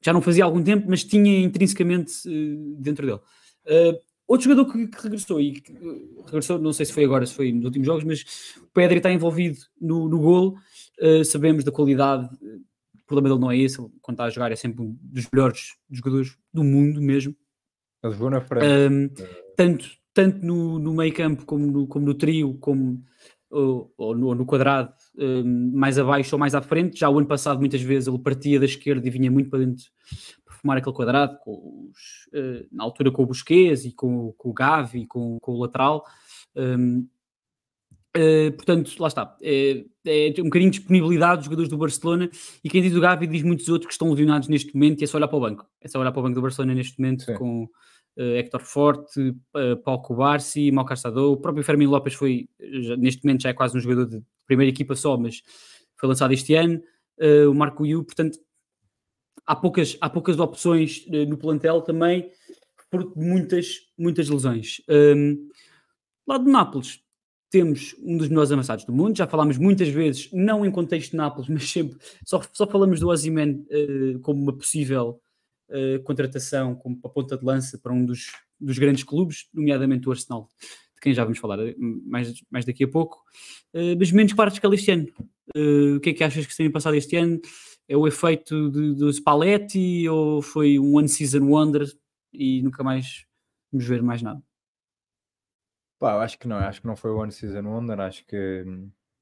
já 0.02 0.12
não 0.12 0.22
fazia 0.22 0.44
algum 0.44 0.62
tempo, 0.62 0.86
mas 0.88 1.04
tinha 1.04 1.40
intrinsecamente 1.40 2.28
uh, 2.28 2.76
dentro 2.78 3.06
dele. 3.06 3.20
Uh, 3.66 3.98
outro 4.26 4.48
jogador 4.48 4.72
que, 4.72 4.86
que, 4.86 5.02
regressou 5.02 5.40
e 5.40 5.52
que, 5.52 5.72
uh, 5.72 6.22
regressou, 6.24 6.58
não 6.58 6.72
sei 6.72 6.86
se 6.86 6.92
foi 6.92 7.04
agora, 7.04 7.26
se 7.26 7.34
foi 7.34 7.52
nos 7.52 7.64
últimos 7.64 7.86
jogos, 7.86 8.04
mas 8.04 8.24
o 8.62 8.66
Pedri 8.72 8.98
está 8.98 9.12
envolvido 9.12 9.58
no, 9.80 10.08
no 10.08 10.18
golo. 10.18 10.56
Sabemos 11.24 11.62
da 11.62 11.70
qualidade, 11.70 12.28
o 12.44 13.06
problema 13.06 13.28
dele 13.28 13.40
não 13.40 13.50
é 13.52 13.56
esse, 13.56 13.76
quando 14.02 14.16
está 14.16 14.24
a 14.24 14.30
jogar 14.30 14.50
é 14.50 14.56
sempre 14.56 14.82
um 14.82 14.96
dos 15.00 15.28
melhores 15.32 15.76
jogadores 15.88 16.36
do 16.52 16.64
mundo 16.64 17.00
mesmo. 17.00 17.36
Ele 18.02 18.12
jogou 18.12 18.30
na 18.30 18.40
frente. 18.40 18.66
Um, 18.66 19.08
tanto, 19.56 19.88
tanto 20.12 20.44
no, 20.44 20.78
no 20.78 20.94
meio 20.94 21.14
campo 21.14 21.44
como 21.44 21.66
no, 21.66 21.86
como 21.86 22.04
no 22.04 22.14
trio, 22.14 22.54
como 22.54 23.02
ou, 23.50 23.92
ou, 23.96 24.16
no, 24.16 24.26
ou 24.26 24.34
no, 24.34 24.46
quadrado, 24.46 24.92
mais 25.44 25.98
abaixo 25.98 26.34
ou 26.34 26.38
mais 26.38 26.54
à 26.54 26.62
frente. 26.62 27.00
Já 27.00 27.10
o 27.10 27.18
ano 27.18 27.26
passado, 27.26 27.58
muitas 27.58 27.80
vezes, 27.80 28.08
ele 28.08 28.18
partia 28.18 28.58
da 28.58 28.66
esquerda 28.66 29.06
e 29.06 29.10
vinha 29.10 29.30
muito 29.30 29.50
para 29.50 29.60
dentro 29.60 29.84
para 30.44 30.54
formar 30.54 30.76
aquele 30.76 30.94
quadrado, 30.94 31.38
os, 31.46 32.28
uh, 32.34 32.66
na 32.70 32.84
altura 32.84 33.10
com 33.10 33.22
o 33.22 33.26
Busquets 33.26 33.84
e 33.84 33.92
com, 33.92 34.32
com 34.36 34.50
o 34.50 34.54
Gavi, 34.54 35.06
com, 35.06 35.38
com 35.40 35.52
o 35.52 35.60
lateral. 35.60 36.04
Um, 36.56 37.06
Uh, 38.16 38.50
portanto, 38.52 38.90
lá 38.98 39.06
está. 39.06 39.36
É, 39.40 39.84
é, 40.04 40.34
um 40.40 40.44
bocadinho 40.44 40.70
de 40.70 40.78
disponibilidade 40.78 41.36
dos 41.36 41.44
jogadores 41.44 41.68
do 41.68 41.76
Barcelona 41.76 42.30
e 42.64 42.68
quem 42.68 42.82
diz 42.82 42.94
o 42.94 43.00
Gavi 43.00 43.26
diz 43.26 43.42
muitos 43.42 43.68
outros 43.68 43.86
que 43.86 43.92
estão 43.92 44.10
lesionados 44.10 44.48
neste 44.48 44.74
momento 44.74 45.00
e 45.00 45.04
é 45.04 45.06
só 45.06 45.18
olhar 45.18 45.28
para 45.28 45.36
o 45.36 45.40
banco. 45.40 45.66
É 45.80 45.86
só 45.86 46.00
olhar 46.00 46.10
para 46.10 46.20
o 46.20 46.22
banco 46.22 46.34
do 46.34 46.42
Barcelona 46.42 46.74
neste 46.74 46.98
momento 46.98 47.24
Sim. 47.24 47.34
com 47.34 47.68
uh, 48.18 48.36
Héctor 48.36 48.60
Forte, 48.60 49.20
uh, 49.20 49.76
Paulo 49.84 50.02
Cubarsi, 50.02 50.70
Mal 50.70 50.84
Caçador. 50.84 51.32
O 51.32 51.36
próprio 51.36 51.64
Fermin 51.64 51.86
Lopes 51.86 52.14
foi, 52.14 52.48
neste 52.98 53.24
momento 53.24 53.42
já 53.42 53.50
é 53.50 53.54
quase 53.54 53.76
um 53.76 53.80
jogador 53.80 54.06
de 54.06 54.22
primeira 54.46 54.70
equipa 54.70 54.94
só, 54.94 55.16
mas 55.16 55.42
foi 55.96 56.08
lançado 56.08 56.32
este 56.32 56.54
ano. 56.54 56.82
Uh, 57.20 57.50
o 57.50 57.54
Marco 57.54 57.86
Yu, 57.86 58.04
portanto, 58.04 58.38
há 59.46 59.56
poucas, 59.56 59.96
há 60.00 60.10
poucas 60.10 60.38
opções 60.38 61.06
no 61.28 61.38
plantel 61.38 61.80
também 61.80 62.30
por 62.90 63.16
muitas, 63.16 63.80
muitas 63.96 64.28
lesões. 64.28 64.80
Um, 64.88 65.48
lado 66.26 66.44
do 66.44 66.50
Nápoles, 66.50 67.00
temos 67.50 67.94
um 68.02 68.16
dos 68.16 68.28
melhores 68.28 68.52
avançados 68.52 68.84
do 68.84 68.92
mundo, 68.92 69.16
já 69.16 69.26
falámos 69.26 69.58
muitas 69.58 69.88
vezes, 69.88 70.28
não 70.32 70.64
em 70.64 70.70
contexto 70.70 71.12
de 71.12 71.16
Nápoles, 71.16 71.48
mas 71.50 71.70
sempre, 71.70 71.98
só, 72.24 72.42
só 72.52 72.66
falamos 72.66 73.00
do 73.00 73.08
Ozyman 73.08 73.64
uh, 73.70 74.18
como 74.20 74.42
uma 74.42 74.52
possível 74.52 75.20
uh, 75.70 76.02
contratação, 76.02 76.74
como 76.74 76.98
a 77.04 77.08
ponta 77.08 77.36
de 77.36 77.44
lança 77.44 77.78
para 77.78 77.92
um 77.92 78.04
dos, 78.04 78.32
dos 78.60 78.78
grandes 78.78 79.04
clubes, 79.04 79.48
nomeadamente 79.52 80.08
o 80.08 80.12
Arsenal, 80.12 80.48
de 80.94 81.00
quem 81.00 81.14
já 81.14 81.24
vamos 81.24 81.38
falar 81.38 81.60
eh, 81.60 81.74
mais, 81.78 82.42
mais 82.50 82.64
daqui 82.64 82.84
a 82.84 82.88
pouco, 82.88 83.22
uh, 83.74 83.96
mas 83.98 84.10
menos 84.10 84.32
partes 84.32 84.58
que 84.58 84.66
este 84.66 84.90
ano. 84.90 85.06
o 85.96 86.00
que 86.00 86.10
é 86.10 86.12
que 86.12 86.24
achas 86.24 86.46
que 86.46 86.52
se 86.52 86.58
tem 86.58 86.70
passado 86.70 86.94
este 86.94 87.16
ano? 87.16 87.40
É 87.88 87.96
o 87.96 88.06
efeito 88.06 88.68
do 88.68 89.10
Spalletti 89.10 90.06
ou 90.08 90.42
foi 90.42 90.78
um 90.78 90.96
one 90.96 91.08
season 91.08 91.44
wonder 91.44 91.86
e 92.32 92.60
nunca 92.62 92.84
mais 92.84 93.24
vamos 93.72 93.86
ver 93.86 94.02
mais 94.02 94.20
nada? 94.20 94.42
Pá, 95.98 96.22
acho 96.22 96.38
que 96.38 96.46
não, 96.46 96.56
acho 96.56 96.80
que 96.80 96.86
não 96.86 96.94
foi 96.94 97.10
o 97.10 97.18
One 97.18 97.32
Season 97.32 97.62
Wonder, 97.62 97.98
acho 98.00 98.24
que. 98.24 98.64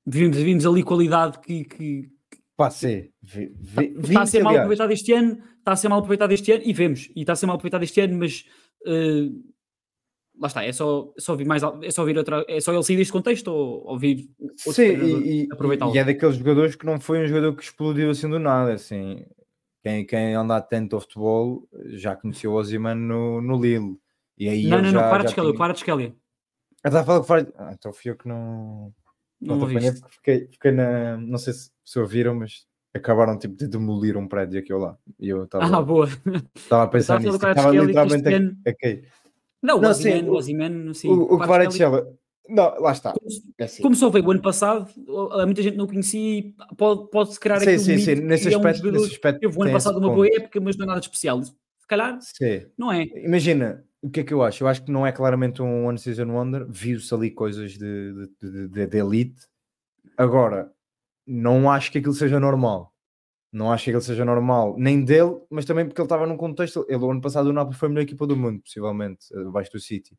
Vimos, 0.05 0.37
vimos 0.37 0.67
ali 0.67 0.83
qualidade 0.83 1.41
que. 1.41 1.65
que... 1.65 2.16
Pá, 2.57 2.69
está 2.69 4.23
a 4.23 4.27
ser 4.27 4.43
mal 4.43 4.57
aproveitado 4.57 4.91
este 4.91 5.13
ano, 5.13 5.39
está 5.59 5.73
a 5.73 5.77
ser 5.77 5.89
mal 5.89 5.99
aproveitado 5.99 6.33
este 6.33 6.53
ano, 6.53 6.63
e 6.65 6.73
vemos, 6.73 7.11
e 7.15 7.21
está 7.21 7.35
a 7.35 7.37
ser 7.37 7.47
mal 7.47 7.57
aproveitado 7.57 7.83
este 7.83 8.01
ano, 8.01 8.19
mas 8.19 8.47
uh, 8.87 9.55
lá 10.41 10.49
está, 10.49 10.65
é 10.65 10.73
só, 10.73 11.13
é 11.17 11.21
só 11.21 11.33
ouvir 11.33 11.47
mais, 11.47 11.63
é 11.83 11.91
só 11.91 12.03
ouvir 12.03 12.17
outra, 12.17 12.45
é 12.49 12.61
só 12.61 12.73
ele 12.73 12.83
sair 12.83 12.97
deste 12.97 13.13
contexto 13.13 13.49
ou 13.49 13.87
ouvir 13.87 14.31
outro 14.39 14.73
Sim, 14.73 14.97
e, 15.25 15.49
aproveitá-lo. 15.53 15.95
E 15.95 15.99
é 15.99 16.05
daqueles 16.05 16.37
jogadores 16.37 16.77
que 16.77 16.87
não 16.87 16.99
foi 17.01 17.25
um 17.25 17.27
jogador 17.27 17.55
que 17.55 17.63
explodiu 17.63 18.11
assim 18.11 18.29
do 18.29 18.39
nada, 18.39 18.73
assim. 18.73 19.25
Quem, 19.83 20.05
quem 20.05 20.35
anda 20.35 20.57
atento 20.57 20.97
ao 20.97 21.01
futebol 21.01 21.69
já 21.87 22.17
conheceu 22.17 22.53
o 22.53 22.55
Ozyman 22.55 22.97
no, 22.97 23.41
no 23.41 23.61
Lille. 23.61 23.97
E 24.37 24.49
aí 24.49 24.67
não, 24.67 24.83
não, 24.83 24.91
já, 24.91 25.03
não, 25.03 25.11
para 25.11 25.23
de 25.23 25.29
escalar, 25.31 25.55
para 25.55 25.73
de 25.73 25.79
escalar. 25.79 26.05
Eu 26.05 26.15
estava 26.85 27.01
a 27.01 27.05
falar 27.05 27.21
que 27.21 27.27
faz. 27.27 27.47
Ah, 27.57 27.73
então 27.73 27.93
fui 27.93 28.11
eu 28.11 28.17
que 28.17 28.29
não. 28.29 28.93
Não, 29.41 29.57
não 29.57 29.67
apanhei 29.67 29.93
porque 29.93 30.15
fiquei, 30.17 30.49
fiquei 30.51 30.73
na. 30.73 31.17
Não 31.19 31.39
sei 31.39 31.53
se, 31.53 31.71
se 31.85 31.99
ouviram, 31.99 32.35
mas 32.35 32.67
acabaram 32.95 33.39
tipo, 33.39 33.55
de 33.55 33.69
demolir 33.69 34.17
um 34.17 34.27
prédio 34.27 34.59
aqui 34.59 34.73
ao 34.73 34.81
lado. 34.81 34.99
E 35.21 35.29
eu 35.29 35.45
estava. 35.45 35.65
Ah, 35.65 35.83
boa. 35.83 36.09
Estava 36.55 36.85
a 36.85 36.89
pensar 36.89 37.21
nisso. 37.21 37.37
Estava 37.37 37.71
literalmente 37.71 38.29
a, 38.67 38.71
a 38.71 38.75
cair. 38.75 39.09
Não, 39.63 39.81
não, 39.81 39.93
sim, 39.93 40.23
o 40.23 40.35
Ozyman, 40.35 40.95
sim. 40.95 41.09
O, 41.09 41.35
o 41.35 41.39
Kvaratskhelia. 41.39 42.07
Não, 42.49 42.81
lá 42.81 42.93
está. 42.93 43.13
Como, 43.13 43.27
é 43.59 43.65
assim. 43.65 43.83
como 43.83 43.95
só 43.97 44.09
veio 44.09 44.25
o 44.25 44.31
ano 44.31 44.41
passado, 44.41 44.89
muita 45.45 45.63
gente 45.63 45.77
não 45.77 45.87
conhecia 45.87 46.39
e 46.39 46.55
pode, 46.77 47.11
pode 47.11 47.41
criar 47.41 47.59
sim, 47.59 47.71
aqui 47.71 47.79
sim, 47.81 47.95
um 47.95 47.99
sim. 47.99 48.15
Nesse 48.17 48.55
aspecto, 48.55 48.87
é 48.87 48.89
um 48.89 48.93
nesse 48.93 49.13
aspecto 49.13 49.41
teve 49.41 49.59
o 49.59 49.63
ano 49.63 49.73
passado 49.73 49.99
uma 49.99 50.15
boa 50.15 50.29
época, 50.29 50.61
mas 50.61 50.77
não 50.77 50.85
é 50.85 50.89
nada 50.89 51.01
especial. 51.01 51.43
Se 51.43 51.53
calhar, 51.89 52.19
sim. 52.21 52.67
não 52.79 52.93
é. 52.93 53.03
Imagina, 53.25 53.85
o 54.07 54.11
que 54.11 54.21
é 54.21 54.25
que 54.25 54.33
eu 54.33 54.43
acho? 54.43 54.63
Eu 54.63 54.69
acho 54.69 54.85
que 54.85 54.93
não 54.93 55.05
é 55.05 55.11
claramente 55.11 55.61
um 55.61 55.87
One 55.87 55.99
Season 55.99 56.31
Wonder, 56.31 56.65
viu-se 56.69 57.13
ali 57.13 57.29
coisas 57.29 57.73
de, 57.73 58.29
de, 58.41 58.69
de, 58.69 58.87
de, 58.87 58.99
elite. 58.99 59.49
Agora, 60.17 60.73
não 61.27 61.69
acho 61.69 61.91
que 61.91 61.99
aquilo 61.99 62.15
seja 62.15 62.39
normal. 62.39 62.95
Não 63.53 63.73
acho 63.73 63.85
que 63.85 63.91
aquilo 63.91 64.03
seja 64.03 64.25
normal, 64.25 64.77
nem 64.79 65.05
dele, 65.05 65.41
mas 65.51 65.65
também 65.65 65.87
porque 65.87 66.01
ele 66.01 66.07
estava 66.07 66.27
num 66.27 66.37
contexto. 66.37 66.87
Ele, 66.89 66.99
o 67.05 67.11
ano 67.11 67.21
passado, 67.21 67.49
o 67.49 67.53
Napoli 67.53 67.77
foi 67.77 67.87
a 67.87 67.89
melhor 67.89 68.03
equipa 68.03 68.27
do 68.27 68.37
mundo, 68.37 68.61
possivelmente, 68.61 69.27
abaixo 69.35 69.73
do 69.73 69.81
City. 69.81 70.15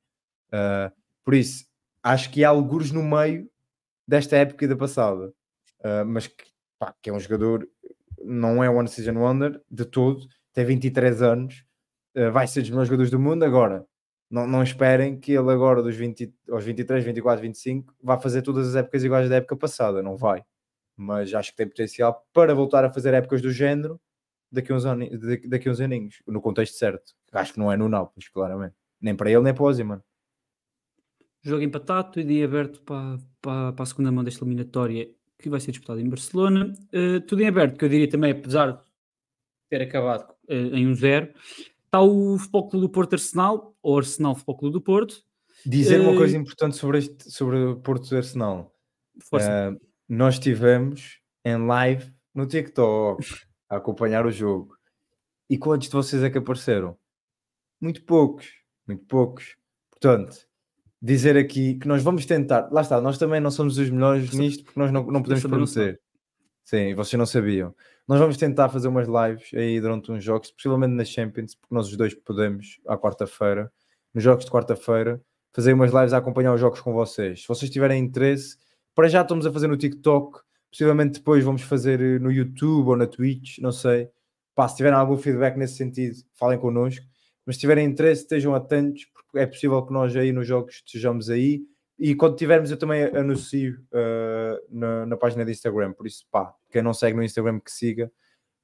Uh, 0.48 0.92
por 1.24 1.34
isso, 1.34 1.66
acho 2.04 2.30
que 2.30 2.44
há 2.44 2.50
alguns 2.50 2.92
no 2.92 3.04
meio 3.04 3.50
desta 4.06 4.36
época 4.36 4.66
e 4.66 4.68
da 4.68 4.76
passada, 4.76 5.28
uh, 5.80 6.06
mas 6.06 6.28
que, 6.28 6.44
pá, 6.78 6.94
que 7.02 7.10
é 7.10 7.14
um 7.14 7.20
jogador, 7.20 7.66
não 8.22 8.62
é 8.62 8.70
One 8.70 8.88
Season 8.90 9.18
Wonder 9.18 9.62
de 9.72 9.86
todo, 9.86 10.28
tem 10.52 10.66
23 10.66 11.22
anos 11.22 11.67
vai 12.32 12.48
ser 12.48 12.62
dos 12.62 12.70
melhores 12.70 12.88
jogadores 12.88 13.12
do 13.12 13.20
mundo. 13.20 13.44
Agora, 13.44 13.86
não, 14.30 14.46
não 14.46 14.62
esperem 14.62 15.20
que 15.20 15.32
ele 15.32 15.52
agora 15.52 15.82
dos 15.82 15.96
20, 15.96 16.34
aos 16.50 16.64
23, 16.64 17.04
24, 17.04 17.42
25 17.42 17.96
vá 18.02 18.20
fazer 18.20 18.42
todas 18.42 18.70
as 18.70 18.76
épocas 18.76 19.04
iguais 19.04 19.30
da 19.30 19.38
época 19.38 19.56
passada, 19.56 20.04
não 20.04 20.18
vai. 20.18 20.44
Mas 20.96 21.34
acho 21.34 21.52
que 21.52 21.58
tem 21.58 21.68
potencial 21.68 22.28
para 22.34 22.54
voltar 22.54 22.84
a 22.84 22.92
fazer 22.92 23.14
épocas 23.14 23.42
do 23.42 23.52
género 23.52 24.00
daqui 24.52 24.72
a 24.72 24.76
uns, 24.76 24.86
aninhos, 24.86 25.20
daqui 25.48 25.70
uns 25.70 25.80
aninhos, 25.80 26.22
no 26.28 26.42
contexto 26.42 26.76
certo. 26.76 27.14
Acho 27.32 27.54
que 27.54 27.60
não 27.60 27.72
é 27.72 27.78
no 27.78 27.88
Nápoles, 27.88 28.30
claramente. 28.30 28.76
Nem 29.00 29.16
para 29.16 29.30
ele, 29.30 29.42
nem 29.42 29.54
para 29.54 29.64
o 29.64 29.68
Ozyman. 29.68 30.02
Jogo 31.42 31.64
empatado 31.64 32.20
e 32.20 32.24
dia 32.24 32.46
aberto 32.46 32.82
para, 32.82 33.18
para, 33.42 33.74
para 33.74 33.84
a 33.84 33.86
segunda 33.86 34.12
mão 34.12 34.24
desta 34.24 34.44
eliminatória 34.44 35.10
que 35.40 35.50
vai 35.50 35.60
ser 35.60 35.72
disputada 35.72 36.02
em 36.02 36.10
Barcelona. 36.10 36.74
Uh, 36.94 37.22
tudo 37.22 37.42
em 37.42 37.48
aberto, 37.48 37.78
que 37.78 37.86
eu 37.86 37.90
diria 37.90 38.10
também, 38.10 38.32
apesar 38.32 38.72
de 38.72 38.80
ter 39.70 39.82
acabado 39.82 40.32
uh, 40.50 40.76
em 40.76 40.88
um 40.88 40.96
zero, 40.96 41.32
Está 41.88 42.02
o 42.02 42.38
Futebol 42.38 42.70
Clube 42.70 42.86
do 42.86 42.90
Porto 42.90 43.14
Arsenal, 43.14 43.74
ou 43.82 43.98
Arsenal 43.98 44.36
Futebol 44.36 44.58
Clube 44.58 44.74
do 44.74 44.82
Porto. 44.82 45.24
Dizer 45.66 46.02
uma 46.02 46.16
coisa 46.16 46.38
importante 46.38 46.76
sobre, 46.76 46.98
este, 47.00 47.32
sobre 47.32 47.58
o 47.58 47.78
Porto 47.78 48.14
Arsenal. 48.14 48.76
Uh, 49.34 49.80
nós 50.08 50.36
estivemos 50.36 51.22
em 51.46 51.66
live 51.66 52.14
no 52.36 52.46
TikTok 52.46 53.24
a 53.70 53.78
acompanhar 53.78 54.26
o 54.26 54.32
jogo. 54.32 54.76
E 55.50 55.58
quantos 55.58 55.88
de 55.88 55.94
vocês 55.94 56.22
é 56.22 56.30
que 56.30 56.38
apareceram? 56.38 56.98
Muito 57.80 58.04
poucos, 58.04 58.48
muito 58.86 59.06
poucos. 59.06 59.56
Portanto, 59.90 60.46
dizer 61.02 61.38
aqui 61.38 61.76
que 61.76 61.88
nós 61.88 62.04
vamos 62.04 62.26
tentar. 62.26 62.70
Lá 62.70 62.82
está, 62.82 63.00
nós 63.00 63.18
também 63.18 63.40
não 63.40 63.50
somos 63.50 63.78
os 63.78 63.90
melhores 63.90 64.34
nisto 64.34 64.66
porque 64.66 64.80
nós 64.80 64.92
não, 64.92 65.06
não 65.06 65.22
podemos 65.22 65.44
prometer. 65.44 66.02
Sim, 66.66 66.94
vocês 66.96 67.18
não 67.18 67.26
sabiam. 67.26 67.74
Nós 68.08 68.20
vamos 68.20 68.38
tentar 68.38 68.70
fazer 68.70 68.88
umas 68.88 69.06
lives 69.06 69.54
aí 69.54 69.82
durante 69.82 70.10
uns 70.12 70.24
jogos, 70.24 70.50
possivelmente 70.50 70.94
na 70.94 71.04
Champions, 71.04 71.56
porque 71.56 71.76
nós 71.76 71.90
os 71.90 71.98
dois 71.98 72.14
podemos 72.14 72.80
à 72.88 72.98
quarta-feira, 72.98 73.70
nos 74.14 74.24
jogos 74.24 74.46
de 74.46 74.52
quarta-feira, 74.52 75.22
fazer 75.52 75.74
umas 75.74 75.92
lives 75.92 76.14
a 76.14 76.18
acompanhar 76.18 76.54
os 76.54 76.62
jogos 76.62 76.80
com 76.80 76.94
vocês. 76.94 77.42
Se 77.42 77.48
vocês 77.50 77.70
tiverem 77.70 78.02
interesse, 78.02 78.56
para 78.96 79.10
já 79.10 79.24
estamos 79.24 79.46
a 79.46 79.52
fazer 79.52 79.68
no 79.68 79.76
TikTok, 79.76 80.40
possivelmente 80.72 81.20
depois 81.20 81.44
vamos 81.44 81.64
fazer 81.64 82.00
eh, 82.00 82.18
no 82.18 82.32
YouTube 82.32 82.88
ou 82.88 82.96
na 82.96 83.08
Twitch, 83.08 83.60
não 83.60 83.74
sei. 83.74 84.10
pá, 84.56 84.68
se 84.70 84.78
tiverem 84.78 84.98
algum 84.98 85.18
feedback 85.18 85.58
nesse 85.58 85.76
sentido, 85.76 86.16
falem 86.34 86.58
connosco. 86.58 87.06
Mas 87.46 87.56
se 87.56 87.62
tiverem 87.62 87.86
interesse, 87.86 88.22
estejam 88.22 88.56
atentos, 88.56 89.06
porque 89.14 89.40
é 89.40 89.46
possível 89.46 89.86
que 89.86 89.92
nós 89.92 90.16
aí 90.16 90.32
nos 90.32 90.48
jogos 90.48 90.76
estejamos 90.76 91.30
aí. 91.30 91.62
E 92.00 92.14
quando 92.14 92.36
tivermos, 92.36 92.70
eu 92.70 92.78
também 92.78 93.04
anuncio 93.04 93.80
uh, 93.92 94.62
na, 94.70 95.06
na, 95.06 95.18
página 95.18 95.44
do 95.44 95.50
Instagram. 95.50 95.94
Por 95.94 96.06
isso, 96.06 96.26
pá, 96.30 96.54
quem 96.70 96.82
não 96.82 96.94
segue 96.94 97.18
no 97.18 97.24
Instagram 97.24 97.60
que 97.60 97.72
siga, 97.72 98.12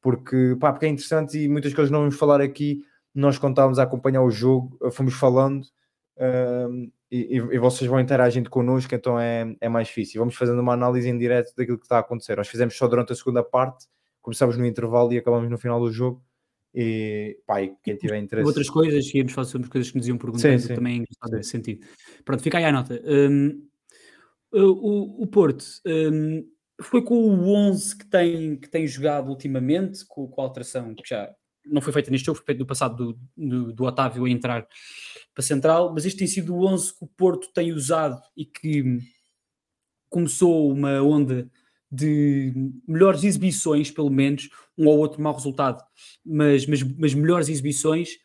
porque, 0.02 0.56
pá, 0.60 0.72
porque 0.72 0.86
é 0.86 0.90
interessante 0.90 1.40
e 1.40 1.50
muitas 1.50 1.74
coisas 1.74 1.92
não 1.92 2.02
vamos 2.02 2.16
falar 2.16 2.42
aqui. 2.42 2.84
Nós, 3.14 3.38
quando 3.40 3.54
estávamos 3.54 3.80
a 3.80 3.84
acompanhar 3.84 4.22
o 4.22 4.30
jogo, 4.30 4.78
fomos 4.92 5.16
falando 5.16 5.64
uh, 6.18 6.92
e, 7.10 7.38
e, 7.38 7.60
vocês 7.60 7.90
vão 7.90 8.00
interagindo 8.00 8.50
connosco, 8.50 8.94
então 8.94 9.20
é, 9.20 9.56
é 9.62 9.70
mais 9.70 9.88
difícil. 9.88 10.20
Vamos 10.20 10.36
fazendo 10.36 10.60
uma 10.60 10.74
análise 10.74 11.08
em 11.08 11.18
direto 11.18 11.56
daquilo 11.56 11.78
que 11.78 11.86
está 11.86 11.98
a 11.98 12.00
acontecer. 12.00 12.36
Nós 12.36 12.48
fizemos 12.48 12.76
só 12.76 12.88
durante 12.88 13.14
a 13.14 13.16
segunda 13.16 13.44
parte, 13.44 13.88
começámos 14.22 14.58
no 14.58 14.66
intervalo 14.66 15.14
e 15.14 15.18
acabamos 15.18 15.50
no 15.50 15.58
final 15.58 15.80
do 15.80 15.92
jogo. 15.92 16.24
E 16.74 17.38
e 17.48 17.72
quem 17.84 17.96
tiver 17.96 18.18
interesse. 18.18 18.48
Outras 18.48 18.70
coisas, 18.70 19.14
íamos 19.14 19.34
falar 19.34 19.46
sobre 19.46 19.70
coisas 19.70 19.92
que 19.92 19.98
nos 19.98 20.08
iam 20.08 20.18
perguntando 20.18 20.60
sim, 20.60 20.68
sim. 20.68 20.76
também 20.76 21.04
nesse 21.32 21.50
sentido. 21.50 21.86
Pronto, 22.26 22.42
fica 22.42 22.58
aí 22.58 22.66
a 22.66 22.72
nota. 22.72 23.02
Um, 23.06 23.68
o, 24.52 25.24
o 25.24 25.28
Porto 25.28 25.66
um, 25.86 26.48
foi 26.82 27.04
com 27.04 27.16
o 27.16 27.54
11 27.54 27.98
que 27.98 28.06
tem, 28.06 28.56
que 28.58 28.70
tem 28.70 28.88
jogado 28.88 29.30
ultimamente, 29.30 30.06
com, 30.08 30.28
com 30.28 30.42
a 30.42 30.44
alteração 30.44 30.94
que 30.96 31.08
já 31.08 31.34
não 31.66 31.82
foi 31.82 31.94
feita 31.94 32.12
neste 32.12 32.26
jogo, 32.26 32.38
foi 32.38 32.48
feito 32.48 32.60
no 32.60 32.66
passado 32.66 32.96
do, 32.96 33.20
do, 33.38 33.74
do 33.74 33.84
Otávio 33.86 34.26
a 34.26 34.30
entrar 34.30 34.68
para 35.34 35.44
central, 35.44 35.94
mas 35.94 36.06
este 36.06 36.20
tem 36.20 36.28
sido 36.28 36.56
o 36.56 36.68
11 36.68 36.98
que 36.98 37.04
o 37.04 37.08
Porto 37.08 37.52
tem 37.54 37.72
usado 37.72 38.22
e 38.36 38.46
que 38.46 39.00
começou 40.10 40.72
uma 40.72 41.02
onda 41.02 41.50
de 41.94 42.52
melhores 42.88 43.24
exibições, 43.24 43.92
pelo 43.92 44.10
menos, 44.10 44.50
um 44.76 44.88
ou 44.88 44.98
outro 44.98 45.22
mau 45.22 45.34
resultado, 45.34 45.84
mas, 46.26 46.66
mas, 46.66 46.82
mas 46.82 47.14
melhores 47.14 47.50
exibições, 47.50 48.18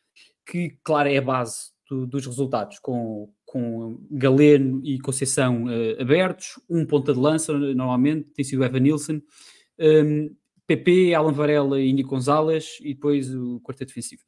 que, 0.47 0.79
claro, 0.83 1.11
é 1.11 1.19
a 1.19 1.23
base 1.23 1.71
do, 1.91 2.07
dos 2.07 2.25
resultados, 2.25 2.79
com, 2.79 3.31
com 3.45 4.01
Galeno 4.11 4.81
e 4.83 4.99
Conceição 4.99 5.65
uh, 5.65 6.01
abertos, 6.01 6.59
um 6.69 6.87
ponta 6.87 7.13
de 7.13 7.19
lança, 7.19 7.53
normalmente, 7.53 8.31
tem 8.31 8.45
sido 8.45 8.65
Evan 8.65 8.81
Nilsson, 8.81 9.21
um, 9.79 10.35
PP, 10.67 11.15
Alan 11.15 11.33
Varela 11.33 11.79
e 11.79 11.91
Indy 11.91 12.03
Gonzalez, 12.03 12.79
e 12.81 12.95
depois 12.95 13.35
o 13.35 13.61
quarteto 13.61 13.89
defensivo. 13.89 14.23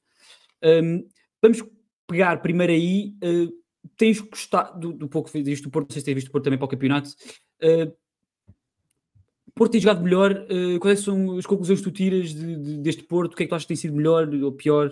Um, 0.62 1.09
vamos 1.41 1.64
pegar 2.07 2.43
primeiro 2.43 2.74
aí, 2.74 3.14
uh, 3.24 3.51
tens 3.97 4.20
gostado 4.20 4.78
do, 4.78 4.93
do 4.93 5.09
pouco 5.09 5.30
visto 5.30 5.64
do 5.64 5.70
Porto, 5.70 5.88
não 5.88 5.95
sei 5.95 6.01
se 6.01 6.05
tens 6.05 6.14
visto 6.14 6.28
o 6.28 6.32
Porto 6.32 6.45
também 6.45 6.59
para 6.59 6.66
o 6.66 6.68
campeonato, 6.68 7.09
uh, 7.62 7.99
Porto 9.61 9.72
tem 9.72 9.80
jogado 9.82 10.02
melhor, 10.02 10.32
uh, 10.32 10.80
quais 10.80 11.00
é 11.00 11.02
são 11.02 11.36
as 11.36 11.44
conclusões 11.44 11.80
que 11.80 11.84
tu 11.84 11.90
tiras 11.90 12.30
de, 12.30 12.56
de, 12.56 12.78
deste 12.78 13.02
Porto, 13.02 13.34
o 13.34 13.36
que 13.36 13.42
é 13.42 13.46
que 13.46 13.50
tu 13.50 13.54
achas 13.54 13.64
que 13.64 13.68
tem 13.68 13.76
sido 13.76 13.94
melhor 13.94 14.26
ou 14.42 14.52
pior? 14.52 14.90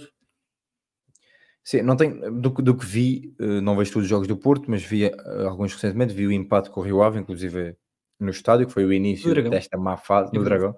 Sim, 1.64 1.80
não 1.80 1.96
tem, 1.96 2.20
do, 2.38 2.50
do 2.50 2.76
que 2.76 2.84
vi, 2.84 3.34
não 3.38 3.74
vejo 3.74 3.92
todos 3.92 4.04
os 4.04 4.10
jogos 4.10 4.28
do 4.28 4.36
Porto, 4.36 4.70
mas 4.70 4.82
vi 4.82 5.10
alguns 5.46 5.72
recentemente, 5.72 6.12
vi 6.12 6.26
o 6.26 6.32
empate 6.32 6.68
com 6.68 6.80
o 6.80 6.82
Rio 6.82 7.02
Ave, 7.02 7.18
inclusive 7.18 7.76
no 8.20 8.28
estádio, 8.28 8.66
que 8.66 8.72
foi 8.74 8.84
o 8.84 8.92
início 8.92 9.32
desta 9.48 9.78
má 9.78 9.96
fase, 9.96 10.34
no 10.34 10.44
Dragão, 10.44 10.76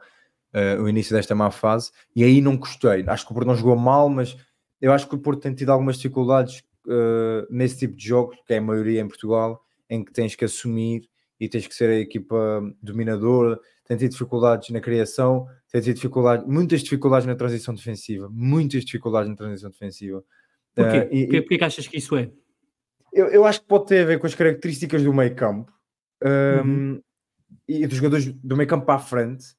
uh, 0.54 0.80
o 0.80 0.88
início 0.88 1.12
desta 1.12 1.34
má 1.34 1.50
fase, 1.50 1.90
e 2.14 2.22
aí 2.22 2.40
não 2.40 2.56
gostei. 2.56 3.04
Acho 3.08 3.26
que 3.26 3.32
o 3.32 3.34
Porto 3.34 3.48
não 3.48 3.56
jogou 3.56 3.74
mal, 3.74 4.08
mas 4.08 4.36
eu 4.80 4.92
acho 4.92 5.08
que 5.08 5.16
o 5.16 5.18
Porto 5.18 5.40
tem 5.40 5.52
tido 5.52 5.70
algumas 5.70 5.96
dificuldades 5.96 6.62
uh, 6.86 7.44
nesse 7.50 7.76
tipo 7.76 7.96
de 7.96 8.06
jogos, 8.06 8.36
que 8.46 8.54
é 8.54 8.58
a 8.58 8.62
maioria 8.62 9.00
em 9.00 9.08
Portugal, 9.08 9.60
em 9.88 10.04
que 10.04 10.12
tens 10.12 10.36
que 10.36 10.44
assumir 10.44 11.09
e 11.40 11.48
tens 11.48 11.66
que 11.66 11.74
ser 11.74 11.88
a 11.88 11.98
equipa 11.98 12.62
dominadora, 12.82 13.58
tem 13.86 13.96
tido 13.96 14.10
dificuldades 14.12 14.68
na 14.68 14.80
criação, 14.80 15.46
tem 15.72 15.80
tido 15.80 15.94
dificuldades, 15.94 16.46
muitas 16.46 16.82
dificuldades 16.82 17.26
na 17.26 17.34
transição 17.34 17.74
defensiva, 17.74 18.28
muitas 18.30 18.84
dificuldades 18.84 19.30
na 19.30 19.36
transição 19.36 19.70
defensiva. 19.70 20.22
Porquê? 20.74 20.98
Uh, 20.98 21.08
e, 21.10 21.24
Porquê, 21.24 21.40
Porquê 21.40 21.58
que 21.58 21.64
achas 21.64 21.88
que 21.88 21.96
isso 21.96 22.16
é? 22.16 22.30
Eu, 23.12 23.28
eu 23.28 23.44
acho 23.44 23.62
que 23.62 23.66
pode 23.66 23.86
ter 23.86 24.02
a 24.02 24.06
ver 24.06 24.20
com 24.20 24.26
as 24.26 24.34
características 24.34 25.02
do 25.02 25.12
meio 25.12 25.34
campo 25.34 25.72
um, 26.22 26.68
uhum. 26.68 27.02
e 27.66 27.86
dos 27.86 27.96
jogadores 27.96 28.26
do 28.26 28.56
meio 28.56 28.68
campo 28.68 28.86
para 28.86 28.96
a 28.96 29.00
frente 29.00 29.58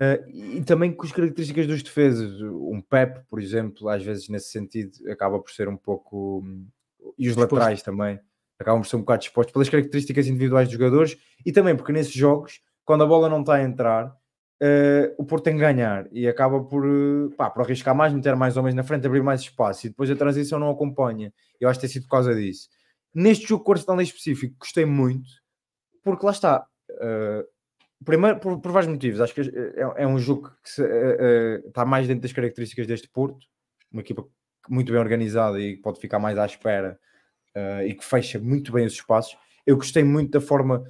Uh, 0.00 0.30
e 0.30 0.64
também 0.64 0.90
com 0.94 1.04
as 1.04 1.12
características 1.12 1.66
dos 1.66 1.82
defesas. 1.82 2.40
Um 2.40 2.80
Pep, 2.80 3.20
por 3.28 3.38
exemplo, 3.38 3.86
às 3.86 4.02
vezes 4.02 4.30
nesse 4.30 4.50
sentido 4.50 4.92
acaba 5.10 5.38
por 5.38 5.50
ser 5.50 5.68
um 5.68 5.76
pouco. 5.76 6.42
E 7.18 7.28
os 7.28 7.32
Exposto. 7.32 7.54
laterais 7.54 7.82
também 7.82 8.18
acabam 8.60 8.82
por 8.82 8.88
ser 8.88 8.96
um 8.96 9.00
bocado 9.00 9.20
dispostos 9.20 9.52
pelas 9.52 9.68
características 9.68 10.26
individuais 10.26 10.68
dos 10.68 10.76
jogadores 10.76 11.16
e 11.44 11.50
também 11.50 11.74
porque 11.74 11.92
nesses 11.92 12.12
jogos, 12.12 12.60
quando 12.84 13.04
a 13.04 13.06
bola 13.06 13.28
não 13.28 13.40
está 13.40 13.54
a 13.54 13.62
entrar, 13.62 14.06
uh, 14.06 15.14
o 15.18 15.24
Porto 15.24 15.44
tem 15.44 15.54
que 15.54 15.60
ganhar 15.60 16.06
e 16.12 16.28
acaba 16.28 16.62
por, 16.62 16.84
pá, 17.36 17.50
por 17.50 17.62
arriscar 17.62 17.94
mais, 17.94 18.12
meter 18.12 18.36
mais 18.36 18.56
homens 18.56 18.74
na 18.74 18.82
frente, 18.82 19.06
abrir 19.06 19.22
mais 19.22 19.40
espaço 19.40 19.86
e 19.86 19.90
depois 19.90 20.10
a 20.10 20.16
transição 20.16 20.58
não 20.58 20.70
acompanha. 20.70 21.32
Eu 21.58 21.68
acho 21.68 21.80
que 21.80 21.86
tem 21.86 21.92
sido 21.92 22.04
por 22.04 22.10
causa 22.10 22.34
disso. 22.34 22.68
Neste 23.14 23.48
jogo 23.48 23.64
com 23.64 23.72
o 23.72 23.74
Arsenal 23.74 24.00
em 24.00 24.04
específico, 24.04 24.56
gostei 24.58 24.84
muito 24.84 25.28
porque 26.02 26.24
lá 26.24 26.32
está. 26.32 26.66
Uh, 26.90 27.44
Primeiro, 28.02 28.40
por, 28.40 28.58
por, 28.60 28.72
vários 28.72 28.90
motivos. 28.90 29.20
Acho 29.20 29.34
que 29.34 29.42
é, 29.42 30.02
é 30.02 30.06
um 30.06 30.18
jogo 30.18 30.50
que 30.62 30.70
se, 30.70 30.82
é, 30.82 31.60
está 31.66 31.84
mais 31.84 32.08
dentro 32.08 32.22
das 32.22 32.32
características 32.32 32.86
deste 32.86 33.06
Porto, 33.10 33.46
uma 33.92 34.00
equipa 34.00 34.26
muito 34.70 34.90
bem 34.90 35.00
organizada 35.00 35.60
e 35.60 35.76
pode 35.76 36.00
ficar 36.00 36.18
mais 36.18 36.38
à 36.38 36.46
espera 36.46 36.98
uh, 37.56 37.82
e 37.86 37.94
que 37.94 38.04
fecha 38.04 38.38
muito 38.38 38.72
bem 38.72 38.86
os 38.86 38.94
espaços. 38.94 39.36
Eu 39.66 39.76
gostei 39.76 40.04
muito 40.04 40.30
da 40.32 40.40
forma 40.40 40.82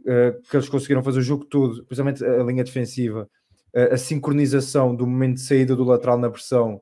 uh, 0.00 0.42
que 0.48 0.56
eles 0.56 0.68
conseguiram 0.68 1.02
fazer 1.02 1.18
o 1.20 1.22
jogo 1.22 1.44
todo, 1.44 1.84
principalmente 1.84 2.24
a 2.24 2.42
linha 2.42 2.64
defensiva, 2.64 3.28
uh, 3.74 3.94
a 3.94 3.96
sincronização 3.96 4.94
do 4.94 5.06
momento 5.06 5.34
de 5.34 5.42
saída 5.42 5.74
do 5.76 5.84
lateral 5.84 6.18
na 6.18 6.30
pressão 6.30 6.80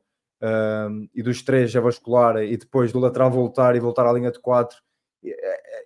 e 1.14 1.22
dos 1.22 1.40
três 1.40 1.74
a 1.74 1.80
vascular 1.80 2.36
e 2.42 2.54
depois 2.54 2.92
do 2.92 2.98
lateral 2.98 3.30
voltar 3.30 3.74
e 3.76 3.80
voltar 3.80 4.06
à 4.06 4.12
linha 4.12 4.30
de 4.30 4.38
quatro. 4.38 4.76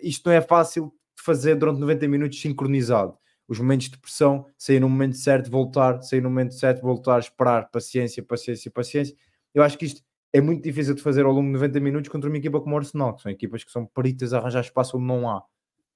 Isto 0.00 0.28
não 0.28 0.32
é 0.34 0.40
fácil 0.40 0.92
de 1.16 1.22
fazer 1.22 1.54
durante 1.54 1.78
90 1.78 2.08
minutos 2.08 2.40
sincronizado 2.40 3.16
os 3.48 3.60
momentos 3.60 3.88
de 3.88 3.96
pressão, 3.96 4.46
sair 4.58 4.80
no 4.80 4.88
momento 4.88 5.16
certo, 5.16 5.48
voltar, 5.48 6.02
sair 6.02 6.20
no 6.20 6.28
momento 6.28 6.54
certo, 6.54 6.82
voltar, 6.82 7.20
esperar, 7.20 7.70
paciência, 7.70 8.20
paciência, 8.20 8.68
paciência. 8.68 9.16
Eu 9.54 9.62
acho 9.62 9.78
que 9.78 9.86
isto 9.86 10.02
é 10.32 10.40
muito 10.40 10.62
difícil 10.62 10.94
de 10.94 11.02
fazer 11.02 11.24
ao 11.24 11.32
longo 11.32 11.46
de 11.46 11.52
90 11.54 11.80
minutos 11.80 12.10
contra 12.10 12.28
uma 12.28 12.36
equipa 12.36 12.60
como 12.60 12.74
o 12.74 12.78
Arsenal, 12.78 13.14
que 13.14 13.22
são 13.22 13.32
equipas 13.32 13.64
que 13.64 13.70
são 13.70 13.86
peritas 13.86 14.32
a 14.32 14.38
arranjar 14.38 14.60
espaço 14.60 14.96
onde 14.96 15.06
não 15.06 15.28
há. 15.28 15.38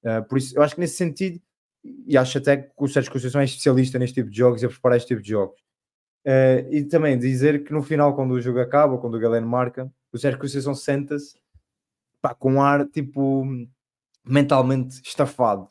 Uh, 0.02 0.24
por 0.28 0.38
isso, 0.38 0.56
eu 0.56 0.62
acho 0.62 0.74
que 0.74 0.80
nesse 0.80 0.96
sentido, 0.96 1.40
e 2.06 2.16
acho 2.16 2.38
até 2.38 2.56
que 2.56 2.72
o 2.76 2.88
Sérgio 2.88 3.12
Conceição 3.12 3.40
é 3.40 3.44
especialista 3.44 3.98
neste 3.98 4.14
tipo 4.14 4.30
de 4.30 4.36
jogos 4.36 4.62
e 4.62 4.66
a 4.66 4.68
preparar 4.68 4.96
este 4.96 5.08
tipo 5.08 5.22
de 5.22 5.28
jogos. 5.28 5.60
Uh, 6.24 6.72
e 6.72 6.84
também 6.84 7.18
dizer 7.18 7.64
que 7.64 7.72
no 7.72 7.82
final, 7.82 8.14
quando 8.14 8.32
o 8.32 8.40
jogo 8.40 8.60
acaba, 8.60 8.98
quando 8.98 9.14
o 9.14 9.20
Galeno 9.20 9.46
marca, 9.46 9.92
o 10.12 10.18
Sérgio 10.18 10.40
Conceição 10.40 10.74
senta-se 10.74 11.36
com 12.38 12.54
um 12.54 12.62
ar 12.62 12.86
tipo 12.86 13.44
mentalmente 14.24 15.00
estafado. 15.04 15.68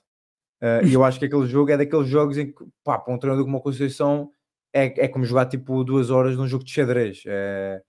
Uh, 0.61 0.85
e 0.85 0.93
eu 0.93 1.03
acho 1.03 1.17
que 1.17 1.25
aquele 1.25 1.47
jogo 1.47 1.71
é 1.71 1.77
daqueles 1.77 2.07
jogos 2.07 2.37
em 2.37 2.51
que, 2.51 2.63
pá, 2.83 2.99
para 2.99 3.13
um 3.13 3.17
treinador 3.17 3.45
como 3.45 3.57
a 3.57 3.61
Conceição, 3.61 4.31
é, 4.73 5.05
é 5.05 5.07
como 5.07 5.25
jogar 5.25 5.47
tipo 5.47 5.83
duas 5.83 6.09
horas 6.09 6.37
num 6.37 6.47
jogo 6.47 6.63
de 6.63 6.71
xadrez. 6.71 7.23
É, 7.25 7.81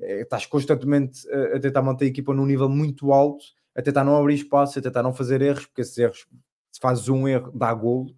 estás 0.00 0.46
constantemente 0.46 1.28
a, 1.30 1.56
a, 1.56 1.60
tentar 1.60 1.82
manter 1.82 2.06
a 2.06 2.08
equipa 2.08 2.34
num 2.34 2.46
nível 2.46 2.68
muito 2.68 3.12
alto, 3.12 3.44
a 3.74 3.82
tentar 3.82 4.04
não 4.04 4.16
abrir 4.16 4.34
espaço, 4.34 4.78
a 4.78 4.82
tentar 4.82 5.02
não 5.02 5.12
fazer 5.12 5.42
erros, 5.42 5.66
porque 5.66 5.82
esses 5.82 5.96
erros, 5.98 6.26
se 6.72 6.80
fazes 6.80 7.08
um 7.08 7.26
erro, 7.28 7.52
dá 7.52 7.72
golo. 7.74 8.14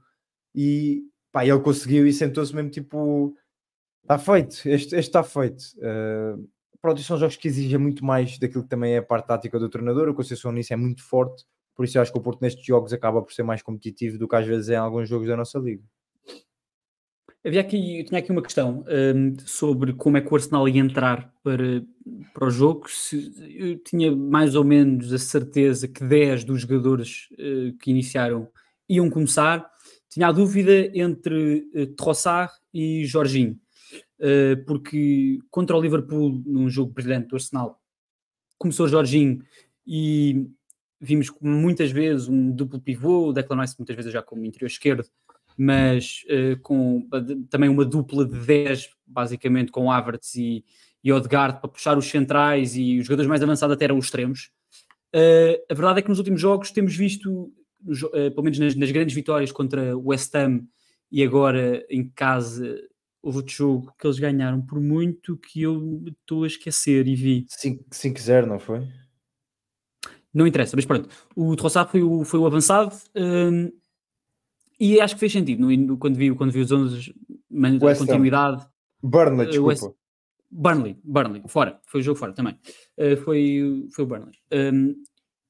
E 0.55 1.03
pá, 1.33 1.45
ele 1.45 1.61
conseguiu 1.61 2.07
e 2.07 2.13
sentou-se 2.13 2.55
mesmo 2.55 2.71
tipo, 2.71 3.35
está 4.03 4.19
feito, 4.19 4.69
este, 4.69 4.97
está 4.97 5.23
feito. 5.23 5.63
Uh, 5.79 6.49
pronto, 6.81 7.01
são 7.03 7.19
jogos 7.19 7.37
que 7.37 7.49
exigem 7.49 7.79
muito 7.79 8.05
mais 8.05 8.39
daquilo 8.39 8.65
que 8.65 8.71
também 8.71 8.95
é 8.95 8.99
a 8.99 9.03
parte 9.03 9.27
tática 9.27 9.59
do 9.59 9.69
treinador. 9.69 10.09
O 10.09 10.15
Conceição 10.15 10.53
nisso 10.53 10.73
é 10.73 10.77
muito 10.77 11.03
forte 11.05 11.45
por 11.81 11.85
isso 11.85 11.97
eu 11.97 12.03
acho 12.03 12.13
que 12.13 12.19
o 12.19 12.21
Porto 12.21 12.43
nestes 12.43 12.63
jogos 12.63 12.93
acaba 12.93 13.23
por 13.23 13.33
ser 13.33 13.43
mais 13.43 13.63
competitivo 13.63 14.19
do 14.19 14.29
que 14.29 14.37
às 14.37 14.47
vezes 14.47 14.69
é 14.69 14.75
em 14.75 14.77
alguns 14.77 15.09
jogos 15.09 15.27
da 15.27 15.35
nossa 15.35 15.59
liga. 15.59 15.83
Havia 17.45 17.63
aqui, 17.63 18.05
tinha 18.05 18.19
aqui 18.19 18.31
uma 18.31 18.43
questão 18.43 18.85
um, 18.87 19.35
sobre 19.47 19.95
como 19.95 20.19
é 20.19 20.21
que 20.21 20.31
o 20.31 20.37
Arsenal 20.37 20.69
ia 20.69 20.79
entrar 20.79 21.33
para, 21.43 21.83
para 22.35 22.47
o 22.47 22.51
jogo. 22.51 22.87
Se, 22.91 23.33
eu 23.57 23.79
tinha 23.79 24.15
mais 24.15 24.55
ou 24.55 24.63
menos 24.63 25.11
a 25.11 25.19
certeza 25.19 25.89
que 25.89 26.05
10 26.05 26.45
dos 26.45 26.61
jogadores 26.61 27.29
uh, 27.33 27.73
que 27.79 27.91
iniciaram 27.91 28.47
iam 28.87 29.09
começar. 29.09 29.67
Tinha 30.11 30.29
a 30.29 30.33
dúvida 30.33 30.91
entre 30.95 31.67
uh, 31.75 31.87
Trossard 31.97 32.53
e 32.75 33.07
Jorginho, 33.07 33.59
uh, 34.19 34.63
porque 34.67 35.39
contra 35.51 35.75
o 35.75 35.81
Liverpool, 35.81 36.43
num 36.45 36.69
jogo 36.69 36.93
brilhante 36.93 37.29
do 37.29 37.37
Arsenal, 37.37 37.81
começou 38.59 38.87
Jorginho 38.87 39.43
e 39.87 40.47
vimos 41.01 41.33
muitas 41.41 41.91
vezes 41.91 42.29
um 42.29 42.51
duplo 42.51 42.79
pivô, 42.79 43.33
Rice 43.33 43.77
muitas 43.79 43.97
vezes 43.97 44.13
já 44.13 44.21
como 44.21 44.45
interior 44.45 44.67
esquerdo, 44.67 45.09
mas 45.57 46.23
uh, 46.27 46.59
com 46.61 47.09
também 47.49 47.69
uma 47.69 47.85
dupla 47.85 48.25
de 48.25 48.39
10, 48.39 48.91
basicamente 49.07 49.71
com 49.71 49.91
Havertz 49.91 50.35
e, 50.35 50.65
e 51.03 51.13
Odegaard 51.13 51.61
para 51.61 51.69
puxar 51.69 51.99
os 51.99 52.07
centrais 52.07 52.77
e 52.77 52.99
os 52.99 53.07
jogadores 53.07 53.29
mais 53.29 53.43
avançados 53.43 53.75
até 53.75 53.85
eram 53.85 53.99
os 53.99 54.07
extremos. 54.07 54.51
Uh, 55.15 55.59
a 55.69 55.75
verdade 55.75 55.99
é 55.99 56.03
que 56.03 56.09
nos 56.09 56.19
últimos 56.19 56.41
jogos 56.41 56.71
temos 56.71 56.95
visto, 56.95 57.53
uh, 57.87 58.31
pelo 58.31 58.43
menos 58.43 58.59
nas, 58.59 58.75
nas, 58.75 58.91
grandes 58.91 59.15
vitórias 59.15 59.51
contra 59.51 59.97
o 59.97 60.09
West 60.09 60.35
Ham 60.35 60.63
e 61.11 61.23
agora 61.23 61.85
em 61.91 62.09
casa 62.09 62.81
houve 63.23 63.39
outro 63.39 63.53
jogo 63.53 63.95
que 63.99 64.07
eles 64.07 64.19
ganharam 64.19 64.63
por 64.63 64.81
muito 64.81 65.37
que 65.37 65.63
eu 65.63 66.03
estou 66.07 66.45
a 66.45 66.47
esquecer 66.47 67.07
e 67.07 67.15
vi. 67.15 67.47
5-0, 67.93 68.47
não 68.47 68.59
foi? 68.59 68.87
Não 70.33 70.47
interessa, 70.47 70.77
mas 70.77 70.87
pronto. 70.87 71.09
O 71.35 71.57
Trossard 71.57 71.91
foi 71.91 72.03
o, 72.03 72.25
foi 72.25 72.39
o 72.39 72.47
avançado 72.47 72.95
hum, 73.17 73.71
e 74.81 74.99
acho 74.99 75.15
que 75.15 75.21
fez 75.21 75.33
sentido 75.33 75.67
no, 75.67 75.99
quando, 75.99 76.17
vi, 76.17 76.35
quando 76.35 76.51
vi 76.51 76.61
os 76.61 76.73
11, 76.73 77.15
a 77.87 77.97
continuidade. 77.97 78.67
Burnley, 79.03 79.47
desculpa. 79.49 79.69
West, 79.69 79.85
Burnley, 80.51 80.99
Burnley, 81.05 81.43
fora, 81.47 81.79
foi 81.87 82.01
o 82.01 82.03
jogo 82.03 82.19
fora 82.19 82.33
também. 82.33 82.59
Uh, 82.99 83.17
foi, 83.19 83.87
foi 83.95 84.05
o 84.05 84.07
Burnley. 84.07 84.35
Um, 84.53 84.95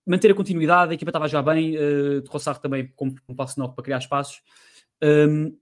manter 0.07 0.33
a 0.33 0.35
continuidade, 0.35 0.91
a 0.91 0.95
equipa 0.95 1.11
estava 1.11 1.29
já 1.29 1.41
bem, 1.41 1.77
uh, 1.77 2.23
Trossard 2.23 2.61
também 2.61 2.93
com 2.97 3.15
um 3.29 3.35
passo 3.35 3.59
novo 3.59 3.73
para 3.73 3.85
criar 3.85 3.99
espaços. 3.99 4.43
Um, 5.03 5.57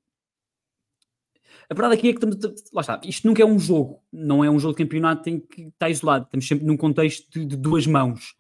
a 1.71 1.75
verdade 1.75 1.95
aqui 1.95 2.09
é 2.09 2.13
que 2.15 2.25
estamos, 2.25 2.73
lá 2.73 2.81
está, 2.81 3.01
isto 3.05 3.27
nunca 3.27 3.43
é 3.43 3.47
um 3.47 3.59
jogo, 3.59 4.03
não 4.11 4.43
é 4.43 4.51
um 4.51 4.59
jogo 4.59 4.75
de 4.75 4.83
campeonato 4.83 5.29
em 5.29 5.39
que 5.39 5.65
está 5.65 5.91
isolado, 5.91 6.25
estamos 6.25 6.49
sempre 6.49 6.65
num 6.65 6.79
contexto 6.79 7.31
de, 7.31 7.45
de 7.45 7.57
duas 7.57 7.87
mãos. 7.87 8.35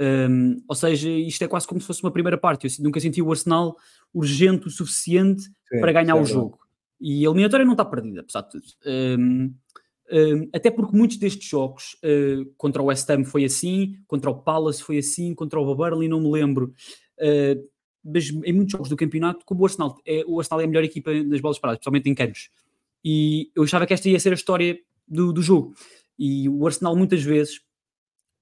Um, 0.00 0.56
ou 0.66 0.74
seja, 0.74 1.08
isto 1.08 1.44
é 1.44 1.48
quase 1.48 1.66
como 1.66 1.80
se 1.80 1.86
fosse 1.86 2.02
uma 2.02 2.10
primeira 2.10 2.38
parte. 2.38 2.66
Eu 2.66 2.84
nunca 2.84 2.98
senti 2.98 3.22
o 3.22 3.30
Arsenal 3.30 3.76
urgente 4.12 4.66
o 4.66 4.70
suficiente 4.70 5.42
Sim, 5.42 5.80
para 5.80 5.92
ganhar 5.92 6.16
o 6.16 6.24
jogo. 6.24 6.58
E 7.00 7.26
a 7.26 7.30
eliminatória 7.30 7.64
não 7.64 7.72
está 7.72 7.84
perdida, 7.84 8.20
apesar 8.20 8.42
de 8.42 8.50
tudo. 8.50 8.64
Um, 8.86 9.54
um, 10.12 10.48
até 10.52 10.70
porque 10.70 10.96
muitos 10.96 11.16
destes 11.16 11.48
jogos, 11.48 11.96
uh, 12.04 12.44
contra 12.56 12.82
o 12.82 12.86
West 12.86 13.08
Ham 13.10 13.24
foi 13.24 13.44
assim, 13.44 13.96
contra 14.06 14.30
o 14.30 14.42
Palace 14.42 14.82
foi 14.82 14.98
assim, 14.98 15.34
contra 15.34 15.58
o 15.58 15.74
Burnley 15.74 16.08
não 16.08 16.20
me 16.20 16.30
lembro. 16.30 16.72
Uh, 17.18 17.68
mas 18.04 18.28
em 18.28 18.52
muitos 18.52 18.72
jogos 18.72 18.88
do 18.88 18.96
campeonato, 18.96 19.44
como 19.44 19.62
o 19.62 19.64
Arsenal 19.64 19.96
é, 20.04 20.24
o 20.26 20.38
Arsenal 20.38 20.60
é 20.60 20.64
a 20.64 20.66
melhor 20.66 20.84
equipa 20.84 21.12
nas 21.24 21.40
bolas 21.40 21.58
paradas, 21.58 21.78
principalmente 21.78 22.08
em 22.08 22.14
canos. 22.14 22.50
E 23.04 23.50
eu 23.54 23.62
achava 23.62 23.86
que 23.86 23.94
esta 23.94 24.08
ia 24.08 24.18
ser 24.18 24.30
a 24.30 24.34
história 24.34 24.78
do, 25.06 25.32
do 25.32 25.42
jogo. 25.42 25.74
E 26.18 26.48
o 26.48 26.66
Arsenal 26.66 26.96
muitas 26.96 27.22
vezes 27.22 27.60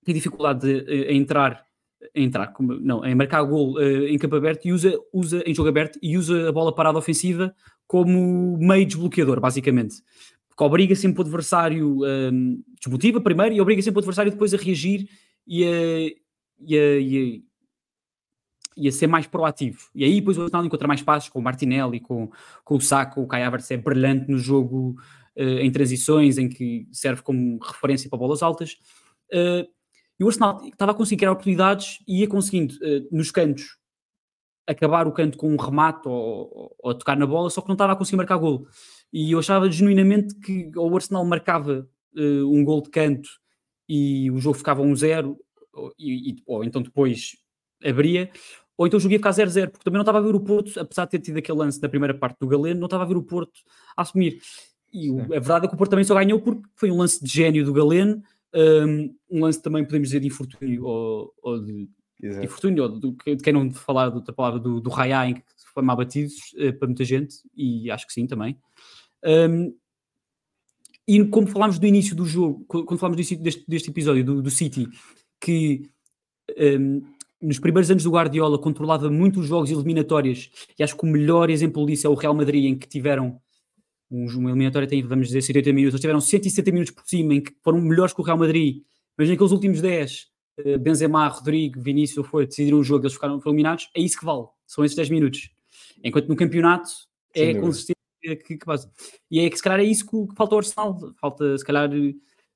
tem 0.04 0.14
dificuldade 0.14 0.60
de, 0.60 1.08
a 1.08 1.12
entrar, 1.12 1.64
entrar 2.14 2.52
não, 2.80 3.04
em 3.04 3.14
marcar 3.14 3.42
gol 3.42 3.74
uh, 3.74 4.06
em 4.06 4.18
campo 4.18 4.36
aberto 4.36 4.66
e 4.66 4.72
usa, 4.72 4.98
usa 5.12 5.42
em 5.46 5.54
jogo 5.54 5.68
aberto 5.68 5.98
e 6.02 6.16
usa 6.16 6.48
a 6.48 6.52
bola 6.52 6.74
parada 6.74 6.98
ofensiva 6.98 7.54
como 7.86 8.56
meio 8.58 8.86
desbloqueador, 8.86 9.40
basicamente. 9.40 9.96
Porque 10.48 10.64
obriga 10.64 10.94
sempre 10.94 11.20
o 11.20 11.22
adversário, 11.22 11.98
um, 11.98 12.06
ehm, 12.06 12.62
desmotiva 12.80 13.20
primeiro 13.20 13.54
e 13.54 13.60
obriga 13.60 13.82
sempre 13.82 13.98
o 13.98 14.00
adversário 14.00 14.30
depois 14.30 14.54
a 14.54 14.56
reagir 14.56 15.08
e 15.46 15.64
a, 15.64 15.68
e 16.60 16.78
a, 16.78 17.00
e 17.00 17.36
a 17.36 17.50
e 18.80 18.88
a 18.88 18.92
ser 18.92 19.06
mais 19.06 19.26
proativo. 19.26 19.78
E 19.94 20.04
aí 20.04 20.20
depois 20.20 20.38
o 20.38 20.42
Arsenal 20.42 20.64
encontra 20.64 20.88
mais 20.88 21.02
passos 21.02 21.28
com 21.28 21.38
o 21.38 21.42
Martinelli, 21.42 22.00
com, 22.00 22.30
com 22.64 22.76
o 22.76 22.80
Saco, 22.80 23.20
o 23.20 23.26
Kai 23.26 23.42
Havertz 23.42 23.70
é 23.70 23.76
brilhante 23.76 24.30
no 24.30 24.38
jogo 24.38 24.96
uh, 25.36 25.58
em 25.60 25.70
transições, 25.70 26.38
em 26.38 26.48
que 26.48 26.88
serve 26.90 27.20
como 27.22 27.58
referência 27.58 28.08
para 28.08 28.18
bolas 28.18 28.42
altas. 28.42 28.78
Uh, 29.32 29.68
e 30.20 30.24
o 30.24 30.28
Arsenal 30.28 30.62
estava 30.66 30.92
a 30.92 30.94
conseguir 30.94 31.20
criar 31.20 31.32
oportunidades 31.32 31.98
e 32.06 32.20
ia 32.20 32.28
conseguindo, 32.28 32.74
uh, 32.74 33.08
nos 33.10 33.30
cantos, 33.30 33.78
acabar 34.66 35.08
o 35.08 35.12
canto 35.12 35.38
com 35.38 35.50
um 35.50 35.56
remate 35.56 36.06
ou, 36.06 36.76
ou, 36.78 36.94
tocar 36.94 37.16
na 37.16 37.26
bola, 37.26 37.48
só 37.48 37.62
que 37.62 37.68
não 37.68 37.74
estava 37.74 37.94
a 37.94 37.96
conseguir 37.96 38.18
marcar 38.18 38.36
gol. 38.36 38.66
E 39.10 39.32
eu 39.32 39.38
achava 39.38 39.68
genuinamente 39.70 40.34
que 40.36 40.70
o 40.76 40.94
Arsenal 40.94 41.24
marcava 41.24 41.88
um 42.14 42.64
gol 42.64 42.82
de 42.82 42.90
canto 42.90 43.28
e 43.88 44.30
o 44.30 44.38
jogo 44.38 44.58
ficava 44.58 44.82
1-0, 44.82 45.36
ou, 45.72 45.92
ou 46.46 46.64
então 46.64 46.82
depois 46.82 47.36
abria, 47.84 48.30
ou 48.76 48.86
então 48.86 48.98
o 48.98 49.00
jogo 49.00 49.12
ia 49.12 49.18
ficar 49.18 49.30
0-0, 49.30 49.70
porque 49.70 49.84
também 49.84 49.96
não 49.96 50.02
estava 50.02 50.18
a 50.18 50.22
ver 50.22 50.34
o 50.34 50.40
Porto, 50.40 50.78
apesar 50.78 51.04
de 51.04 51.10
ter 51.10 51.18
tido 51.18 51.38
aquele 51.38 51.58
lance 51.58 51.80
da 51.80 51.88
primeira 51.88 52.14
parte 52.14 52.38
do 52.38 52.46
Galeno, 52.46 52.80
não 52.80 52.86
estava 52.86 53.04
a 53.04 53.06
ver 53.06 53.16
o 53.16 53.22
Porto 53.22 53.60
a 53.96 54.02
assumir. 54.02 54.40
E 54.92 55.10
o, 55.10 55.20
a 55.20 55.38
verdade 55.38 55.66
é 55.66 55.68
que 55.68 55.74
o 55.74 55.76
Porto 55.78 55.90
também 55.90 56.04
só 56.04 56.14
ganhou 56.14 56.40
porque 56.40 56.62
foi 56.76 56.90
um 56.90 56.96
lance 56.96 57.22
de 57.22 57.30
gênio 57.30 57.64
do 57.64 57.72
Galeno, 57.72 58.22
um, 58.54 59.14
um 59.30 59.40
lance 59.40 59.62
também, 59.62 59.84
podemos 59.84 60.08
dizer, 60.08 60.20
de 60.20 60.26
infortúnio, 60.26 60.84
ou, 60.84 61.32
ou 61.42 61.60
de, 61.60 61.88
de 62.20 62.44
infortúnio, 62.44 62.84
ou 62.84 63.00
de, 63.00 63.36
de 63.36 63.42
quem 63.42 63.52
não 63.52 63.70
falar 63.70 64.10
de 64.10 64.16
outra 64.16 64.32
palavra, 64.32 64.58
do, 64.58 64.80
do 64.80 64.90
em 65.26 65.34
que 65.34 65.42
foi 65.72 65.82
mal 65.82 65.96
batido 65.96 66.30
uh, 66.54 66.72
para 66.78 66.88
muita 66.88 67.04
gente, 67.04 67.36
e 67.56 67.90
acho 67.90 68.06
que 68.06 68.12
sim 68.12 68.26
também. 68.26 68.58
Um, 69.24 69.74
e 71.06 71.24
como 71.24 71.46
falámos 71.46 71.78
do 71.78 71.86
início 71.86 72.14
do 72.14 72.24
jogo, 72.24 72.64
quando 72.66 72.98
falámos 72.98 73.16
deste, 73.16 73.64
deste 73.66 73.90
episódio 73.90 74.24
do, 74.24 74.42
do 74.42 74.50
City, 74.50 74.88
que 75.40 75.90
um, 76.56 77.02
nos 77.40 77.58
primeiros 77.58 77.90
anos 77.90 78.04
do 78.04 78.10
Guardiola 78.10 78.58
controlava 78.58 79.10
muito 79.10 79.40
os 79.40 79.46
jogos 79.46 79.70
eliminatórios 79.70 80.50
e 80.78 80.82
acho 80.82 80.96
que 80.96 81.04
o 81.04 81.08
melhor 81.08 81.48
exemplo 81.48 81.86
disso 81.86 82.06
é 82.06 82.10
o 82.10 82.14
Real 82.14 82.34
Madrid 82.34 82.64
em 82.66 82.78
que 82.78 82.86
tiveram 82.86 83.40
uma 84.10 84.50
eliminatória 84.50 84.88
tem, 84.88 85.02
vamos 85.02 85.28
dizer, 85.28 85.42
70 85.42 85.72
minutos, 85.72 85.94
eles 85.94 86.00
tiveram 86.00 86.20
170 86.20 86.72
minutos 86.72 86.92
por 86.92 87.06
cima 87.06 87.34
em 87.34 87.40
que 87.40 87.52
foram 87.62 87.80
melhores 87.80 88.12
que 88.12 88.20
o 88.20 88.24
Real 88.24 88.38
Madrid, 88.38 88.82
mas 89.16 89.28
naqueles 89.28 89.52
últimos 89.52 89.80
10 89.80 90.28
eh, 90.58 90.78
Benzema, 90.78 91.28
Rodrigo, 91.28 91.80
Vinícius 91.80 92.26
foi 92.26 92.46
decidiram 92.46 92.78
o 92.78 92.84
jogo, 92.84 93.04
eles 93.04 93.14
ficaram 93.14 93.40
eliminados, 93.44 93.88
é 93.94 94.00
isso 94.00 94.18
que 94.18 94.24
vale, 94.24 94.46
são 94.66 94.84
esses 94.84 94.96
10 94.96 95.10
minutos. 95.10 95.50
Enquanto 96.02 96.28
no 96.28 96.36
campeonato 96.36 96.90
é 97.34 97.54
consistente 97.54 98.00
que, 98.20 98.36
que 98.36 98.64
passa. 98.64 98.90
E 99.30 99.40
é 99.40 99.48
que 99.48 99.56
se 99.56 99.62
calhar 99.62 99.80
é 99.80 99.84
isso 99.84 100.04
que, 100.06 100.26
que 100.26 100.34
falta 100.34 100.54
ao 100.54 100.58
Arsenal, 100.58 101.14
falta 101.20 101.56
se 101.56 101.64
calhar 101.64 101.90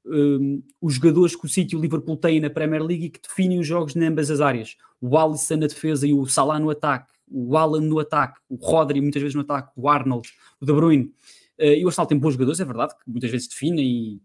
um, 0.06 0.62
os 0.80 0.94
jogadores 0.94 1.34
que 1.34 1.46
o 1.46 1.48
City 1.48 1.74
e 1.74 1.78
o 1.78 1.80
Liverpool 1.80 2.16
têm 2.16 2.40
na 2.40 2.50
Premier 2.50 2.82
League 2.82 3.06
e 3.06 3.10
que 3.10 3.20
definem 3.20 3.58
os 3.58 3.66
jogos 3.66 3.96
em 3.96 4.04
ambas 4.04 4.30
as 4.30 4.40
áreas. 4.40 4.76
O 5.00 5.16
Alisson 5.16 5.56
na 5.56 5.66
defesa 5.66 6.06
e 6.06 6.12
o 6.12 6.26
Salah 6.26 6.58
no 6.58 6.70
ataque, 6.70 7.12
o 7.30 7.56
Alan 7.56 7.80
no 7.80 7.98
ataque, 7.98 8.38
o 8.48 8.56
Rodri 8.56 9.00
muitas 9.00 9.22
vezes 9.22 9.34
no 9.34 9.40
ataque, 9.40 9.72
o 9.76 9.88
Arnold, 9.88 10.28
o 10.60 10.66
De 10.66 10.72
Bruyne. 10.72 11.12
Uh, 11.58 11.64
e 11.64 11.84
o 11.84 11.88
Arsenal 11.88 12.06
tem 12.06 12.18
bons 12.18 12.32
jogadores, 12.32 12.60
é 12.60 12.64
verdade, 12.64 12.94
que 12.94 13.10
muitas 13.10 13.30
vezes 13.30 13.48
definem 13.48 13.84
e, 13.86 14.22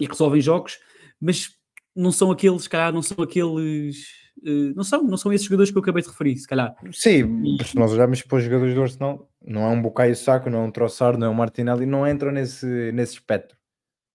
e 0.00 0.06
resolvem 0.06 0.40
jogos, 0.40 0.78
mas 1.20 1.50
não 1.94 2.12
são 2.12 2.30
aqueles, 2.30 2.62
se 2.62 2.68
calhar, 2.68 2.92
não 2.92 3.02
são 3.02 3.22
aqueles. 3.22 4.06
Uh, 4.38 4.74
não, 4.74 4.84
são, 4.84 5.02
não 5.02 5.16
são 5.16 5.32
esses 5.32 5.46
jogadores 5.46 5.70
que 5.70 5.78
eu 5.78 5.82
acabei 5.82 6.02
de 6.02 6.08
referir, 6.08 6.36
se 6.36 6.46
calhar. 6.46 6.74
Sim, 6.92 7.42
e... 7.44 7.64
se 7.64 7.76
nós 7.76 7.92
olharmos 7.92 8.22
para 8.22 8.38
os 8.38 8.44
jogadores 8.44 8.74
do 8.74 8.82
Arsenal, 8.82 9.30
não 9.42 9.62
é 9.62 9.68
um 9.68 9.80
Bucaio 9.80 10.14
Saco, 10.14 10.50
não 10.50 10.58
é 10.58 10.62
um 10.62 10.70
Troçar, 10.70 11.16
não 11.16 11.28
é 11.28 11.30
um 11.30 11.34
Martinelli, 11.34 11.86
não 11.86 12.06
entram 12.06 12.30
nesse, 12.30 12.92
nesse 12.92 13.14
espectro. 13.14 13.56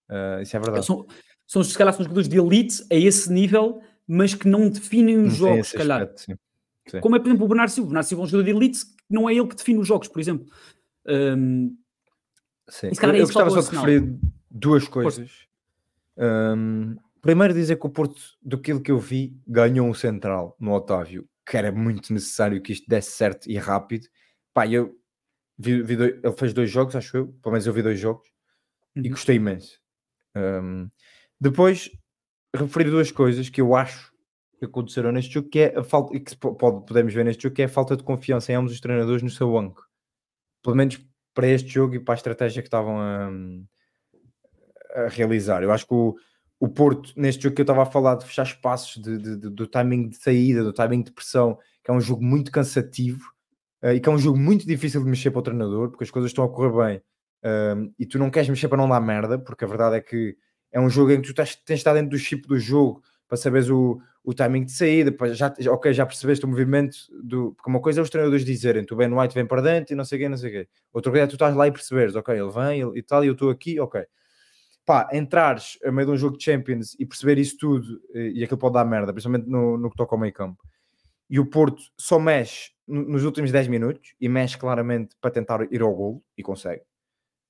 Uh, 0.10 0.42
isso 0.42 0.56
é 0.56 0.60
verdade. 0.60 0.86
São, 0.86 1.06
são, 1.48 1.64
se 1.64 1.78
calhar 1.78 1.94
são 1.94 2.04
jogadores 2.04 2.30
de 2.30 2.38
elite 2.38 2.84
a 2.92 2.96
esse 2.96 3.32
nível, 3.32 3.82
mas 4.08 4.34
que 4.34 4.48
não 4.48 4.70
definem 4.70 5.18
os 5.18 5.40
não 5.40 5.50
jogos, 5.50 5.68
se 5.68 5.78
calhar. 5.78 6.02
Aspecto, 6.02 6.22
sim. 6.22 6.36
Sim. 6.88 7.00
Como 7.00 7.16
é, 7.16 7.20
por 7.20 7.28
exemplo, 7.28 7.46
o 7.46 7.48
Bernardo 7.48 7.72
Silva. 7.72 7.88
O 7.88 7.90
Bernardo 7.90 8.08
Silva 8.08 8.24
é 8.24 8.26
um 8.26 8.28
jogador 8.28 8.44
de 8.44 8.58
elite, 8.58 8.80
não 9.10 9.30
é 9.30 9.34
ele 9.34 9.48
que 9.48 9.56
define 9.56 9.80
os 9.80 9.88
jogos, 9.88 10.08
por 10.08 10.20
exemplo. 10.20 10.46
Um, 11.08 11.76
sim. 12.70 12.88
Eu, 12.88 13.10
é 13.10 13.22
eu 13.22 13.26
gostava 13.26 13.50
só 13.50 13.62
de 13.62 13.76
referir 13.76 14.20
duas 14.50 14.88
coisas. 14.88 15.48
Um, 16.18 16.96
primeiro, 17.22 17.54
dizer 17.54 17.78
que 17.78 17.86
o 17.86 17.90
Porto, 17.90 18.22
do 18.42 18.60
que 18.60 18.72
eu 18.72 19.00
vi, 19.00 19.36
ganhou 19.48 19.88
um 19.88 19.94
central 19.94 20.56
no 20.60 20.74
Otávio, 20.74 21.28
que 21.46 21.58
era 21.58 21.72
muito 21.72 22.14
necessário 22.14 22.62
que 22.62 22.74
isto 22.74 22.88
desse 22.88 23.12
certo 23.12 23.50
e 23.50 23.58
rápido. 23.58 24.08
Pá, 24.54 24.68
eu 24.68 24.96
vi, 25.58 25.82
vi 25.82 25.96
dois, 25.96 26.14
ele 26.24 26.38
fez 26.38 26.54
dois 26.54 26.70
jogos, 26.70 26.96
acho 26.96 27.18
eu, 27.18 27.28
pelo 27.42 27.54
menos 27.54 27.68
eu 27.68 27.74
vi 27.74 27.82
dois 27.82 28.00
jogos, 28.00 28.28
uhum. 28.96 29.04
e 29.06 29.10
gostei 29.10 29.36
imenso. 29.36 29.80
Um, 30.36 30.90
depois, 31.40 31.90
referir 32.56 32.90
duas 32.90 33.12
coisas 33.12 33.50
que 33.50 33.62
eu 33.62 33.76
acho 33.76 34.12
que 34.60 34.66
aconteceram 34.66 35.12
neste 35.12 35.34
jogo, 35.34 35.50
que 35.50 35.60
é 35.60 35.78
a 35.78 35.84
falta, 35.84 36.16
e 36.16 36.20
que 36.20 36.36
pode, 36.38 36.86
podemos 36.86 37.14
ver 37.14 37.26
neste 37.26 37.44
jogo, 37.44 37.56
que 37.56 37.64
é 37.64 37.66
a 37.66 37.70
falta 37.70 37.98
de 37.98 38.04
confiança 38.04 38.52
em 38.52 38.56
ambos 38.56 38.72
os 38.72 38.80
treinadores 38.80 39.24
no 39.24 39.30
seu 39.30 39.52
banco. 39.52 39.88
Pelo 40.64 40.76
menos 40.76 41.04
para 41.34 41.48
este 41.48 41.70
jogo 41.70 41.96
e 41.96 42.00
para 42.00 42.14
a 42.14 42.18
estratégia 42.18 42.62
que 42.62 42.68
estavam 42.68 43.00
a, 43.00 43.32
a 44.96 45.08
realizar. 45.10 45.64
Eu 45.64 45.72
acho 45.72 45.88
que 45.88 45.94
o, 45.94 46.16
o 46.60 46.70
Porto, 46.70 47.14
neste 47.16 47.44
jogo 47.44 47.56
que 47.56 47.62
eu 47.62 47.64
estava 47.64 47.84
a 47.84 47.86
falar 47.86 48.16
de 48.16 48.26
fechar 48.26 48.44
espaços, 48.44 49.02
de, 49.02 49.18
de, 49.18 49.38
de, 49.38 49.50
do 49.50 49.68
timing 49.68 50.10
de 50.10 50.18
saída, 50.18 50.64
do 50.64 50.74
timing 50.74 51.04
de 51.04 51.12
pressão, 51.12 51.58
que 51.84 51.90
é 51.90 51.94
um 51.94 52.02
jogo 52.02 52.24
muito 52.24 52.52
cansativo 52.52 53.32
uh, 53.84 53.92
e 53.92 54.00
que 54.00 54.08
é 54.08 54.12
um 54.12 54.18
jogo 54.18 54.38
muito 54.38 54.66
difícil 54.66 55.04
de 55.04 55.10
mexer 55.10 55.32
para 55.32 55.40
o 55.40 55.44
treinador, 55.44 55.90
porque 55.90 56.04
as 56.04 56.12
coisas 56.12 56.32
estão 56.32 56.44
a 56.44 56.50
correr 56.50 56.72
bem 56.88 57.02
um, 57.44 57.94
e 57.98 58.06
tu 58.06 58.20
não 58.20 58.30
queres 58.30 58.50
mexer 58.50 58.68
para 58.68 58.78
não 58.78 58.88
dar 58.88 59.02
merda, 59.02 59.40
porque 59.40 59.66
a 59.66 59.68
verdade 59.68 59.96
é 59.96 60.02
que 60.02 60.38
é 60.72 60.80
um 60.80 60.90
jogo 60.90 61.12
em 61.12 61.22
que 61.22 61.28
tu 61.28 61.34
tens 61.34 61.60
de 61.66 61.74
estar 61.74 61.94
dentro 61.94 62.12
do 62.12 62.18
chip 62.18 62.48
do 62.48 62.60
jogo 62.60 63.02
para 63.28 63.38
saberes 63.38 63.70
o, 63.70 64.00
o 64.24 64.34
timing 64.34 64.66
de 64.66 64.72
saída, 64.72 65.16
já, 65.34 65.54
ok, 65.70 65.94
já 65.94 66.06
percebeste 66.06 66.46
o 66.46 66.48
movimento 66.48 66.96
do. 67.24 67.54
Porque 67.54 67.70
uma 67.70 67.82
coisa 67.82 68.02
é 68.02 68.04
os 68.04 68.10
treinadores 68.10 68.46
dizerem, 68.46 68.86
tu 68.86 68.96
Ben 68.96 69.12
White 69.12 69.34
vem 69.34 69.46
para 69.46 69.62
dentro 69.62 69.94
e 69.94 69.96
não 69.96 70.06
sei 70.06 70.18
o 70.18 70.22
quê, 70.22 70.30
não 70.30 70.38
sei 70.38 70.50
o 70.50 70.54
quê. 70.54 70.70
Outra 70.94 71.12
coisa 71.12 71.24
é 71.26 71.28
tu 71.28 71.34
estás 71.34 71.56
lá 71.56 71.68
e 71.68 71.72
perceberes, 71.72 72.16
ok, 72.16 72.36
ele 72.36 72.52
vem 72.52 72.82
ele, 72.82 73.00
e 73.00 73.02
tal, 73.02 73.24
e 73.24 73.28
eu 73.28 73.34
estou 73.34 73.50
aqui, 73.50 73.80
ok. 73.80 74.04
Pá, 74.86 75.10
entrares 75.14 75.78
a 75.84 75.92
meio 75.92 76.08
de 76.08 76.14
um 76.14 76.18
jogo 76.18 76.38
de 76.38 76.44
Champions 76.44 76.96
e 77.00 77.06
perceber 77.06 77.38
isso 77.40 77.58
tudo, 77.58 78.00
e, 78.14 78.40
e 78.40 78.44
aquilo 78.44 78.60
pode 78.60 78.76
dar 78.76 78.86
merda, 78.86 79.12
principalmente 79.12 79.50
no, 79.50 79.78
no 79.78 79.90
que 79.90 79.96
toca 79.96 80.14
ao 80.14 80.20
meio 80.20 80.34
campo. 80.34 80.64
E 81.30 81.40
o 81.40 81.46
Porto 81.46 81.82
só 81.98 82.20
mexe 82.20 82.72
nos 82.88 83.24
últimos 83.24 83.52
10 83.52 83.70
minutos 83.70 84.14
e 84.20 84.28
mexe 84.28 84.58
claramente 84.58 85.16
para 85.20 85.32
tentar 85.32 85.66
ir 85.72 85.82
ao 85.82 85.94
golo 85.94 86.24
e 86.38 86.44
consegue. 86.44 86.82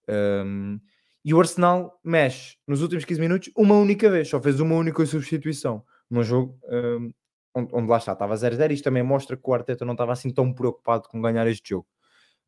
Um, 0.07 0.79
e 1.23 1.33
o 1.33 1.39
Arsenal 1.39 1.99
mexe 2.03 2.57
nos 2.67 2.81
últimos 2.81 3.05
15 3.05 3.19
minutos 3.19 3.51
uma 3.55 3.75
única 3.75 4.09
vez, 4.09 4.29
só 4.29 4.41
fez 4.41 4.59
uma 4.59 4.75
única 4.75 5.05
substituição 5.05 5.83
num 6.11 6.23
jogo 6.23 6.59
um, 6.65 7.11
onde, 7.55 7.73
onde, 7.73 7.89
lá 7.89 7.97
está, 7.97 8.13
estava 8.13 8.35
0-0. 8.35 8.71
Isto 8.71 8.83
também 8.83 9.03
mostra 9.03 9.37
que 9.37 9.43
o 9.49 9.53
Arteta 9.53 9.85
não 9.85 9.93
estava 9.93 10.11
assim 10.11 10.31
tão 10.31 10.53
preocupado 10.53 11.07
com 11.07 11.21
ganhar 11.21 11.47
este 11.47 11.69
jogo. 11.69 11.87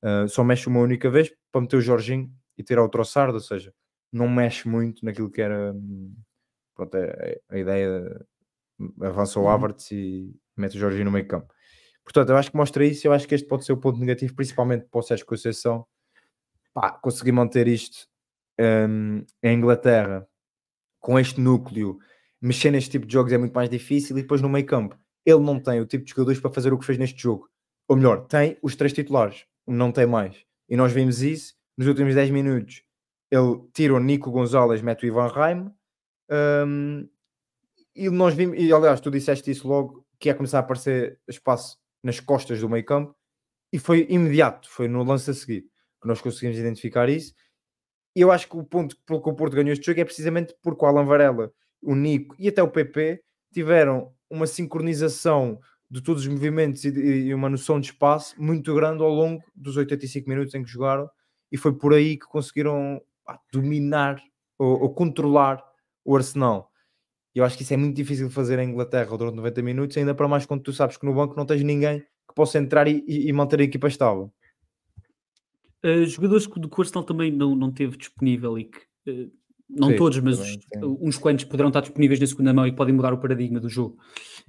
Uh, 0.03 0.27
só 0.27 0.43
mexe 0.43 0.67
uma 0.67 0.81
única 0.81 1.09
vez 1.09 1.33
para 1.51 1.61
meter 1.61 1.77
o 1.77 1.81
Jorginho 1.81 2.29
e 2.57 2.63
tirar 2.63 2.83
o 2.83 2.89
Trossard, 2.89 3.33
ou 3.33 3.39
seja, 3.39 3.73
não 4.11 4.27
mexe 4.27 4.67
muito 4.67 5.03
naquilo 5.05 5.31
que 5.31 5.41
era 5.41 5.73
hum, 5.73 6.13
pronto, 6.75 6.95
a, 6.97 7.55
a 7.55 7.57
ideia, 7.57 8.25
avança 9.01 9.39
o 9.39 9.43
Uhum. 9.43 9.49
Havertz 9.49 9.91
e 9.91 10.35
mete 10.57 10.75
o 10.75 10.79
Jorginho 10.79 11.05
no 11.05 11.11
meio 11.11 11.27
campo. 11.27 11.53
Portanto, 12.03 12.29
eu 12.29 12.37
acho 12.37 12.51
que 12.51 12.57
mostra 12.57 12.85
isso, 12.85 13.07
eu 13.07 13.13
acho 13.13 13.27
que 13.27 13.33
este 13.33 13.47
pode 13.47 13.63
ser 13.65 13.71
o 13.71 13.77
ponto 13.77 13.97
negativo, 13.97 14.35
principalmente 14.35 14.85
para 14.91 14.99
o 14.99 15.01
Sérgio 15.01 15.25
Conceição, 15.25 15.87
pá, 16.73 16.91
conseguir 16.91 17.31
manter 17.31 17.67
isto 17.67 18.07
hum, 18.59 19.25
em 19.41 19.57
Inglaterra, 19.57 20.27
com 20.99 21.17
este 21.17 21.39
núcleo, 21.39 21.97
mexer 22.43 22.71
neste 22.71 22.89
tipo 22.91 23.05
de 23.05 23.13
jogos 23.13 23.31
é 23.31 23.37
muito 23.37 23.53
mais 23.53 23.69
difícil, 23.69 24.17
e 24.17 24.21
depois 24.21 24.41
no 24.41 24.49
meio 24.49 24.65
campo, 24.65 24.97
ele 25.25 25.39
não 25.39 25.59
tem 25.59 25.79
o 25.79 25.85
tipo 25.85 26.03
de 26.03 26.09
jogadores 26.09 26.39
para 26.39 26.51
fazer 26.51 26.73
o 26.73 26.77
que 26.77 26.85
fez 26.85 26.97
neste 26.97 27.21
jogo. 27.21 27.49
Ou 27.87 27.95
melhor, 27.95 28.25
tem 28.27 28.57
os 28.61 28.75
três 28.75 28.91
titulares, 28.91 29.45
não 29.65 29.91
tem 29.91 30.05
mais. 30.05 30.45
E 30.69 30.75
nós 30.75 30.91
vimos 30.91 31.21
isso 31.21 31.53
nos 31.77 31.87
últimos 31.87 32.13
10 32.13 32.31
minutos. 32.31 32.83
Ele 33.31 33.61
tira 33.73 33.93
o 33.93 33.99
Nico 33.99 34.29
Gonzalez, 34.29 34.81
mete 34.81 35.03
o 35.03 35.07
Ivan 35.07 35.27
Raim, 35.27 35.71
hum, 36.67 37.07
e 37.95 38.09
nós 38.09 38.33
vimos, 38.33 38.59
e 38.59 38.71
aliás, 38.73 38.99
tu 38.99 39.09
disseste 39.09 39.49
isso 39.49 39.67
logo, 39.67 40.05
que 40.19 40.29
ia 40.29 40.35
começar 40.35 40.57
a 40.57 40.61
aparecer 40.61 41.19
espaço 41.27 41.77
nas 42.03 42.19
costas 42.19 42.59
do 42.59 42.69
meio 42.69 42.83
campo, 42.83 43.15
e 43.71 43.79
foi 43.79 44.05
imediato, 44.09 44.69
foi 44.69 44.87
no 44.87 45.03
lance 45.03 45.31
a 45.31 45.33
seguir 45.33 45.61
que 46.01 46.07
nós 46.07 46.21
conseguimos 46.21 46.57
identificar 46.57 47.09
isso. 47.09 47.33
E 48.15 48.21
eu 48.21 48.31
acho 48.31 48.47
que 48.47 48.57
o 48.57 48.63
ponto 48.63 48.95
pelo 49.05 49.21
que 49.21 49.29
o 49.29 49.33
Porto 49.33 49.55
ganhou 49.55 49.71
este 49.71 49.85
jogo 49.85 50.01
é 50.01 50.05
precisamente 50.05 50.55
porque 50.61 50.83
o 50.83 50.87
Alan 50.87 51.05
Varela, 51.05 51.51
o 51.83 51.95
Nico 51.95 52.35
e 52.39 52.47
até 52.47 52.61
o 52.61 52.69
PP 52.69 53.21
tiveram 53.51 54.11
uma 54.29 54.47
sincronização 54.47 55.59
de 55.89 56.01
todos 56.01 56.23
os 56.23 56.27
movimentos 56.27 56.83
e, 56.85 56.89
e 56.89 57.33
uma 57.33 57.49
noção 57.49 57.79
de 57.79 57.87
espaço 57.87 58.35
muito 58.41 58.73
grande 58.73 59.03
ao 59.03 59.09
longo 59.09 59.43
dos 59.55 59.77
85 59.77 60.27
minutos 60.27 60.55
em 60.55 60.63
que 60.63 60.69
jogaram, 60.71 61.07
e 61.51 61.57
foi 61.57 61.71
por 61.71 61.93
aí 61.93 62.17
que 62.17 62.25
conseguiram 62.25 62.99
pá, 63.23 63.39
dominar 63.51 64.19
ou, 64.57 64.81
ou 64.81 64.93
controlar 64.93 65.63
o 66.03 66.15
Arsenal. 66.15 66.71
Eu 67.35 67.43
acho 67.43 67.57
que 67.57 67.63
isso 67.63 67.73
é 67.73 67.77
muito 67.77 67.95
difícil 67.95 68.27
de 68.27 68.33
fazer 68.33 68.59
em 68.59 68.69
Inglaterra 68.69 69.17
durante 69.17 69.35
90 69.35 69.61
minutos, 69.61 69.97
ainda 69.97 70.15
para 70.15 70.27
mais 70.27 70.45
quando 70.45 70.63
tu 70.63 70.73
sabes 70.73 70.97
que 70.97 71.05
no 71.05 71.13
banco 71.13 71.35
não 71.35 71.45
tens 71.45 71.63
ninguém 71.63 71.99
que 71.99 72.35
possa 72.35 72.57
entrar 72.57 72.87
e, 72.87 73.03
e- 73.07 73.31
manter 73.33 73.59
a 73.59 73.63
equipa 73.63 73.87
estável. 73.87 74.31
Uh, 75.83 76.05
jogadores 76.05 76.47
que 76.47 76.59
o 76.59 76.81
Arsenal 76.81 77.03
também 77.03 77.31
não, 77.31 77.55
não 77.55 77.71
teve 77.71 77.97
disponível 77.97 78.57
e 78.57 78.65
que, 78.65 78.79
uh, 79.09 79.31
não 79.69 79.89
Sim, 79.89 79.95
todos, 79.95 80.19
mas 80.19 80.37
também, 80.37 80.89
os- 80.89 80.97
uns 81.01 81.17
quantos 81.17 81.45
poderão 81.45 81.69
estar 81.69 81.81
disponíveis 81.81 82.19
na 82.19 82.27
segunda 82.27 82.53
mão 82.53 82.67
e 82.67 82.71
podem 82.71 82.93
mudar 82.93 83.13
o 83.13 83.17
paradigma 83.17 83.59
do 83.59 83.69
jogo, 83.69 83.97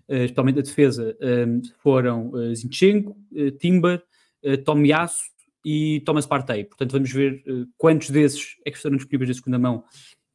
uh, 0.08 0.14
especialmente 0.14 0.58
a 0.58 0.62
defesa, 0.62 1.16
um, 1.20 1.62
foram 1.78 2.30
uh, 2.30 2.54
Zinchenko, 2.54 3.16
uh, 3.32 3.50
Timber, 3.52 4.02
uh, 4.44 4.58
Tomiasso 4.58 5.22
e 5.64 6.02
Thomas 6.04 6.26
Partey. 6.26 6.64
Portanto, 6.64 6.92
vamos 6.92 7.10
ver 7.10 7.42
uh, 7.46 7.66
quantos 7.78 8.10
desses 8.10 8.56
é 8.66 8.70
que 8.70 8.76
estarão 8.76 8.96
disponíveis 8.96 9.28
na 9.30 9.34
segunda 9.34 9.58
mão 9.58 9.84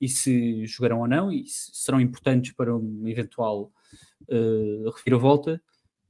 e 0.01 0.07
se 0.07 0.65
jogarão 0.65 1.01
ou 1.01 1.07
não 1.07 1.31
e 1.31 1.45
se 1.45 1.71
serão 1.73 1.99
importantes 2.01 2.53
para 2.53 2.75
um 2.75 3.07
eventual 3.07 3.71
uh, 4.27 4.89
reviravolta. 4.95 5.61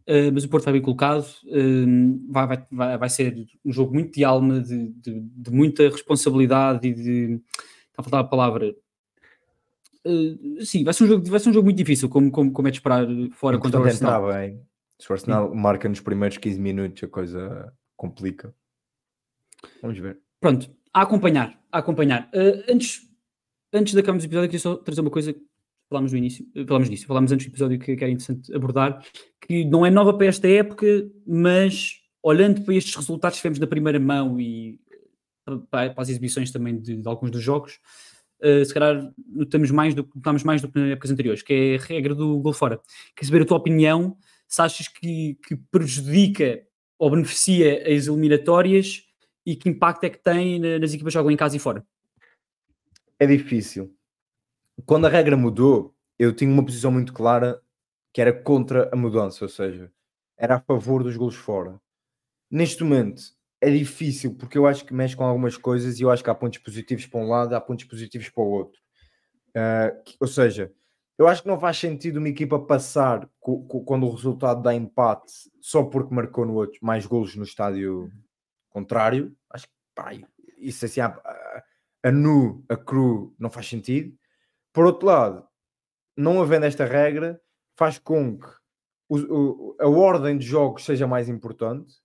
Uh, 0.08 0.32
mas 0.34 0.44
o 0.44 0.50
Porto 0.50 0.62
está 0.64 0.72
bem 0.72 0.82
colocado, 0.82 1.26
vai, 2.30 2.48
vai, 2.48 2.68
vai, 2.72 2.98
vai 2.98 3.10
ser 3.10 3.46
um 3.64 3.72
jogo 3.72 3.94
muito 3.94 4.14
de 4.16 4.24
alma, 4.24 4.60
de, 4.60 4.88
de, 4.94 5.20
de 5.20 5.52
muita 5.52 5.84
responsabilidade 5.90 6.88
e 6.88 6.94
de. 6.94 7.42
A 8.00 8.04
faltar 8.04 8.22
a 8.22 8.24
palavra. 8.24 8.74
Uh, 10.06 10.64
sim, 10.64 10.86
vai 10.86 10.94
ser, 10.94 11.04
um 11.04 11.08
jogo, 11.08 11.30
vai 11.30 11.38
ser 11.38 11.50
um 11.50 11.54
jogo 11.54 11.66
muito 11.66 11.78
difícil, 11.78 12.08
como, 12.08 12.32
como, 12.32 12.50
como 12.54 12.68
é 12.70 12.72
de 12.72 12.78
esperar 12.78 13.06
fora 13.34 13.60
contra 13.60 13.82
o 13.82 13.84
Arsenal. 13.84 14.32
bem. 14.32 14.62
Se 14.98 15.10
o 15.10 15.14
Arsenal 15.14 15.54
marca 15.54 15.90
nos 15.90 16.00
primeiros 16.00 16.38
15 16.38 16.60
minutos, 16.62 17.04
a 17.04 17.08
coisa 17.10 17.74
complica. 17.98 18.56
Vamos 19.82 20.00
ver. 20.00 20.18
Pronto, 20.40 20.74
a 20.94 21.02
acompanhar, 21.02 21.62
a 21.70 21.80
acompanhar. 21.80 22.30
Uh, 22.34 22.72
antes, 22.72 23.02
antes 23.74 23.94
de 23.94 24.00
acabarmos 24.00 24.24
o 24.24 24.28
episódio, 24.28 24.50
queria 24.50 24.62
só 24.62 24.78
trazer 24.78 25.02
uma 25.02 25.12
coisa 25.12 25.34
que 25.34 25.42
falámos 25.90 26.14
no 26.14 26.18
início, 26.18 26.46
uh, 26.56 26.66
falámos 26.66 26.90
disso, 26.90 27.06
falámos 27.06 27.34
antes 27.34 27.48
do 27.48 27.50
episódio 27.50 27.80
que, 27.80 27.98
que 27.98 28.04
era 28.04 28.14
interessante 28.14 28.56
abordar, 28.56 29.06
que 29.42 29.66
não 29.66 29.86
é 29.86 29.90
nova 29.90 30.14
para 30.14 30.28
esta 30.28 30.48
época, 30.48 30.86
mas 31.28 32.00
olhando 32.24 32.64
para 32.64 32.76
estes 32.76 32.96
resultados 32.96 33.38
que 33.38 33.42
tivemos 33.42 33.60
na 33.60 33.68
primeira 33.68 34.00
mão 34.00 34.40
e 34.40 34.80
para, 35.70 35.90
para 35.92 36.02
as 36.02 36.10
exibições 36.10 36.52
também 36.52 36.80
de, 36.80 36.98
de 36.98 37.08
alguns 37.08 37.32
dos 37.32 37.42
jogos, 37.42 37.80
uh, 38.42 38.64
se 38.64 38.74
calhar 38.74 39.12
notamos 39.28 39.72
mais 39.72 39.94
do, 39.94 40.10
notamos 40.16 40.44
mais 40.44 40.62
do 40.62 40.70
que 40.70 40.80
nas 40.80 40.92
épocas 40.92 41.12
anteriores, 41.12 41.42
que 41.42 41.54
é 41.54 41.76
a 41.76 41.86
regra 41.86 42.16
do 42.16 42.40
gol 42.40 42.54
fora. 42.54 42.80
Quer 43.16 43.26
saber 43.26 43.42
a 43.42 43.46
tua 43.46 43.58
opinião, 43.58 44.18
se 44.48 44.62
achas 44.62 44.88
que, 44.88 45.38
que 45.46 45.56
prejudica 45.56 46.64
ou 46.98 47.12
beneficia 47.12 47.82
as 47.84 48.08
eliminatórias 48.08 49.04
e 49.46 49.56
que 49.56 49.70
impacto 49.70 50.04
é 50.04 50.10
que 50.10 50.18
tem 50.18 50.60
na- 50.60 50.80
nas 50.80 50.94
equipas 50.94 51.12
que 51.12 51.20
jogam 51.20 51.32
em 51.32 51.38
casa 51.38 51.56
e 51.56 51.60
fora? 51.60 51.86
É 53.18 53.26
difícil. 53.26 53.94
Quando 54.86 55.06
a 55.06 55.10
regra 55.10 55.36
mudou, 55.36 55.96
eu 56.18 56.34
tinha 56.34 56.52
uma 56.52 56.64
posição 56.64 56.92
muito 56.92 57.14
clara 57.14 57.62
que 58.14 58.22
era 58.22 58.34
contra 58.34 58.90
a 58.92 58.96
mudança, 58.96 59.46
ou 59.46 59.50
seja, 59.50 59.92
era 60.38 60.56
a 60.56 60.60
favor 60.60 61.04
dos 61.04 61.16
golos 61.16 61.36
fora. 61.36 61.80
Neste 62.50 62.84
momento 62.84 63.22
é 63.62 63.70
difícil 63.70 64.36
porque 64.36 64.58
eu 64.58 64.66
acho 64.68 64.86
que 64.86 64.94
mexe 64.94 65.16
com 65.16 65.24
algumas 65.24 65.58
coisas 65.58 66.00
e 66.00 66.04
eu 66.04 66.12
acho 66.12 66.24
que 66.24 66.30
há 66.30 66.36
pontos 66.36 66.60
positivos 66.60 67.06
para 67.08 67.20
um 67.20 67.28
lado, 67.30 67.54
há 67.56 67.62
pontos 67.62 67.86
positivos 67.86 68.30
para 68.30 68.44
o 68.44 68.48
outro. 68.50 68.82
Que- 70.06 70.16
ou 70.20 70.28
seja, 70.28 70.72
eu 71.18 71.28
acho 71.28 71.42
que 71.42 71.48
não 71.48 71.60
faz 71.60 71.78
sentido 71.78 72.18
uma 72.18 72.30
equipa 72.30 72.58
passar 72.60 73.30
co- 73.40 73.64
co- 73.66 73.84
quando 73.84 74.06
o 74.08 74.12
resultado 74.12 74.62
dá 74.62 74.74
empate 74.74 75.34
só 75.62 75.84
porque 75.84 76.14
marcou 76.14 76.46
no 76.46 76.54
outro 76.56 76.80
mais 76.82 77.06
golos 77.06 77.36
no 77.36 77.44
estádio 77.44 78.10
contrário. 78.70 79.36
Acho 79.50 79.68
que 79.68 79.74
pá, 79.94 80.12
isso 80.58 80.86
assim, 80.86 81.02
a, 81.02 81.08
a, 81.08 81.64
a 82.04 82.12
nu, 82.12 82.64
a 82.70 82.78
cru, 82.78 83.36
não 83.38 83.50
faz 83.50 83.68
sentido. 83.68 84.18
Por 84.72 84.86
outro 84.86 85.08
lado, 85.08 85.46
não 86.16 86.42
havendo 86.42 86.66
esta 86.66 86.86
regra, 86.86 87.42
faz 87.78 87.98
com 87.98 88.38
que 88.38 88.48
o- 89.10 89.18
o- 89.72 89.78
a 89.80 89.88
ordem 89.90 90.38
de 90.38 90.46
jogos 90.46 90.86
seja 90.86 91.08
mais 91.08 91.28
importante, 91.28 91.96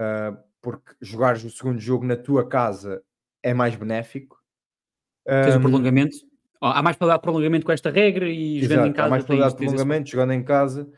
ah, 0.00 0.36
porque 0.62 0.94
jogares 1.00 1.42
o 1.44 1.50
segundo 1.50 1.78
jogo 1.80 2.06
na 2.06 2.16
tua 2.16 2.48
casa 2.48 3.02
é 3.42 3.52
mais 3.52 3.74
benéfico. 3.74 4.38
Tens 5.26 5.54
o 5.54 5.58
Ahm, 5.58 5.60
prolongamento. 5.62 6.16
Ó, 6.60 6.68
há 6.70 6.80
mais 6.82 6.96
probabilidade 6.96 7.20
de 7.20 7.22
prolongamento 7.24 7.66
com 7.66 7.72
esta 7.72 7.90
regra 7.90 8.28
e 8.28 8.60
jogando 8.62 8.72
Exato, 8.72 8.88
em 8.88 8.92
casa. 8.92 9.06
há 9.06 9.10
mais 9.10 9.22
tens- 9.22 9.26
probabilidade 9.26 9.52
de 9.54 9.58
tens 9.58 9.66
esse- 9.66 9.74
prolongamento, 9.76 10.10
jogando 10.10 10.32
em 10.32 10.44
casa. 10.44 10.88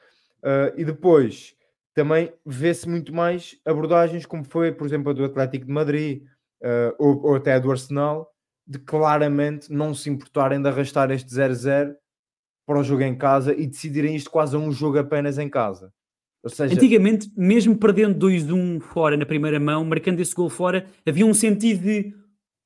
ah, 0.43 0.73
e 0.77 0.85
depois 0.85 1.57
também 1.95 2.33
vê-se 2.45 2.87
muito 2.89 3.15
mais 3.15 3.59
abordagens, 3.65 4.27
como 4.27 4.45
foi, 4.45 4.71
por 4.73 4.87
exemplo, 4.87 5.11
a 5.11 5.15
do 5.15 5.25
Atlético 5.25 5.65
de 5.65 5.73
Madrid 5.73 6.23
ah, 6.63 6.95
ou, 6.99 7.25
ou 7.25 7.35
até 7.37 7.55
a 7.55 7.59
do 7.59 7.71
Arsenal, 7.71 8.31
de 8.67 8.79
claramente 8.79 9.73
não 9.73 9.95
se 9.95 10.11
importarem 10.11 10.61
de 10.61 10.69
arrastar 10.69 11.11
este 11.11 11.31
0-0 11.35 11.95
para 12.67 12.79
o 12.79 12.83
jogo 12.85 13.03
em 13.03 13.17
casa 13.17 13.55
e 13.55 13.67
decidirem 13.67 14.15
isto 14.17 14.31
quase 14.31 14.57
a 14.57 14.59
um 14.59 14.71
jogo 14.73 14.99
apenas 14.99 15.39
em 15.39 15.49
casa. 15.49 15.93
Seja, 16.47 16.75
Antigamente, 16.75 17.31
mesmo 17.37 17.77
perdendo 17.77 18.19
2-1 18.19 18.81
fora 18.81 19.17
na 19.17 19.25
primeira 19.27 19.59
mão, 19.59 19.85
marcando 19.85 20.21
esse 20.21 20.35
gol 20.35 20.51
fora, 20.51 20.87
havia 21.07 21.25
um 21.25 21.35
sentido 21.35 21.83
de 21.83 22.15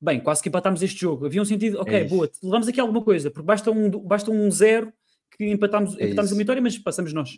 bem, 0.01 0.19
quase 0.19 0.41
que 0.41 0.49
empatámos 0.49 0.81
este 0.81 0.99
jogo. 1.01 1.25
Havia 1.25 1.41
um 1.41 1.45
sentido, 1.45 1.79
ok, 1.79 1.93
É 1.93 2.03
boa, 2.05 2.29
levamos 2.43 2.67
aqui 2.67 2.79
alguma 2.79 3.01
coisa, 3.03 3.29
porque 3.31 3.45
basta 3.45 3.71
um, 3.71 3.89
basta 3.89 4.31
um 4.31 4.49
zero 4.51 4.91
que 5.37 5.45
empatámos, 5.49 5.97
É 5.97 6.05
empatámos 6.07 6.31
a 6.33 6.35
vitória, 6.35 6.61
mas 6.61 6.77
passamos 6.77 7.13
nós. 7.13 7.29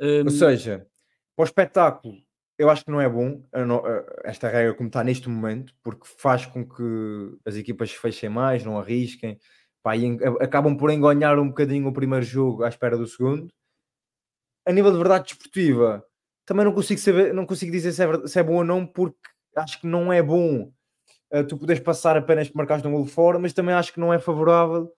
Um, 0.00 0.24
Ou 0.24 0.30
seja, 0.30 0.86
para 1.36 1.42
o 1.42 1.44
espetáculo, 1.44 2.14
eu 2.58 2.68
acho 2.70 2.84
que 2.84 2.90
não 2.90 3.00
é 3.00 3.08
bom 3.08 3.42
no- 3.66 3.84
a- 3.86 4.04
esta 4.24 4.48
regra 4.48 4.74
como 4.74 4.88
está 4.88 5.04
neste 5.04 5.28
momento, 5.28 5.72
porque 5.82 6.06
faz 6.18 6.44
com 6.46 6.64
que 6.66 6.82
as 7.44 7.56
equipas 7.56 7.90
se 7.90 7.96
fechem 7.98 8.28
mais, 8.30 8.64
não 8.64 8.78
arrisquem, 8.78 9.38
pá, 9.82 9.92
acabam 10.40 10.76
por 10.76 10.90
enganhar 10.90 11.38
um 11.38 11.48
bocadinho 11.48 11.86
o 11.88 11.92
primeiro 11.92 12.24
jogo 12.24 12.64
à 12.64 12.68
espera 12.68 12.96
do 12.96 13.06
segundo. 13.06 13.48
A 14.68 14.72
nível 14.72 14.92
de 14.92 14.98
verdade 14.98 15.24
desportiva, 15.24 16.04
também 16.44 16.64
não 16.64 16.72
consigo, 16.72 17.00
saber, 17.00 17.32
não 17.32 17.46
consigo 17.46 17.72
dizer 17.72 17.92
se 17.92 18.04
é, 18.04 18.26
se 18.26 18.38
é 18.38 18.42
bom 18.42 18.56
ou 18.56 18.64
não, 18.64 18.86
porque 18.86 19.18
acho 19.56 19.80
que 19.80 19.86
não 19.86 20.12
é 20.12 20.22
bom 20.22 20.70
uh, 21.32 21.46
tu 21.46 21.56
poderes 21.56 21.82
passar 21.82 22.16
apenas 22.16 22.48
por 22.48 22.58
marcares 22.58 22.84
um 22.84 22.92
gol 22.92 23.06
fora, 23.06 23.38
mas 23.38 23.52
também 23.52 23.74
acho 23.74 23.92
que 23.92 24.00
não 24.00 24.12
é 24.12 24.18
favorável 24.18 24.92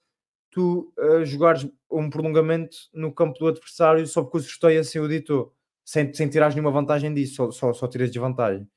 tu 0.51 0.93
uh, 0.99 1.25
jogares 1.25 1.69
um 1.91 2.11
prolongamento 2.11 2.77
no 2.93 3.13
campo 3.13 3.39
do 3.39 3.47
adversário 3.47 4.07
só 4.07 4.23
porque 4.23 4.39
o 4.39 4.41
sorteio 4.41 4.81
assim 4.81 4.99
o 4.99 5.09
ditou, 5.09 5.55
sem, 5.85 6.13
sem 6.13 6.29
tirares 6.29 6.55
nenhuma 6.55 6.73
vantagem 6.73 7.15
disso, 7.15 7.35
só, 7.37 7.51
só, 7.51 7.73
só 7.73 7.87
tiras 7.87 8.11
desvantagem. 8.11 8.69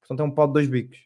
Portanto, 0.00 0.20
é 0.20 0.24
um 0.24 0.30
pau 0.30 0.46
de 0.46 0.52
dois 0.54 0.68
bicos. 0.68 0.98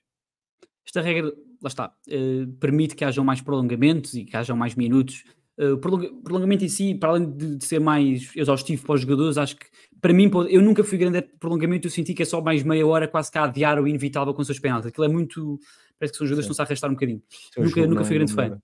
Esta 0.87 1.01
regra, 1.01 1.33
lá 1.63 1.69
está, 1.69 1.95
eh, 2.09 2.47
permite 2.59 2.95
que 2.95 3.05
hajam 3.05 3.25
mais 3.25 3.41
prolongamentos 3.41 4.15
e 4.15 4.25
que 4.25 4.37
hajam 4.37 4.57
mais 4.57 4.75
minutos. 4.75 5.25
Eh, 5.61 5.73
o 5.73 5.79
prolonga- 5.79 6.11
prolongamento 6.25 6.65
em 6.65 6.69
si, 6.69 6.95
para 6.95 7.11
além 7.11 7.31
de, 7.31 7.63
ser 7.67 7.79
mais 7.81 8.33
exaustivo 8.35 8.83
para 8.87 8.95
os 8.95 9.03
jogadores, 9.03 9.37
acho 9.37 9.57
que 9.57 9.67
para 10.01 10.15
mim, 10.15 10.31
eu 10.49 10.63
nunca 10.63 10.83
fui 10.83 10.97
grande 10.97 11.21
prolongamento, 11.39 11.87
eu 11.87 11.91
senti 11.91 12.15
que 12.15 12.23
é 12.23 12.25
só 12.25 12.41
mais 12.41 12.63
meia 12.63 12.87
hora, 12.87 13.07
quase 13.07 13.31
que 13.31 13.37
a 13.37 13.45
adiar 13.45 13.79
o 13.79 13.87
inevitável 13.87 14.33
com 14.33 14.41
os 14.41 14.47
seus 14.47 14.59
penaltis. 14.59 14.87
Aquilo 14.87 15.05
é 15.05 15.09
muito. 15.09 15.61
Parece 15.99 16.13
que 16.13 16.19
são 16.19 16.27
jogadores 16.27 16.47
que 16.47 16.49
Sim. 16.49 16.53
estão-se 16.53 16.61
a 16.63 16.65
arrastar 16.65 16.91
um 16.91 16.95
bocadinho. 16.95 17.23
Seu 17.53 17.63
Nunca- 17.63 17.87
nunca 17.87 18.05
fui 18.05 18.17
grande 18.17 18.33
fã. 18.33 18.59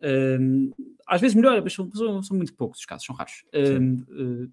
Um, 0.00 0.70
às 1.08 1.20
vezes 1.20 1.34
melhora, 1.34 1.60
mas 1.60 1.72
são, 1.72 1.90
são, 2.22 2.36
muito 2.36 2.54
poucos 2.54 2.78
os 2.78 2.84
casos, 2.86 3.04
são 3.06 3.16
raros. 3.16 3.42
Um, 3.52 3.94
uh, 4.44 4.52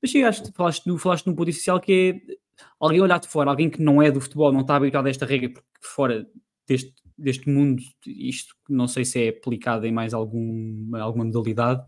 mas 0.00 0.10
chegaste, 0.10 0.50
falaste, 0.54 0.86
no- 0.86 0.96
falaste 0.96 1.26
num 1.26 1.34
ponto 1.34 1.50
essencial 1.50 1.78
que 1.80 1.92
é 1.92 2.34
alguém 2.80 3.00
olhar 3.02 3.18
de 3.18 3.28
fora, 3.28 3.50
alguém 3.50 3.68
que 3.68 3.82
não 3.82 4.00
é 4.00 4.10
do 4.10 4.20
futebol, 4.22 4.50
não 4.52 4.60
está 4.62 4.76
habituado 4.76 5.06
a 5.06 5.10
esta 5.10 5.26
regra, 5.26 5.50
porque 5.50 5.68
fora 5.82 6.26
deste, 6.66 6.94
deste 7.16 7.48
mundo, 7.48 7.82
isto 8.06 8.54
não 8.68 8.88
sei 8.88 9.04
se 9.04 9.24
é 9.24 9.28
aplicado 9.28 9.86
em 9.86 9.92
mais 9.92 10.12
algum, 10.14 10.96
alguma 10.96 11.24
modalidade, 11.24 11.82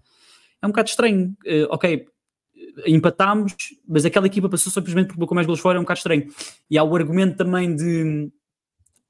é 0.62 0.66
um 0.66 0.70
bocado 0.70 0.88
estranho. 0.88 1.36
Uh, 1.46 1.66
ok, 1.70 2.06
empatámos, 2.86 3.54
mas 3.86 4.04
aquela 4.04 4.26
equipa 4.26 4.48
passou 4.48 4.72
simplesmente 4.72 5.06
porque 5.06 5.16
colocou 5.16 5.34
mais 5.34 5.46
gols 5.46 5.60
fora, 5.60 5.78
é 5.78 5.80
um 5.80 5.84
bocado 5.84 5.98
estranho. 5.98 6.26
E 6.70 6.76
há 6.76 6.84
o 6.84 6.94
argumento 6.94 7.36
também 7.36 7.74
de, 7.74 8.30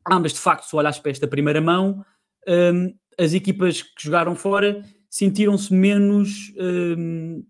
ah, 0.05 0.21
mas 0.21 0.33
de 0.33 0.39
facto, 0.39 0.65
se 0.65 0.77
olhares 0.77 0.99
para 0.99 1.11
esta 1.11 1.27
primeira 1.27 1.61
mão, 1.61 2.05
um, 2.49 2.95
as 3.19 3.33
equipas 3.33 3.83
que 3.83 4.05
jogaram 4.05 4.35
fora 4.37 4.83
sentiram-se 5.11 5.73
menos. 5.73 6.53
Um, 6.57 7.45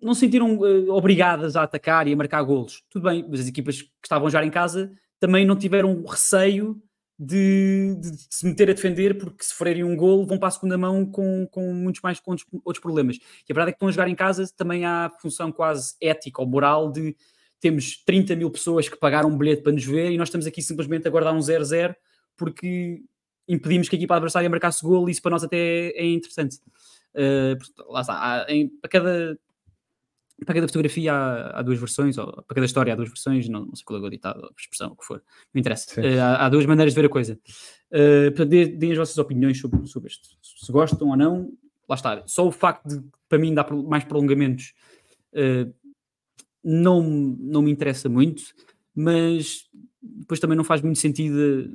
não 0.00 0.12
se 0.12 0.20
sentiram 0.20 0.58
uh, 0.58 0.90
obrigadas 0.92 1.56
a 1.56 1.62
atacar 1.62 2.06
e 2.06 2.12
a 2.12 2.16
marcar 2.16 2.42
golos. 2.42 2.82
Tudo 2.90 3.08
bem, 3.08 3.26
mas 3.28 3.40
as 3.40 3.48
equipas 3.48 3.80
que 3.82 3.90
estavam 4.04 4.28
jogar 4.28 4.44
em 4.44 4.50
casa 4.50 4.92
também 5.18 5.46
não 5.46 5.56
tiveram 5.56 6.04
receio 6.04 6.80
de, 7.18 7.94
de, 8.00 8.10
de, 8.10 8.26
se 8.28 8.46
meter 8.46 8.70
a 8.70 8.72
defender, 8.72 9.16
porque 9.16 9.44
se 9.44 9.54
forem 9.54 9.84
um 9.84 9.96
golo 9.96 10.26
vão 10.26 10.38
para 10.38 10.48
a 10.48 10.50
segunda 10.50 10.76
mão 10.76 11.06
com, 11.06 11.46
com 11.46 11.72
muitos 11.72 12.02
mais 12.02 12.18
com 12.18 12.32
outros, 12.64 12.80
problemas. 12.80 13.16
E 13.16 13.52
a 13.52 13.54
verdade 13.54 13.70
é 13.70 13.72
que 13.72 13.76
estão 13.76 13.88
a 13.88 13.92
jogar 13.92 14.08
em 14.08 14.14
casa 14.14 14.48
também 14.56 14.84
há 14.84 15.10
função 15.20 15.52
quase 15.52 15.94
ética 16.00 16.40
ou 16.40 16.48
moral 16.48 16.90
de 16.90 17.16
temos 17.60 17.96
30 18.04 18.36
mil 18.36 18.50
pessoas 18.50 18.88
que 18.88 18.96
pagaram 18.96 19.30
um 19.30 19.38
bilhete 19.38 19.62
para 19.62 19.72
nos 19.72 19.84
ver 19.84 20.10
e 20.10 20.18
nós 20.18 20.28
estamos 20.28 20.46
aqui 20.46 20.60
simplesmente 20.60 21.08
a 21.08 21.10
guardar 21.10 21.32
um 21.34 21.38
0-0 21.38 21.94
porque 22.36 23.02
impedimos 23.48 23.88
que 23.88 23.96
a 23.96 23.98
equipa 23.98 24.16
adversária 24.16 24.50
marcasse 24.50 24.82
golo 24.82 25.08
e 25.08 25.12
isso 25.12 25.22
para 25.22 25.30
nós 25.30 25.44
até 25.44 25.88
é 25.90 26.04
interessante. 26.04 26.58
Uh, 27.14 27.92
lá 27.92 28.00
está, 28.00 28.42
há, 28.42 28.52
em, 28.52 28.68
para 28.68 28.90
cada 28.90 29.38
para 30.44 30.54
cada 30.54 30.66
fotografia 30.66 31.12
há, 31.12 31.58
há, 31.58 31.62
duas 31.62 31.78
versões, 31.78 32.18
ou 32.18 32.26
para 32.32 32.54
cada 32.54 32.66
história 32.66 32.92
há 32.92 32.96
duas 32.96 33.08
versões, 33.08 33.48
não, 33.48 33.66
não 33.66 33.74
sei 33.74 33.84
qual 33.84 34.02
é 34.02 34.06
o 34.06 34.10
ditado, 34.10 34.44
a 34.44 34.50
expressão, 34.60 34.92
o 34.92 34.96
que 34.96 35.04
for, 35.04 35.22
não 35.52 35.60
interessa. 35.60 36.00
Uh, 36.00 36.20
há, 36.20 36.46
há, 36.46 36.48
duas 36.48 36.66
maneiras 36.66 36.92
de 36.92 37.00
ver 37.00 37.06
a 37.06 37.10
coisa. 37.10 37.38
Uh, 37.90 38.30
portanto, 38.34 38.48
deem 38.48 38.92
as 38.92 38.98
vossas 38.98 39.18
opiniões 39.18 39.60
sobre, 39.60 39.86
sobre 39.86 40.10
isto. 40.10 40.28
Se 40.42 40.72
gostam 40.72 41.08
ou 41.08 41.16
não, 41.16 41.52
lá 41.88 41.94
está. 41.94 42.22
Só 42.26 42.46
o 42.46 42.52
facto 42.52 42.88
de, 42.88 43.04
para 43.28 43.38
mim, 43.38 43.54
dar 43.54 43.70
mais 43.72 44.04
prolongamentos 44.04 44.74
uh, 45.34 45.72
não, 46.62 47.02
não 47.02 47.62
me 47.62 47.70
interessa 47.70 48.08
muito, 48.08 48.42
mas 48.94 49.68
depois 50.02 50.40
também 50.40 50.56
não 50.56 50.64
faz 50.64 50.82
muito 50.82 50.98
sentido 50.98 51.70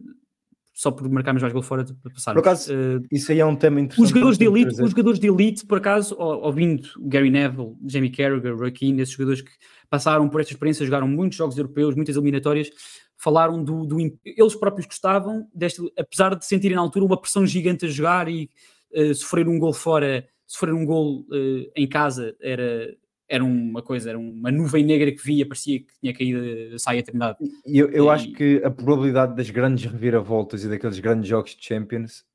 só 0.80 0.92
por 0.92 1.10
marcarmos 1.10 1.42
mais 1.42 1.52
gol 1.52 1.62
fora 1.62 1.84
para 1.84 2.14
passar. 2.14 2.34
Por 2.34 2.40
acaso, 2.40 2.74
uh, 2.74 3.06
isso 3.12 3.34
aí 3.34 3.42
é 3.42 3.46
um 3.46 3.54
tema 3.54 3.82
interessante. 3.82 4.02
Os 4.02 4.10
jogadores 4.12 4.38
de 4.38 4.46
elite, 4.46 4.82
os 4.82 4.90
jogadores 4.92 5.20
de 5.20 5.28
elite, 5.28 5.66
por 5.66 5.78
acaso, 5.78 6.16
ouvindo 6.18 6.88
Gary 7.02 7.30
Neville, 7.30 7.76
Jamie 7.86 8.10
Carragher, 8.10 8.72
Keane, 8.72 9.02
esses 9.02 9.14
jogadores 9.14 9.42
que 9.42 9.52
passaram 9.90 10.30
por 10.30 10.40
esta 10.40 10.54
experiência, 10.54 10.86
jogaram 10.86 11.06
muitos 11.06 11.38
jogos 11.38 11.58
europeus, 11.58 11.96
muitas 11.96 12.16
eliminatórias, 12.16 12.70
falaram 13.18 13.62
do, 13.62 13.86
do 13.86 14.00
eles 14.24 14.56
próprios 14.56 14.88
gostavam 14.88 15.46
deste, 15.54 15.82
apesar 16.00 16.34
de 16.34 16.46
sentirem 16.46 16.78
na 16.78 16.82
altura 16.82 17.04
uma 17.04 17.20
pressão 17.20 17.46
gigante 17.46 17.86
a 17.86 17.90
jogar 17.90 18.30
e 18.30 18.50
uh, 18.96 19.14
sofrer 19.14 19.50
um 19.50 19.60
gol 19.60 19.74
fora, 19.74 20.26
sofrer 20.48 20.74
um 20.74 20.86
gol 20.86 21.26
uh, 21.30 21.72
em 21.76 21.90
casa 21.90 22.38
era 22.40 22.88
era 23.30 23.46
uma 23.46 23.84
coisa, 23.84 24.10
era 24.10 24.18
uma 24.18 24.52
nuvem 24.52 24.84
negra 24.84 25.12
que 25.12 25.24
via, 25.24 25.48
parecia 25.48 25.80
que 25.80 25.88
tinha 26.02 26.14
caído 26.14 26.76
a 26.76 26.80
saia 26.80 27.04
terminada. 27.04 27.38
E 27.66 27.78
eu, 27.78 27.90
eu 27.92 28.06
e... 28.06 28.10
acho 28.10 28.32
que 28.34 28.60
a 28.66 28.72
probabilidade 28.72 29.36
das 29.36 29.52
grandes 29.52 29.86
reviravoltas 29.86 30.64
e 30.64 30.68
daqueles 30.68 31.00
grandes 31.00 31.30
jogos 31.30 31.56
de 31.56 31.64
Champions 31.64 32.26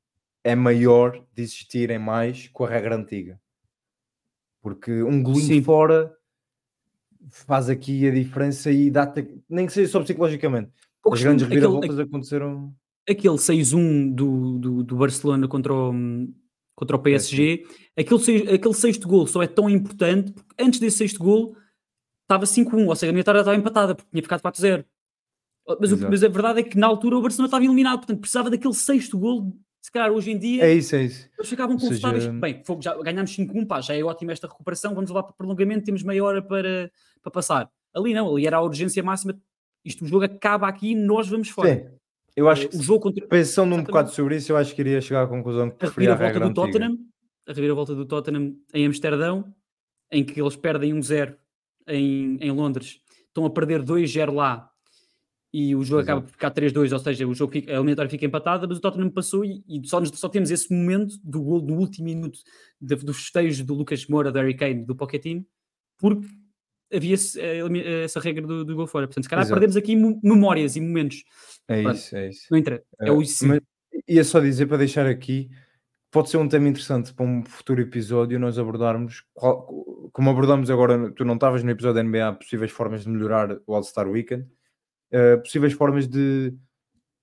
é 0.41 0.55
maior 0.55 1.21
de 1.33 1.43
existirem 1.43 1.99
mais 1.99 2.47
com 2.47 2.63
a 2.63 2.69
regra 2.69 2.95
antiga. 2.95 3.37
Porque 4.61 5.03
um 5.03 5.21
golinho 5.21 5.55
Sim. 5.55 5.61
fora 5.61 6.15
faz 7.29 7.69
aqui 7.69 8.07
a 8.07 8.11
diferença 8.11 8.71
e 8.71 8.89
dá-te, 8.89 9.27
nem 9.49 9.65
que 9.65 9.73
seja 9.73 9.91
só 9.91 10.01
psicologicamente. 10.01 10.71
As 11.05 11.21
grandes 11.21 11.45
reviravoltas 11.45 11.91
aquele, 11.91 12.07
aconteceram. 12.07 12.73
Aquele 13.07 13.35
6-1 13.35 14.15
do, 14.15 14.57
do, 14.57 14.83
do 14.83 14.95
Barcelona 14.95 15.47
contra 15.47 15.73
o, 15.73 15.93
contra 16.75 16.95
o 16.95 16.99
PSG, 16.99 17.65
é, 17.95 18.01
aquele, 18.01 18.53
aquele 18.53 18.73
sexto 18.73 19.07
gol 19.07 19.25
só 19.25 19.41
é 19.41 19.47
tão 19.47 19.69
importante 19.69 20.33
porque 20.33 20.63
antes 20.63 20.79
desse 20.79 20.97
sexto 20.97 21.23
gol 21.23 21.55
estava 22.23 22.45
5-1, 22.45 22.87
ou 22.87 22.95
seja, 22.95 23.11
a 23.11 23.13
minha 23.13 23.23
tarde 23.23 23.39
estava 23.39 23.57
empatada 23.57 23.95
porque 23.95 24.09
tinha 24.11 24.21
ficado 24.21 24.41
4-0. 24.41 24.85
Mas, 25.79 25.93
mas, 25.93 26.23
a 26.23 26.27
verdade 26.27 26.59
é 26.59 26.63
que 26.63 26.77
na 26.77 26.85
altura 26.85 27.17
o 27.17 27.21
Barcelona 27.21 27.47
estava 27.47 27.63
eliminado, 27.63 27.97
portanto 27.97 28.19
precisava 28.19 28.49
daquele 28.49 28.73
sexto 28.73 29.17
gol. 29.17 29.57
Se 29.81 29.91
calhar 29.91 30.11
hoje 30.11 30.31
em 30.31 30.37
dia 30.37 30.63
é 30.63 30.73
isso, 30.73 30.95
é 30.95 31.03
isso. 31.03 31.29
eles 31.37 31.49
ficavam 31.49 31.77
confortáveis. 31.77 32.23
Seja... 32.23 32.39
Bem, 32.39 32.61
já 32.79 32.95
ganhámos 33.01 33.35
5-1, 33.35 33.67
pá, 33.67 33.81
já 33.81 33.95
é 33.95 34.03
ótima 34.03 34.31
esta 34.31 34.47
recuperação, 34.47 34.93
vamos 34.93 35.11
lá 35.11 35.23
para 35.23 35.31
o 35.31 35.35
prolongamento, 35.35 35.85
temos 35.85 36.03
meia 36.03 36.23
hora 36.23 36.41
para, 36.41 36.91
para 37.21 37.31
passar. 37.31 37.69
Ali 37.93 38.13
não, 38.13 38.31
ali 38.31 38.45
era 38.45 38.57
a 38.57 38.61
urgência 38.61 39.01
máxima. 39.01 39.39
Isto 39.83 40.03
o 40.03 40.07
jogo 40.07 40.25
acaba 40.25 40.67
aqui 40.67 40.95
nós 40.95 41.27
vamos 41.27 41.49
fora. 41.49 41.75
Sim. 41.75 41.95
Eu 42.35 42.49
acho 42.49 42.67
que, 42.67 42.75
o 42.75 42.83
jogo 42.83 42.99
contra... 43.01 43.25
pensando 43.27 43.75
um 43.75 43.83
bocado 43.83 44.11
sobre 44.11 44.35
isso, 44.35 44.51
eu 44.51 44.57
acho 44.57 44.75
que 44.75 44.81
iria 44.81 44.99
chegar 44.99 45.23
à 45.23 45.27
conclusão 45.27 45.69
que 45.69 45.77
preferia 45.77 46.11
a, 46.11 46.15
a 46.15 46.17
regra 46.17 46.47
do 46.47 46.53
Tottenham, 46.53 46.97
a 47.47 47.53
reviravolta 47.53 47.95
do 47.95 48.05
Tottenham 48.05 48.55
em 48.73 48.85
Amsterdão, 48.85 49.53
em 50.11 50.23
que 50.23 50.41
eles 50.41 50.55
perdem 50.55 50.93
1-0 50.93 51.35
em, 51.87 52.37
em 52.41 52.51
Londres, 52.51 52.99
estão 53.27 53.45
a 53.45 53.49
perder 53.49 53.81
2-0 53.83 54.33
lá 54.33 54.69
e 55.57 55.73
o 55.73 55.83
jogo 55.83 56.01
Exato. 56.01 56.11
acaba 56.11 56.21
por 56.21 56.31
ficar 56.31 56.51
3-2, 56.51 56.91
ou 56.91 56.99
seja, 56.99 57.25
o 57.25 57.33
jogo 57.33 57.53
fica, 57.53 57.71
a 57.71 57.75
eliminatória 57.75 58.11
fica 58.11 58.25
empatada, 58.25 58.67
mas 58.67 58.77
o 58.77 58.81
Tottenham 58.81 59.09
passou 59.09 59.45
e, 59.45 59.63
e 59.69 59.87
só, 59.87 60.03
só, 60.03 60.27
temos 60.27 60.51
esse 60.51 60.73
momento 60.73 61.15
do 61.23 61.41
gol 61.41 61.61
do 61.61 61.73
último 61.73 62.03
minuto 62.05 62.39
de, 62.81 62.95
do 62.97 63.13
festejo 63.13 63.63
do 63.63 63.73
Lucas 63.73 64.05
Moura, 64.07 64.33
da 64.33 64.41
Harry 64.41 64.57
Kane, 64.57 64.85
do 64.85 64.93
Pochettino, 64.93 65.45
porque 65.97 66.27
havia 66.93 67.15
eh, 67.37 68.03
essa 68.03 68.19
regra 68.19 68.45
do, 68.45 68.63
do 68.65 68.75
gol 68.75 68.87
fora. 68.87 69.07
Portanto, 69.07 69.23
se 69.23 69.29
calhar 69.29 69.45
Exato. 69.45 69.59
perdemos 69.59 69.77
aqui 69.77 69.95
memórias 69.95 70.75
e 70.75 70.81
momentos. 70.81 71.23
É 71.67 71.81
Pronto, 71.81 71.95
isso, 71.95 72.15
é 72.15 72.29
isso. 72.29 72.47
Não 72.51 72.57
entra. 72.57 72.83
É, 72.99 73.11
o 73.11 73.21
isso. 73.21 73.47
Mas 73.47 73.59
ia 74.07 74.23
só 74.23 74.39
dizer 74.39 74.67
para 74.67 74.77
deixar 74.77 75.07
aqui, 75.07 75.49
pode 76.11 76.29
ser 76.29 76.37
um 76.37 76.47
tema 76.47 76.67
interessante 76.67 77.13
para 77.13 77.25
um 77.25 77.43
futuro 77.43 77.81
episódio 77.81 78.39
nós 78.39 78.57
abordarmos, 78.57 79.23
qual, 79.33 79.65
como 80.11 80.29
abordamos 80.29 80.69
agora, 80.69 81.11
tu 81.11 81.25
não 81.25 81.35
estavas 81.35 81.63
no 81.63 81.71
episódio 81.71 81.95
da 81.95 82.03
NBA, 82.03 82.33
possíveis 82.39 82.71
formas 82.71 83.03
de 83.03 83.09
melhorar 83.09 83.57
o 83.65 83.75
All-Star 83.75 84.07
Weekend, 84.07 84.47
uh, 85.11 85.41
possíveis 85.41 85.73
formas 85.73 86.07
de 86.07 86.53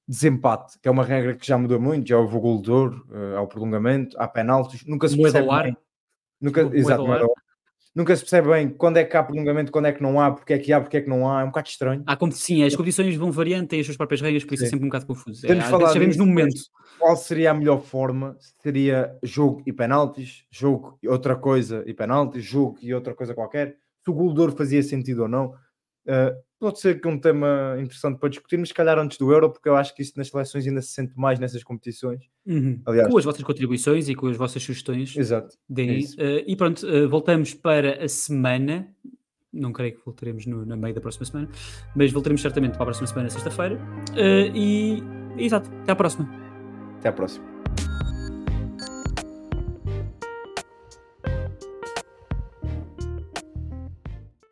desempate, 0.06 0.78
que 0.80 0.88
é 0.88 0.90
uma 0.90 1.04
regra 1.04 1.34
que 1.34 1.46
já 1.46 1.56
mudou 1.56 1.80
muito, 1.80 2.08
já 2.08 2.18
houve 2.18 2.36
o 2.36 2.40
gol 2.40 2.60
de 2.60 2.70
ouro, 2.70 3.06
uh, 3.10 3.36
ao 3.36 3.48
prolongamento, 3.48 4.16
há 4.20 4.26
penaltis, 4.26 4.84
nunca 4.84 5.08
se 5.08 5.16
percebe 5.16 5.48
bem. 5.48 5.76
Nunca, 6.40 6.62
exato, 6.76 7.04
nunca 7.94 8.14
se 8.16 8.22
percebe 8.22 8.48
bem 8.48 8.68
quando 8.68 8.96
é 8.96 9.04
que 9.04 9.16
há 9.16 9.22
prolongamento, 9.22 9.70
quando 9.70 9.86
é 9.86 9.92
que 9.92 10.02
não 10.02 10.20
há, 10.20 10.30
porque 10.30 10.52
é 10.52 10.58
que 10.58 10.72
há, 10.72 10.80
porque 10.80 10.96
é 10.96 11.00
que 11.00 11.08
não 11.08 11.30
há, 11.30 11.42
é 11.42 11.44
um 11.44 11.48
bocado 11.48 11.68
estranho. 11.68 12.02
Há, 12.06 12.18
sim, 12.32 12.64
as 12.64 12.74
competições 12.74 13.14
vão 13.16 13.30
variando, 13.30 13.68
têm 13.68 13.80
as 13.80 13.86
suas 13.86 13.96
próprias 13.96 14.20
regras, 14.20 14.44
por 14.44 14.54
isso 14.54 14.64
é 14.64 14.66
sim. 14.66 14.70
é 14.70 14.72
sempre 14.72 14.86
um 14.86 14.88
bocado 14.88 15.06
confuso. 15.06 15.46
É, 15.46 15.60
sabemos 15.60 16.16
no 16.16 16.26
momento. 16.26 16.60
Qual 16.98 17.16
seria 17.16 17.50
a 17.50 17.54
melhor 17.54 17.82
forma? 17.82 18.36
Seria 18.62 19.16
jogo 19.22 19.62
e 19.66 19.72
penaltis, 19.72 20.44
jogo 20.50 20.98
e 21.02 21.08
outra 21.08 21.36
coisa 21.36 21.82
e 21.86 21.92
penaltis, 21.92 22.44
jogo 22.44 22.78
e 22.80 22.94
outra 22.94 23.14
coisa 23.14 23.34
qualquer. 23.34 23.76
Se 24.04 24.10
o 24.10 24.14
gol 24.14 24.34
fazia 24.52 24.82
sentido 24.82 25.22
ou 25.22 25.28
não. 25.28 25.54
Uh, 26.04 26.34
pode 26.62 26.78
ser 26.78 27.00
que 27.00 27.08
um 27.08 27.18
tema 27.18 27.76
interessante 27.80 28.20
para 28.20 28.28
discutirmos, 28.28 28.68
se 28.68 28.74
calhar 28.74 28.96
antes 28.96 29.18
do 29.18 29.32
Euro, 29.32 29.50
porque 29.50 29.68
eu 29.68 29.74
acho 29.74 29.92
que 29.96 30.00
isso 30.00 30.12
nas 30.16 30.28
seleções 30.28 30.64
ainda 30.64 30.80
se 30.80 30.92
sente 30.92 31.12
mais 31.18 31.40
nessas 31.40 31.64
competições. 31.64 32.20
Uhum. 32.46 32.80
Aliás, 32.86 33.10
com 33.10 33.18
as 33.18 33.24
vossas 33.24 33.42
contribuições 33.42 34.08
e 34.08 34.14
com 34.14 34.28
as 34.28 34.36
vossas 34.36 34.62
sugestões. 34.62 35.16
Exato. 35.16 35.56
Daí, 35.68 36.06
é 36.16 36.36
uh, 36.36 36.44
e 36.46 36.54
pronto, 36.54 36.86
uh, 36.86 37.08
voltamos 37.08 37.52
para 37.52 38.04
a 38.04 38.08
semana. 38.08 38.88
Não 39.52 39.72
creio 39.72 39.96
que 39.96 40.04
voltaremos 40.04 40.46
no, 40.46 40.64
na 40.64 40.76
meio 40.76 40.94
da 40.94 41.00
próxima 41.00 41.26
semana, 41.26 41.48
mas 41.96 42.12
voltaremos 42.12 42.40
certamente 42.40 42.74
para 42.74 42.82
a 42.82 42.86
próxima 42.86 43.08
semana, 43.08 43.28
sexta-feira. 43.28 43.74
Uh, 44.12 44.56
e, 44.56 45.02
exato, 45.38 45.68
até 45.82 45.90
à 45.90 45.96
próxima. 45.96 46.30
Até 47.00 47.08
à 47.08 47.12
próxima. 47.12 47.51